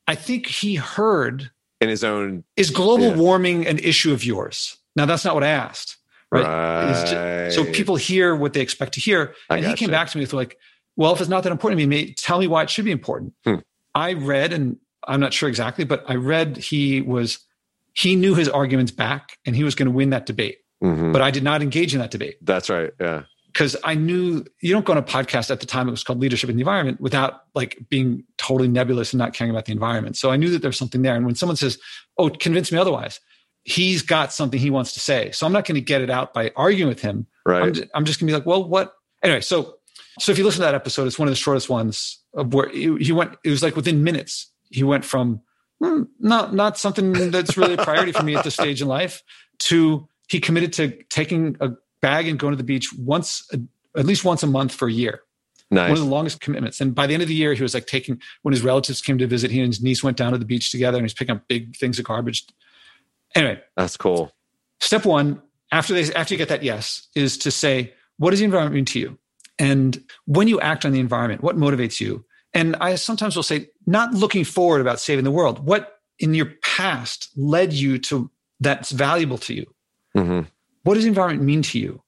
[0.07, 1.51] I think he heard,
[1.81, 3.17] In his own is global Yeah.
[3.17, 4.77] warming an issue of yours?
[4.97, 5.97] Now that's not what I asked.
[6.33, 7.07] Right.
[7.07, 9.35] Ju- so people hear what they expect to hear.
[9.49, 10.59] I And he came back to me with like,
[10.97, 13.35] well, if it's not that important to me, tell me why it should be important.
[13.45, 13.57] Hmm.
[13.95, 17.39] I read, and I'm not sure exactly, but I read he was,
[17.97, 20.59] he knew his arguments back and he was going to win that debate.
[20.85, 21.13] Mhm.
[21.13, 22.91] But I did not engage in that debate That's right.
[23.01, 23.23] Yeah.
[23.47, 26.21] because I knew you don't go on a podcast at the time it was called
[26.21, 30.17] Leadership in the Environment without like being totally nebulous and not caring about the environment.
[30.19, 31.17] So I knew that there's something there.
[31.17, 31.79] And when someone says,
[32.19, 33.19] "Oh, convince me otherwise,"
[33.65, 35.31] he's got something he wants to say.
[35.33, 37.27] So I'm not going to get it out by arguing with him.
[37.47, 37.63] Right.
[37.63, 38.93] I'm just, I'm just going to be like, "Well, what?"
[39.23, 39.77] Anyway, so
[40.21, 42.69] so if you listen to that episode, it's one of the shortest ones of where
[42.69, 43.37] he went.
[43.43, 45.41] It was like within minutes he went from
[45.83, 49.23] Hmm, not not something that's really a priority for me at this stage in life
[49.59, 51.71] to he committed to taking a
[52.01, 53.49] bag and going to the beach once,
[53.97, 55.23] at least once a month for a year.
[55.71, 55.89] Nice.
[55.89, 56.81] One of the longest commitments.
[56.81, 59.19] And by the end of the year, he was like taking, when his relatives came
[59.19, 61.35] to visit, he and his niece went down to the beach together and he's picking
[61.35, 62.47] up big things of garbage.
[63.35, 63.61] Anyway.
[63.77, 64.33] That's cool.
[64.81, 65.43] Step one,
[65.73, 68.85] after they, after you get that yes, is to say, what does the environment mean
[68.85, 69.19] to you?
[69.59, 72.25] And when you act on the environment, what motivates you?
[72.57, 75.65] And I sometimes will say, not looking forward about saving the world.
[75.65, 78.31] What in your past led you to
[78.61, 79.67] that's valuable to you?
[80.17, 80.49] Mm-hmm.
[80.83, 82.03] What does the environment mean to you?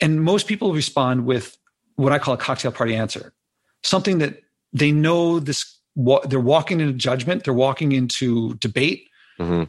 [0.00, 1.58] And most people respond with
[1.96, 3.34] what I call a cocktail party answer,
[3.82, 4.40] something that
[4.72, 5.78] they know this,
[6.24, 9.08] they're walking into judgment, they're walking into debate.
[9.38, 9.64] Mm-hmm.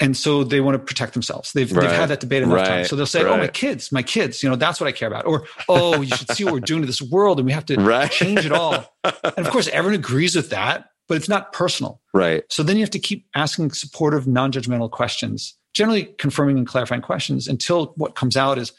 [0.00, 1.52] And so they want to protect themselves.
[1.52, 1.82] They've, right.
[1.82, 2.66] they've had that debate enough right.
[2.66, 2.88] times.
[2.88, 3.32] So they'll say, right.
[3.32, 5.24] oh, my kids, my kids, you know, that's what I care about.
[5.24, 8.08] Or, oh, you should see what we're doing to this world and we have to
[8.10, 8.92] change it all.
[9.04, 12.00] And of course, everyone agrees with that, but it's not personal.
[12.14, 12.42] Right.
[12.50, 17.02] So then you have to keep asking supportive, non judgmental questions generally confirming and clarifying
[17.02, 18.72] questions until what comes out is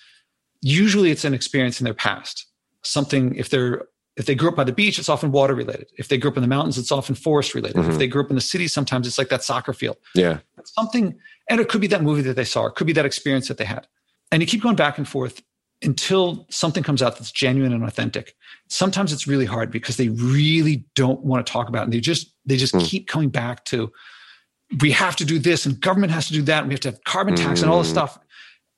[0.61, 2.47] usually it's an experience in their past.
[2.83, 3.87] Something, if they're
[4.17, 5.87] if they grew up by the beach, it's often water related.
[5.97, 7.77] If they grew up in the mountains, it's often forest related.
[7.77, 7.91] Mm-hmm.
[7.91, 9.97] If they grew up in the city, sometimes it's like that soccer field.
[10.13, 10.39] Yeah.
[10.63, 11.17] Something,
[11.49, 13.57] and it could be that movie that they saw, it could be that experience that
[13.57, 13.87] they had.
[14.31, 15.43] And you keep going back and forth
[15.81, 18.35] until something comes out that's genuine and authentic.
[18.69, 21.83] Sometimes it's really hard because they really don't want to talk about it.
[21.85, 22.83] And they just they just mm.
[22.83, 23.91] keep coming back to
[24.81, 26.89] we have to do this and government has to do that and we have to
[26.89, 27.63] have carbon tax mm.
[27.63, 27.91] and all this mm.
[27.91, 28.17] stuff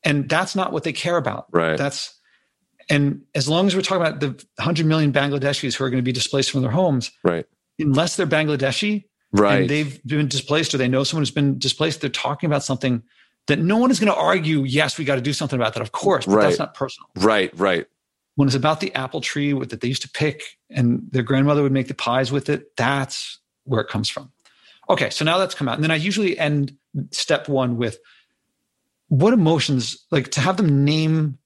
[0.03, 2.16] and that's not what they care about right that's
[2.89, 6.05] and as long as we're talking about the 100 million bangladeshis who are going to
[6.05, 7.45] be displaced from their homes right.
[7.79, 9.61] unless they're bangladeshi right.
[9.61, 13.03] and they've been displaced or they know someone who's been displaced they're talking about something
[13.47, 15.81] that no one is going to argue yes we got to do something about that.
[15.81, 16.43] Of course but right.
[16.43, 17.09] that's not personal.
[17.17, 17.85] Right right.
[18.35, 21.71] When it's about the apple tree that they used to pick and their grandmother would
[21.71, 24.31] make the pies with it that's where it comes from.
[24.89, 25.75] Okay, so now that's come out.
[25.75, 26.75] And then I usually end
[27.11, 27.99] step one with
[29.09, 31.37] what emotions, like to have them name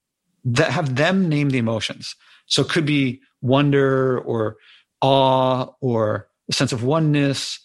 [0.44, 2.16] that, have them name the emotions.
[2.46, 4.56] So it could be wonder or
[5.00, 7.58] awe or a sense of oneness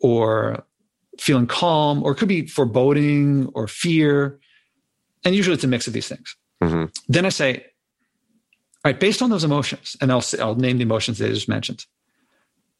[0.00, 0.64] or
[1.18, 4.38] feeling calm, or it could be foreboding or fear.
[5.24, 6.36] And usually it's a mix of these things.
[6.62, 6.86] Mm-hmm.
[7.08, 7.64] Then I say,
[8.84, 11.48] all right, based on those emotions, and I'll, say, I'll name the emotions they just
[11.48, 11.86] mentioned.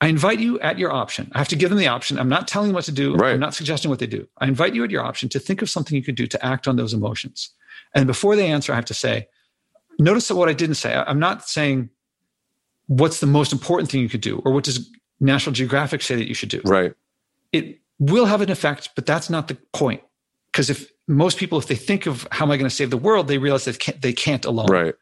[0.00, 1.30] I invite you at your option.
[1.34, 2.18] I have to give them the option.
[2.18, 3.14] I'm not telling them what to do.
[3.14, 3.32] Right.
[3.32, 4.28] I'm not suggesting what they do.
[4.38, 6.68] I invite you at your option to think of something you could do to act
[6.68, 7.50] on those emotions.
[7.94, 9.28] And before they answer, I have to say,
[9.98, 10.94] notice that what I didn't say.
[10.94, 11.90] I'm not saying
[12.86, 14.90] what's the most important thing you could do or what does
[15.20, 16.60] National Geographic say that you should do.
[16.64, 16.94] Right.
[17.52, 20.02] It will have an effect, but that's not the point.
[20.52, 22.96] Because if most people, if they think of how am I going to save the
[22.96, 24.66] world, they realize they can't, they can't alone.
[24.66, 24.94] Right.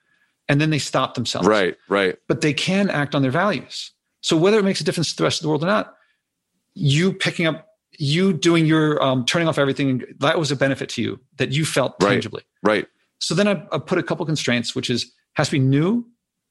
[0.49, 1.49] And then they stop themselves.
[1.49, 1.77] Right.
[1.89, 2.17] Right.
[2.29, 3.93] But they can act on their values.
[4.21, 5.95] So whether it makes a difference to the rest of the world or not,
[6.75, 11.03] you picking up, you doing your um, turning off everything, that was a benefit to
[11.03, 12.43] you that you felt tangibly.
[12.63, 12.87] Right.
[13.23, 16.07] So then I, I put a couple constraints, which is has to be new,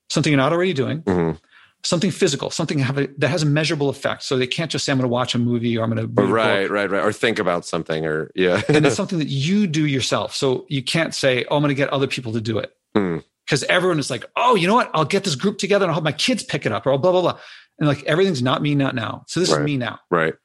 [0.10, 1.38] something you're not already doing, mm-hmm.
[1.84, 4.24] something physical, something have a, that has a measurable effect.
[4.24, 6.24] So they can't just say I'm going to watch a movie or I'm going to
[6.24, 9.86] right, right, right, or think about something or yeah, and it's something that you do
[9.86, 10.36] yourself.
[10.36, 12.76] So you can't say, oh, I'm going to get other people to do it.
[12.96, 14.90] Mm because everyone is like, oh, you know what?
[14.94, 17.12] I'll get this group together and I'll have my kids pick it up or blah,
[17.12, 17.38] blah, blah
[17.82, 19.60] and like everything's not me not now so this right.
[19.60, 20.36] is me now right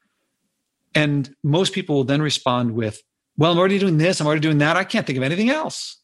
[0.93, 3.01] and most people will then respond with
[3.37, 6.01] well i'm already doing this i'm already doing that i can't think of anything else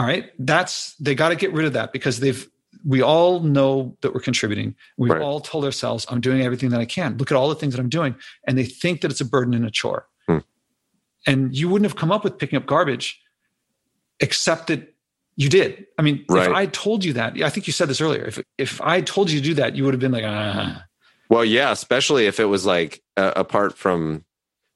[0.00, 2.48] all right that's they got to get rid of that because they've
[2.84, 5.20] we all know that we're contributing we've right.
[5.20, 7.80] all told ourselves i'm doing everything that i can look at all the things that
[7.80, 8.14] i'm doing
[8.46, 10.38] and they think that it's a burden and a chore hmm.
[11.26, 13.20] and you wouldn't have come up with picking up garbage
[14.20, 14.94] except that
[15.36, 15.86] you did.
[15.98, 16.50] I mean, right.
[16.50, 18.24] if I told you that, I think you said this earlier.
[18.24, 20.84] If if I told you to do that, you would have been like, ah.
[21.30, 24.24] Well, yeah, especially if it was like uh, apart from,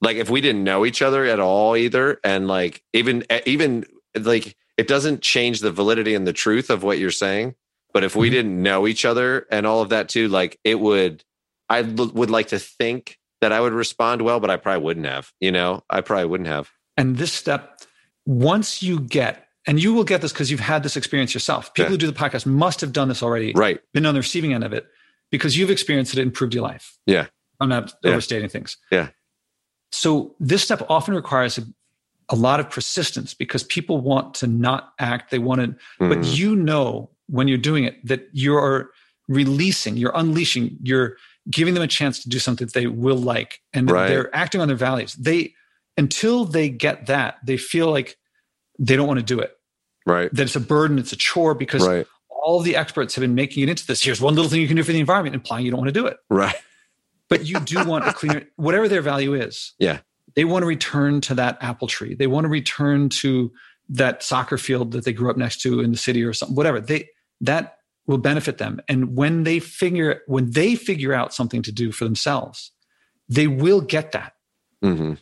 [0.01, 3.85] like, if we didn't know each other at all either, and like even even
[4.19, 7.55] like it doesn't change the validity and the truth of what you're saying.
[7.93, 8.35] But if we mm-hmm.
[8.35, 11.25] didn't know each other and all of that too, like it would,
[11.69, 15.07] I l- would like to think that I would respond well, but I probably wouldn't
[15.07, 15.33] have.
[15.41, 16.71] You know, I probably wouldn't have.
[16.97, 17.83] And this step,
[18.27, 21.73] once you get and you will get this because you've had this experience yourself.
[21.75, 21.91] People yeah.
[21.91, 23.81] who do the podcast must have done this already, right?
[23.93, 24.87] Been on the receiving end of it
[25.31, 26.99] because you've experienced it, it improved your life.
[27.07, 27.27] Yeah,
[27.61, 28.11] I'm not yeah.
[28.11, 28.77] overstating things.
[28.91, 29.09] Yeah.
[29.93, 31.59] So this step often requires
[32.29, 35.31] a, lot of persistence because people want to not act.
[35.31, 35.67] They want to,
[36.05, 36.09] mm.
[36.09, 38.91] but you know when you're doing it that you're
[39.29, 41.17] releasing, you're unleashing, you're
[41.51, 44.09] giving them a chance to do something that they will like and right.
[44.09, 45.15] they're acting on their values.
[45.15, 45.55] They
[45.97, 48.17] until they get that, they feel like
[48.79, 49.53] they don't want to do it.
[50.07, 50.33] Right.
[50.35, 52.07] That it's a burden, it's a chore because right.
[52.29, 54.03] all the experts have been making it into this.
[54.03, 56.01] Here's one little thing you can do for the environment, implying you don't want to
[56.01, 56.17] do it.
[56.29, 56.55] Right.
[57.31, 59.73] But you do want a cleaner, whatever their value is.
[59.79, 60.01] Yeah.
[60.37, 62.15] They want to return to that apple tree.
[62.15, 63.53] They want to return to
[63.89, 66.81] that soccer field that they grew up next to in the city or something, whatever.
[66.81, 67.09] They
[67.41, 68.81] that will benefit them.
[68.89, 72.73] And when they figure when they figure out something to do for themselves,
[73.29, 74.35] they will get that.
[74.83, 75.15] Mm-hmm.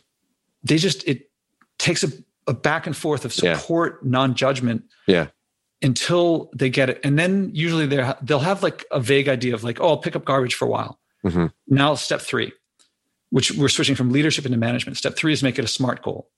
[0.63, 1.29] They just it
[1.77, 2.09] takes a,
[2.47, 4.09] a, back and forth of support, yeah.
[4.09, 4.83] non-judgment.
[5.07, 5.27] Yeah.
[5.81, 9.65] Until they get it, and then usually they they'll have like a vague idea of
[9.65, 10.97] like, oh, I'll pick up garbage for a while.
[11.25, 11.47] Mm-hmm.
[11.67, 12.53] Now, step three,
[13.33, 14.95] which we're switching from leadership into management.
[14.95, 16.29] Step three is make it a smart goal.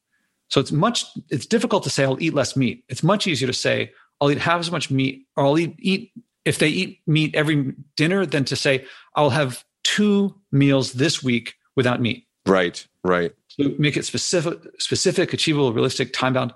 [0.48, 2.86] So it's much it's difficult to say I'll eat less meat.
[2.88, 3.92] It's much easier to say
[4.22, 6.14] I'll eat half as much meat, or I'll eat, eat
[6.46, 8.86] if they eat meat every dinner, than to say
[9.18, 12.28] I'll have two meals this week without meat.
[12.46, 13.34] Right, right.
[13.50, 16.54] So make it specific, specific, achievable, realistic, time bound.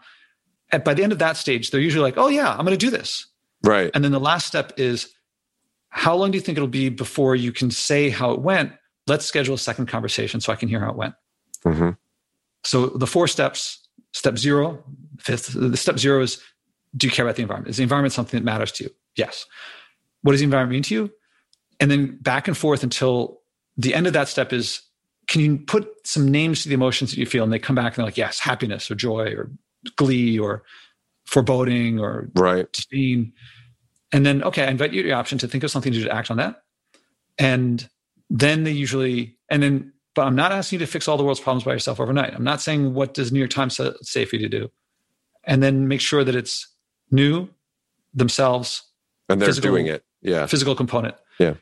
[0.72, 2.86] And by the end of that stage, they're usually like, "Oh yeah, I'm going to
[2.86, 3.28] do this."
[3.66, 3.92] Right.
[3.94, 5.10] And then the last step is,
[5.90, 8.72] how long do you think it'll be before you can say how it went?
[9.10, 11.16] Let's schedule a second conversation so I can hear how it went.
[11.66, 11.90] Mm-hmm.
[12.64, 14.84] So the four steps, step zero,
[15.20, 16.42] fifth, the step zero is
[16.96, 17.70] do you care about the environment?
[17.70, 18.90] Is the environment something that matters to you?
[19.16, 19.46] Yes.
[20.22, 21.12] What does the environment mean to you?
[21.80, 23.40] And then back and forth until
[23.78, 24.82] the end of that step is
[25.28, 27.44] can you put some names to the emotions that you feel?
[27.44, 29.52] And they come back and they're like, yes, happiness or joy or
[29.96, 30.64] glee or
[31.26, 32.72] foreboding or right.
[32.74, 33.32] disdain.
[34.12, 36.14] And then, okay, I invite you to your option to think of something to, to
[36.14, 36.64] act on that.
[37.38, 37.88] And
[38.30, 41.40] then they usually, and then but I'm not asking you to fix all the world's
[41.40, 42.34] problems by yourself overnight.
[42.34, 44.72] I'm not saying what does New York Times say for you to do,
[45.44, 46.68] and then make sure that it's
[47.12, 47.48] new,
[48.14, 48.84] themselves,
[49.30, 50.04] and they're physical, doing it.
[50.22, 51.16] Yeah, physical component.
[51.40, 51.54] Yeah,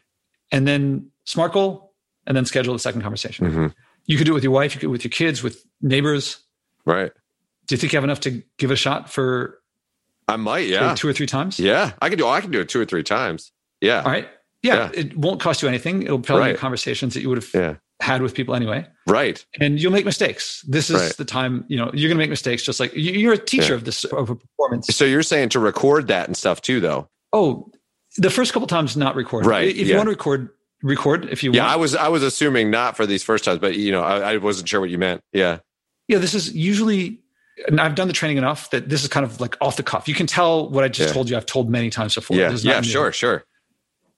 [0.52, 1.94] and then smart goal,
[2.26, 3.48] and then schedule the second conversation.
[3.48, 3.68] Mm-hmm.
[4.06, 4.74] You could do it with your wife.
[4.74, 6.38] You could do it with your kids, with neighbors.
[6.86, 7.12] Right.
[7.68, 9.60] Do you think you have enough to give a shot for?
[10.30, 10.68] I might.
[10.68, 10.96] Yeah.
[10.96, 11.60] Two or three times.
[11.60, 12.28] Yeah, I can do.
[12.28, 13.52] I can do it two or three times.
[13.82, 14.02] Yeah.
[14.02, 14.28] All right.
[14.68, 15.00] Yeah, yeah.
[15.00, 16.04] it won't cost you anything.
[16.04, 16.56] It'll probably right.
[16.56, 18.86] be conversations that you would have yeah had with people anyway.
[19.08, 19.44] Right.
[19.60, 20.64] And you'll make mistakes.
[20.68, 21.18] This is right.
[21.18, 23.76] the time, you know, you're going to make mistakes just like you're a teacher yeah.
[23.76, 24.88] of this of a performance.
[24.88, 27.10] So you're saying to record that and stuff too though.
[27.34, 27.72] Oh,
[28.18, 29.46] the first couple times not record.
[29.46, 29.76] Right.
[29.76, 30.50] If you want to record
[30.84, 31.56] record if you want.
[31.56, 31.74] yeah, want.
[31.74, 34.38] I was I was assuming not for these first times, but you know, I, I
[34.38, 35.22] wasn't sure what you meant.
[35.34, 35.60] Yeah.
[36.08, 37.20] Yeah, this is usually
[37.68, 40.08] and I've done the training enough that this is kind of like off the cuff.
[40.08, 42.38] You can tell what I just told you I've told many times before.
[42.38, 43.44] Yeah, yeah, sure, sure.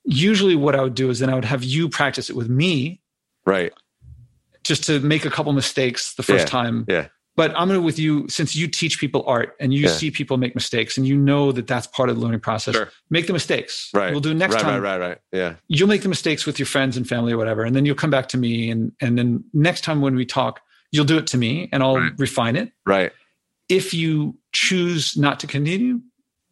[0.10, 3.02] Usually what I would do is then I would have you practice it with me.
[3.46, 3.72] Right
[4.64, 6.86] just to make a couple mistakes the first yeah, time.
[6.88, 7.08] Yeah.
[7.36, 9.92] But I'm going to with you since you teach people art and you yeah.
[9.92, 12.76] see people make mistakes and you know that that's part of the learning process.
[12.76, 12.92] Sure.
[13.10, 13.90] Make the mistakes.
[13.94, 14.12] Right.
[14.12, 14.82] We'll do it next right, time.
[14.82, 15.18] Right, right, right.
[15.32, 15.56] Yeah.
[15.68, 18.10] You'll make the mistakes with your friends and family or whatever, and then you'll come
[18.10, 20.62] back to me and and then next time when we talk,
[20.92, 22.12] you'll do it to me and I'll right.
[22.18, 22.74] refine it.
[22.86, 23.14] Right.
[23.70, 26.02] If you choose not to continue,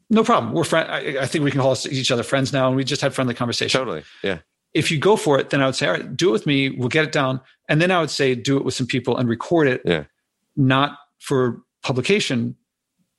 [0.09, 0.53] no problem.
[0.53, 0.89] We're friend.
[0.89, 3.33] I, I think we can call each other friends now, and we just had friendly
[3.33, 3.79] conversation.
[3.79, 4.03] Totally.
[4.23, 4.39] Yeah
[4.77, 6.69] if you go for it, then I would say, all right, do it with me.
[6.69, 7.41] We'll get it down.
[7.67, 9.81] And then I would say, do it with some people and record it.
[9.83, 10.03] Yeah.
[10.55, 12.55] Not for publication,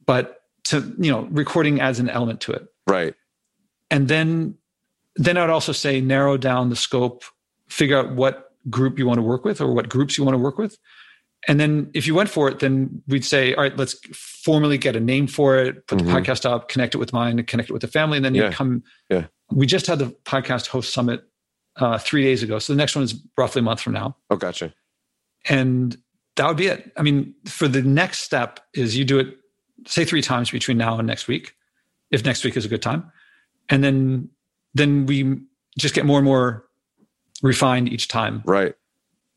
[0.06, 2.66] but to, you know, recording adds an element to it.
[2.86, 3.14] Right.
[3.90, 4.56] And then,
[5.16, 7.24] then I would also say, narrow down the scope,
[7.68, 10.38] figure out what group you want to work with or what groups you want to
[10.38, 10.78] work with.
[11.46, 14.96] And then if you went for it, then we'd say, all right, let's formally get
[14.96, 16.08] a name for it, put mm-hmm.
[16.08, 18.16] the podcast up, connect it with mine, connect it with the family.
[18.16, 18.82] And then you come.
[19.08, 19.26] Yeah.
[19.50, 21.22] We just had the podcast host summit
[21.76, 22.58] uh, three days ago.
[22.58, 24.16] So the next one is roughly a month from now.
[24.30, 24.74] Oh, gotcha.
[25.48, 25.96] And
[26.36, 26.92] that would be it.
[26.96, 29.36] I mean, for the next step is you do it,
[29.86, 31.54] say three times between now and next week,
[32.10, 33.10] if next week is a good time,
[33.68, 34.28] and then
[34.74, 35.40] then we
[35.78, 36.64] just get more and more
[37.42, 38.42] refined each time.
[38.44, 38.74] Right.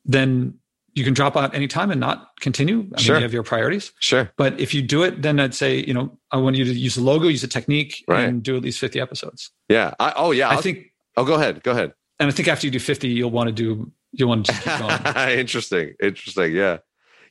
[0.06, 0.60] Then
[0.94, 2.90] you can drop out anytime and not continue.
[2.96, 3.16] I sure.
[3.16, 3.94] mean, you have your priorities.
[4.00, 4.32] Sure.
[4.38, 6.96] But if you do it, then I'd say, you know, I want you to use
[6.96, 8.28] the logo, use the technique, right.
[8.28, 9.52] and do at least 50 episodes.
[9.70, 9.94] Yeah.
[10.00, 10.50] I, oh, yeah.
[10.50, 10.92] I I'll, think.
[11.16, 11.64] Oh, go ahead.
[11.64, 14.46] Go ahead and I think after you do 50, you'll want to do, you'll want
[14.46, 15.30] to just keep going.
[15.40, 15.96] interesting.
[16.02, 16.54] Interesting.
[16.54, 16.78] Yeah.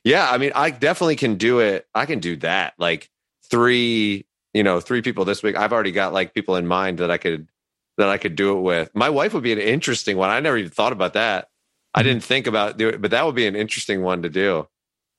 [0.03, 0.29] Yeah.
[0.29, 1.87] I mean, I definitely can do it.
[1.95, 2.73] I can do that.
[2.77, 3.09] Like
[3.49, 5.55] three, you know, three people this week.
[5.55, 7.47] I've already got like people in mind that I could,
[7.97, 8.93] that I could do it with.
[8.93, 10.29] My wife would be an interesting one.
[10.29, 11.47] I never even thought about that.
[11.93, 12.07] I mm-hmm.
[12.07, 14.67] didn't think about doing it, but that would be an interesting one to do.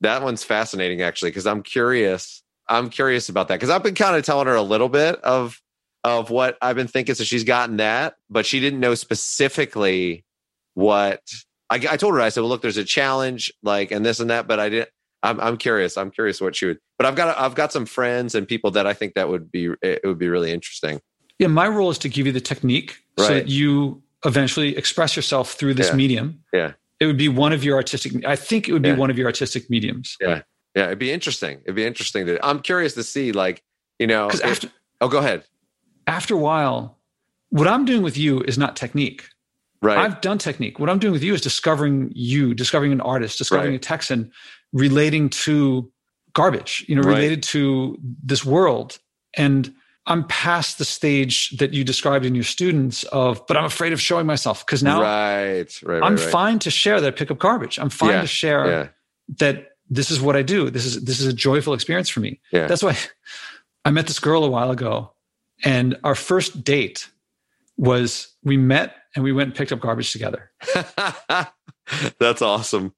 [0.01, 2.43] That one's fascinating actually, because I'm curious.
[2.69, 5.61] I'm curious about that because I've been kind of telling her a little bit of
[6.05, 7.15] of what I've been thinking.
[7.15, 10.25] So she's gotten that, but she didn't know specifically
[10.75, 11.21] what
[11.71, 12.21] I, I told her.
[12.21, 14.91] I said, "Well, look, there's a challenge, like, and this and that." But I didn't.
[15.23, 15.97] I'm, I'm curious.
[15.97, 16.79] I'm curious what she would.
[16.99, 19.71] But I've got I've got some friends and people that I think that would be
[19.83, 21.01] it would be really interesting.
[21.39, 23.27] Yeah, my role is to give you the technique right.
[23.27, 25.95] so that you eventually express yourself through this yeah.
[25.95, 26.43] medium.
[26.53, 26.73] Yeah.
[27.01, 28.97] It would be one of your artistic I think it would be yeah.
[28.97, 30.17] one of your artistic mediums.
[30.21, 30.43] Yeah.
[30.75, 31.61] Yeah, it'd be interesting.
[31.65, 33.63] It'd be interesting to I'm curious to see like,
[33.99, 34.69] you know, Cuz after
[35.01, 35.45] Oh, go ahead.
[36.07, 36.99] After a while,
[37.51, 39.29] what I'm doing with you is not technique.
[39.83, 39.99] Right.
[39.99, 40.79] I've done technique.
[40.79, 43.77] What I'm doing with you is discovering you, discovering an artist, discovering right.
[43.77, 44.31] a Texan
[44.73, 45.91] relating to
[46.35, 47.17] garbage, you know, right.
[47.17, 49.01] related to this world.
[49.37, 49.75] And
[50.07, 54.01] I'm past the stage that you described in your students of, but I'm afraid of
[54.01, 57.39] showing myself because now right, right, I'm right, fine to share that I pick up
[57.39, 57.79] garbage.
[57.79, 58.89] I'm fine yeah, to share yeah.
[59.39, 60.71] that this is what I do.
[60.71, 62.41] This is this is a joyful experience for me.
[62.51, 62.67] Yeah.
[62.67, 62.97] That's why
[63.85, 65.13] I met this girl a while ago,
[65.63, 67.09] and our first date
[67.77, 70.51] was we met and we went and picked up garbage together.
[72.19, 72.95] That's awesome.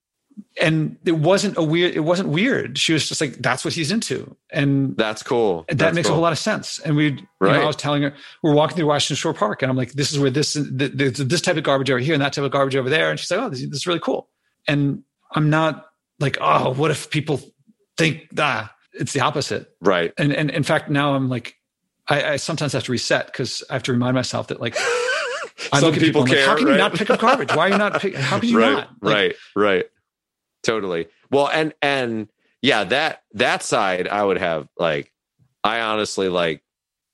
[0.60, 2.78] And it wasn't a weird, it wasn't weird.
[2.78, 4.36] She was just like, that's what he's into.
[4.52, 5.64] And that's cool.
[5.68, 6.12] That that's makes cool.
[6.12, 6.78] a whole lot of sense.
[6.80, 7.52] And we, right.
[7.52, 9.92] you know, I was telling her, we're walking through Washington Square Park and I'm like,
[9.92, 12.50] this is where this, there's this type of garbage over here and that type of
[12.50, 13.10] garbage over there.
[13.10, 14.28] And she's like, oh, this, this is really cool.
[14.68, 15.02] And
[15.34, 15.86] I'm not
[16.20, 17.40] like, oh, what if people
[17.96, 19.74] think, ah, it's the opposite.
[19.80, 20.12] Right.
[20.16, 21.56] And, and in fact, now I'm like,
[22.06, 24.76] I, I sometimes have to reset because I have to remind myself that like,
[25.72, 26.72] I Some look at people, people, care, like, how can right?
[26.72, 27.54] you not pick up garbage?
[27.54, 28.88] Why are you not pick, how can you right, not?
[29.00, 29.84] Like, right, right.
[30.64, 31.06] Totally.
[31.30, 32.28] Well, and and
[32.62, 35.12] yeah, that that side I would have like
[35.62, 36.62] I honestly like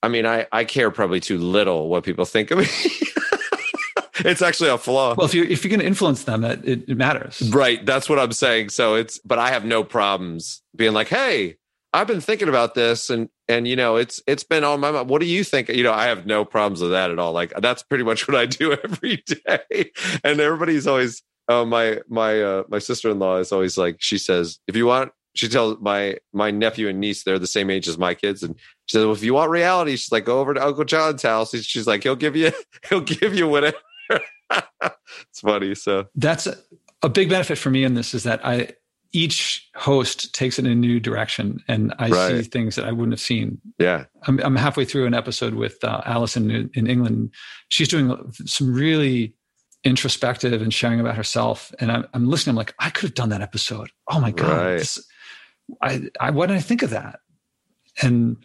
[0.03, 2.67] I mean I I care probably too little what people think of me.
[4.25, 5.15] it's actually a flaw.
[5.17, 7.43] Well, if you if you're going to influence them, that it, it matters.
[7.53, 7.85] Right.
[7.85, 8.71] That's what I'm saying.
[8.71, 11.57] So it's but I have no problems being like, hey,
[11.93, 15.09] I've been thinking about this and and you know it's it's been on my mind.
[15.09, 15.69] What do you think?
[15.69, 17.33] You know, I have no problems with that at all.
[17.33, 19.91] Like that's pretty much what I do every day.
[20.23, 24.75] And everybody's always oh my my uh my sister-in-law is always like she says, if
[24.77, 28.15] you want she tells my my nephew and niece they're the same age as my
[28.15, 28.55] kids and
[28.87, 31.55] she says well, if you want reality she's like go over to uncle john's house
[31.63, 32.51] she's like he'll give you
[32.89, 33.77] he'll give you whatever
[34.51, 36.57] it's funny so that's a,
[37.03, 38.69] a big benefit for me in this is that i
[39.13, 42.45] each host takes it in a new direction and I Right.
[42.45, 43.61] see things that I wouldn't have seen.
[43.77, 47.35] yeah I'm, I'm halfway through an episode with uh, Allison in, in England.
[47.71, 48.17] She's doing
[48.47, 49.35] some really
[49.85, 51.73] introspective and sharing about herself.
[51.79, 52.53] And I'm, I'm listening.
[52.53, 53.91] I'm like, I could have done that episode.
[54.09, 54.49] Oh my God.
[54.51, 54.79] Right.
[54.79, 55.07] this-
[55.81, 57.21] I, I, why didn't I think of that?
[58.03, 58.37] And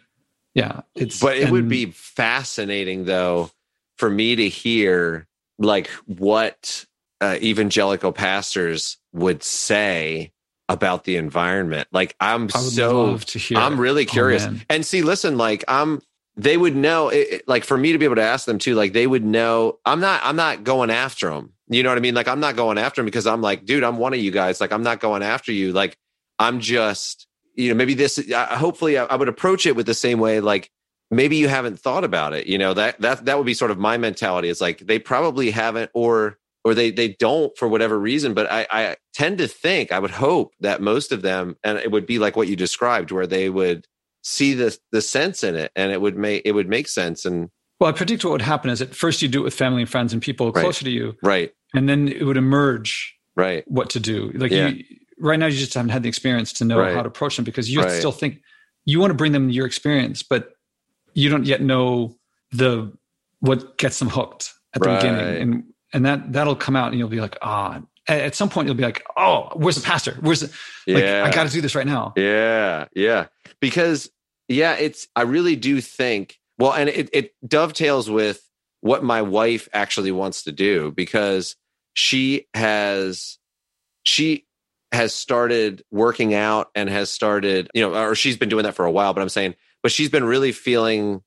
[0.54, 3.50] yeah, it's, but it would be fascinating though
[3.98, 5.26] for me to hear
[5.58, 6.84] like what
[7.20, 10.32] uh, evangelical pastors would say
[10.68, 13.56] about the environment like i'm so love to hear.
[13.56, 14.62] i'm really Oh, curious man.
[14.68, 16.02] and see listen like i'm
[16.36, 18.74] they would know it, it- like for me to be able to ask them too
[18.74, 22.00] like they would know i'm not i'm not going after them you know what i
[22.00, 22.14] mean?
[22.14, 24.60] Like i'm not going after them because i'm like dude i'm one of you guys.
[24.60, 25.72] Like i'm not going after you.
[25.72, 25.96] Like
[26.38, 29.94] i'm just you know maybe this uh, hopefully I, I would approach it with the
[29.94, 30.70] same way like
[31.10, 32.46] maybe you haven't thought about it.
[32.46, 34.48] You know that that that would be sort of my mentality.
[34.48, 38.66] It's like they probably haven't or or they they don't for whatever reason but i
[38.72, 42.18] i tend to think i would hope that most of them and it would be
[42.18, 43.86] like what you described where they would
[44.28, 47.48] see the the sense in it and it would make it would make sense and
[47.78, 49.88] Well, I predict what would happen is at first you do it with family and
[49.90, 50.62] friends and people Right.
[50.62, 54.32] closer to you, right and then it would emerge right what to do.
[54.34, 54.68] Like Yeah.
[54.68, 54.82] you,
[55.18, 56.94] right now, you just haven't had the experience to know Right.
[56.94, 57.92] how to approach them because you Right.
[57.92, 58.40] still think
[58.84, 60.54] you want to bring them your experience, but
[61.14, 62.16] you don't yet know
[62.50, 62.92] the
[63.40, 67.08] what gets them hooked at the beginning, and and that that'll come out, and you'll
[67.08, 67.80] be like, ah.
[68.08, 70.16] At at some point, you'll be like, "Oh, where's the pastor?
[70.20, 70.46] Where's the
[70.86, 71.02] like?
[71.02, 71.24] Yeah.
[71.26, 73.26] I got to do this right now." Yeah, yeah.
[73.60, 74.08] Because
[74.48, 78.42] yeah, it's I really do think well, and it, it dovetails with
[78.80, 81.56] what my wife actually wants to do because
[81.94, 83.38] she has
[84.04, 84.46] she
[84.92, 88.84] has started working out and has started, you know, or she's been doing that for
[88.84, 91.22] a while, but I'm saying, but she's been really feeling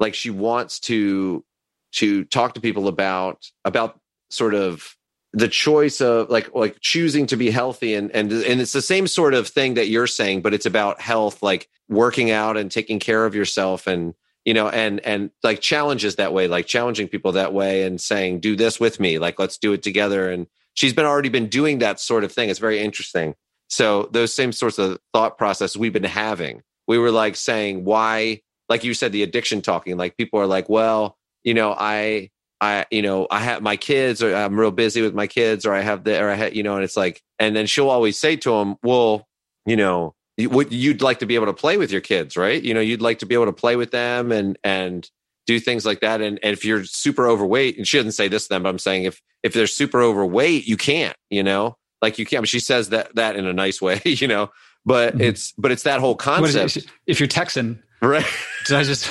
[0.00, 1.44] like she wants to
[1.92, 4.00] to talk to people about about
[4.30, 4.96] sort of
[5.34, 9.06] the choice of like like choosing to be healthy and and and it's the same
[9.06, 12.98] sort of thing that you're saying but it's about health like working out and taking
[12.98, 17.32] care of yourself and you know and and like challenges that way like challenging people
[17.32, 20.30] that way and saying do this with me like let's do it together.
[20.30, 22.50] And she's been already been doing that sort of thing.
[22.50, 23.34] It's very interesting.
[23.68, 26.62] So those same sorts of thought process we've been having.
[26.86, 30.68] We were like saying why like you said the addiction talking like people are like
[30.68, 35.02] well you know i I, you know, I have my kids, or I'm real busy
[35.02, 37.22] with my kids, or I have the, or I have, you know, and it's like,
[37.38, 39.26] and then she'll always say to him, well,
[39.66, 42.62] you know, would you'd like to be able to play with your kids, right?
[42.62, 45.08] You know, you'd like to be able to play with them and and
[45.46, 46.20] do things like that.
[46.22, 48.78] And, and if you're super overweight, and she doesn't say this to them, but I'm
[48.78, 52.42] saying if if they're super overweight, you can't, you know, like you can't.
[52.42, 54.50] But she says that that in a nice way, you know.
[54.86, 55.20] But Mhm.
[55.20, 56.78] it's but it's that whole concept.
[56.78, 56.86] it?
[57.06, 58.26] If you're Texan, Right.
[58.66, 59.08] Did I just?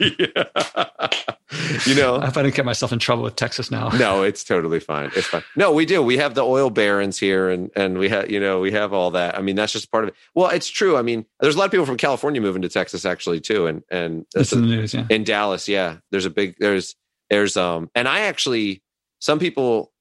[1.86, 3.88] you know, I hope I didn't get myself in trouble with Texas now.
[3.90, 5.10] no, it's totally fine.
[5.16, 5.42] It's fine.
[5.56, 6.02] No, we do.
[6.02, 9.10] We have the oil barons here, and and we have you know we have all
[9.12, 9.36] that.
[9.36, 10.14] I mean, that's just part of it.
[10.34, 10.96] Well, it's true.
[10.96, 13.82] I mean, there's a lot of people from California moving to Texas actually too, and
[13.90, 14.94] and it's in the news.
[14.94, 15.68] Yeah, in Dallas.
[15.68, 16.94] Yeah, there's a big there's
[17.30, 18.82] there's um, and I actually
[19.20, 19.92] some people,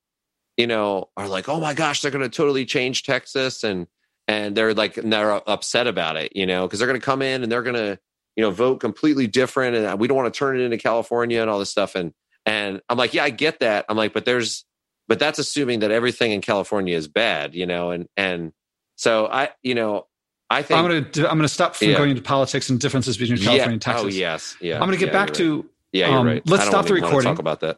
[0.57, 3.88] you know, are like, oh my gosh, they're going to totally change Texas, and
[4.27, 7.22] and they're like and they're upset about it, you know, because they're going to come
[7.22, 7.99] in and they're going to
[8.36, 11.49] you know vote completely different and we don't want to turn it into california and
[11.49, 12.14] all this stuff and
[12.45, 13.86] and i'm like yeah i get that.
[13.90, 14.66] I'm like but there's
[15.07, 18.52] but that's assuming that everything in california is bad you know and and
[18.95, 20.07] so i you know
[20.49, 21.98] i think i'm gonna i'm gonna stop from yeah.
[21.98, 23.72] going into politics and differences between california yeah.
[23.72, 24.06] and texas.
[24.06, 24.57] oh yes.
[24.62, 24.76] Yeah.
[24.76, 26.48] I'm gonna get yeah, back to yeah you're um, right.
[26.48, 27.78] let's stop the recording talk about that.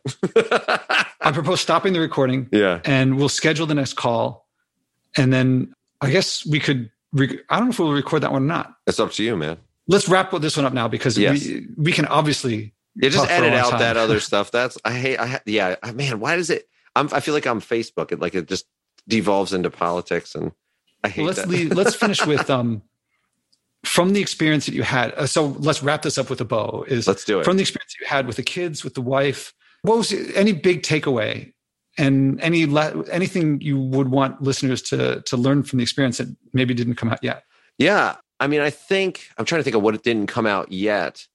[1.21, 2.79] I propose stopping the recording yeah.
[2.85, 4.47] and we'll schedule the next call
[5.15, 8.43] and then i guess we could re- i don't know if we'll record that one
[8.43, 8.75] or not.
[8.87, 9.57] It's up to you man
[9.87, 11.45] let's wrap this one up now because yes.
[11.45, 13.79] we we can obviously yeah just edit out time.
[13.79, 14.51] that other stuff.
[14.51, 18.11] That's i hate i yeah man why does it I'm, i feel like i'm facebook.
[18.11, 18.65] It like it just
[19.07, 20.51] devolves into politics and
[21.03, 22.81] i hate well, let's leave, let's finish with um
[23.85, 26.83] from the experience that you had uh, so let's wrap this up with a bow
[26.87, 27.43] is let's do it.
[27.43, 29.53] from the experience you had with the kids with the wife
[29.83, 31.53] what was any big takeaway
[31.97, 32.63] and any
[33.11, 37.09] anything you would want listeners to to learn from the experience that maybe didn't come
[37.09, 37.43] out yet?
[37.77, 40.71] Yeah I mean, I think I'm trying to think of what it didn't come out
[40.71, 41.25] yet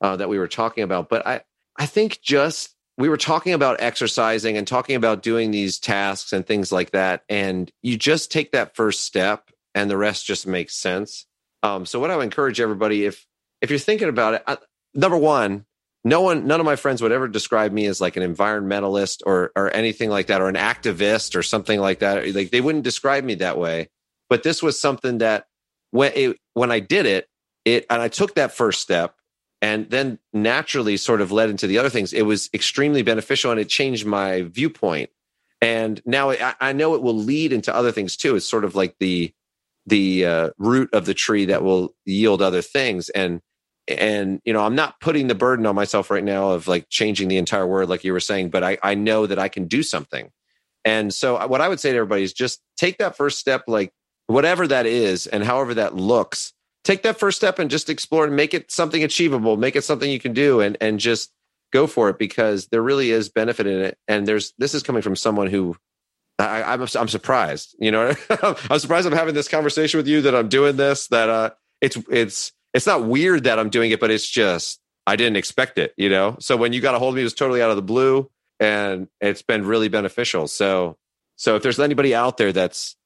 [0.00, 1.42] uh, that we were talking about, but I
[1.78, 6.46] I think just we were talking about exercising and talking about doing these tasks and
[6.46, 10.74] things like that, and you just take that first step, and the rest just makes
[10.74, 11.26] sense.
[11.62, 13.26] Um, so, what I would encourage everybody, if
[13.60, 14.58] if you're thinking about it, I,
[14.94, 15.66] number one,
[16.04, 19.52] no one, none of my friends would ever describe me as like an environmentalist or
[19.56, 22.34] or anything like that, or an activist or something like that.
[22.34, 23.88] Like they wouldn't describe me that way.
[24.28, 25.46] But this was something that
[25.96, 27.28] when it, when I did it,
[27.64, 29.16] it and I took that first step
[29.62, 32.12] and then naturally sort of led into the other things.
[32.12, 35.10] It was extremely beneficial and it changed my viewpoint.
[35.62, 38.36] And now I, I know it will lead into other things too.
[38.36, 39.32] It's sort of like the
[39.86, 43.08] the uh, root of the tree that will yield other things.
[43.10, 43.40] And
[43.88, 47.28] and you know, I'm not putting the burden on myself right now of like changing
[47.28, 49.82] the entire word, like you were saying, but I I know that I can do
[49.82, 50.30] something.
[50.84, 53.92] And so what I would say to everybody is just take that first step, like
[54.26, 56.52] whatever that is and however that looks
[56.84, 60.10] take that first step and just explore and make it something achievable make it something
[60.10, 61.30] you can do and and just
[61.72, 63.98] go for it because there really is benefit in it.
[64.08, 65.76] And there's this is coming from someone who
[66.38, 68.12] I, am I'm, I'm surprised you know
[68.70, 71.50] i'm surprised i'm having this conversation with you that i'm doing this that uh
[71.80, 75.78] it's it's it's not weird that i'm doing it but it's just i didn't expect
[75.78, 76.36] it you know?
[76.38, 78.30] So when you got a hold of me it was totally out of the blue
[78.60, 80.46] and it's been really beneficial.
[80.46, 80.96] So
[81.36, 82.96] so if there's anybody out there that's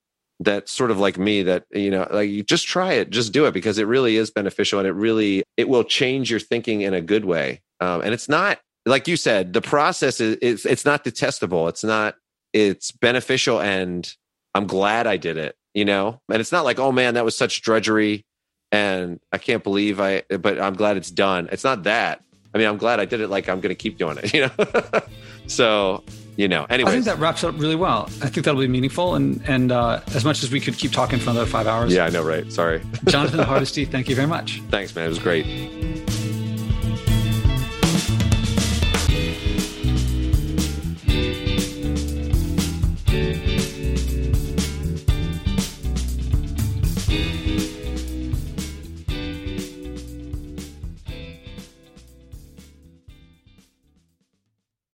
[0.40, 3.44] that sort of like me that you know like you just try it just do
[3.44, 6.94] it because it really is beneficial and it really it will change your thinking in
[6.94, 7.60] a good way.
[7.80, 11.68] Um, and it's not like you said the process is it's, it's not detestable.
[11.68, 12.16] It's not
[12.52, 14.12] it's beneficial and
[14.54, 16.20] i'm glad i did it you know?
[16.28, 18.24] And it's not like oh man that was such drudgery
[18.72, 21.48] and i can't believe i but i'm glad it's done.
[21.52, 22.22] It's not that.
[22.54, 25.00] I mean i'm glad i did it like i'm gonna keep doing it you know?
[25.46, 26.02] So
[26.40, 26.66] you know.
[26.70, 28.06] Anyway, I think that wraps up really well.
[28.22, 31.18] I think that'll be meaningful, and and uh, as much as we could keep talking
[31.18, 31.92] for another five hours.
[31.92, 32.50] Yeah, I know, right?
[32.50, 33.84] Sorry, Jonathan Hardesty.
[33.84, 34.62] Thank you very much.
[34.70, 35.04] Thanks, man.
[35.04, 35.44] It was great.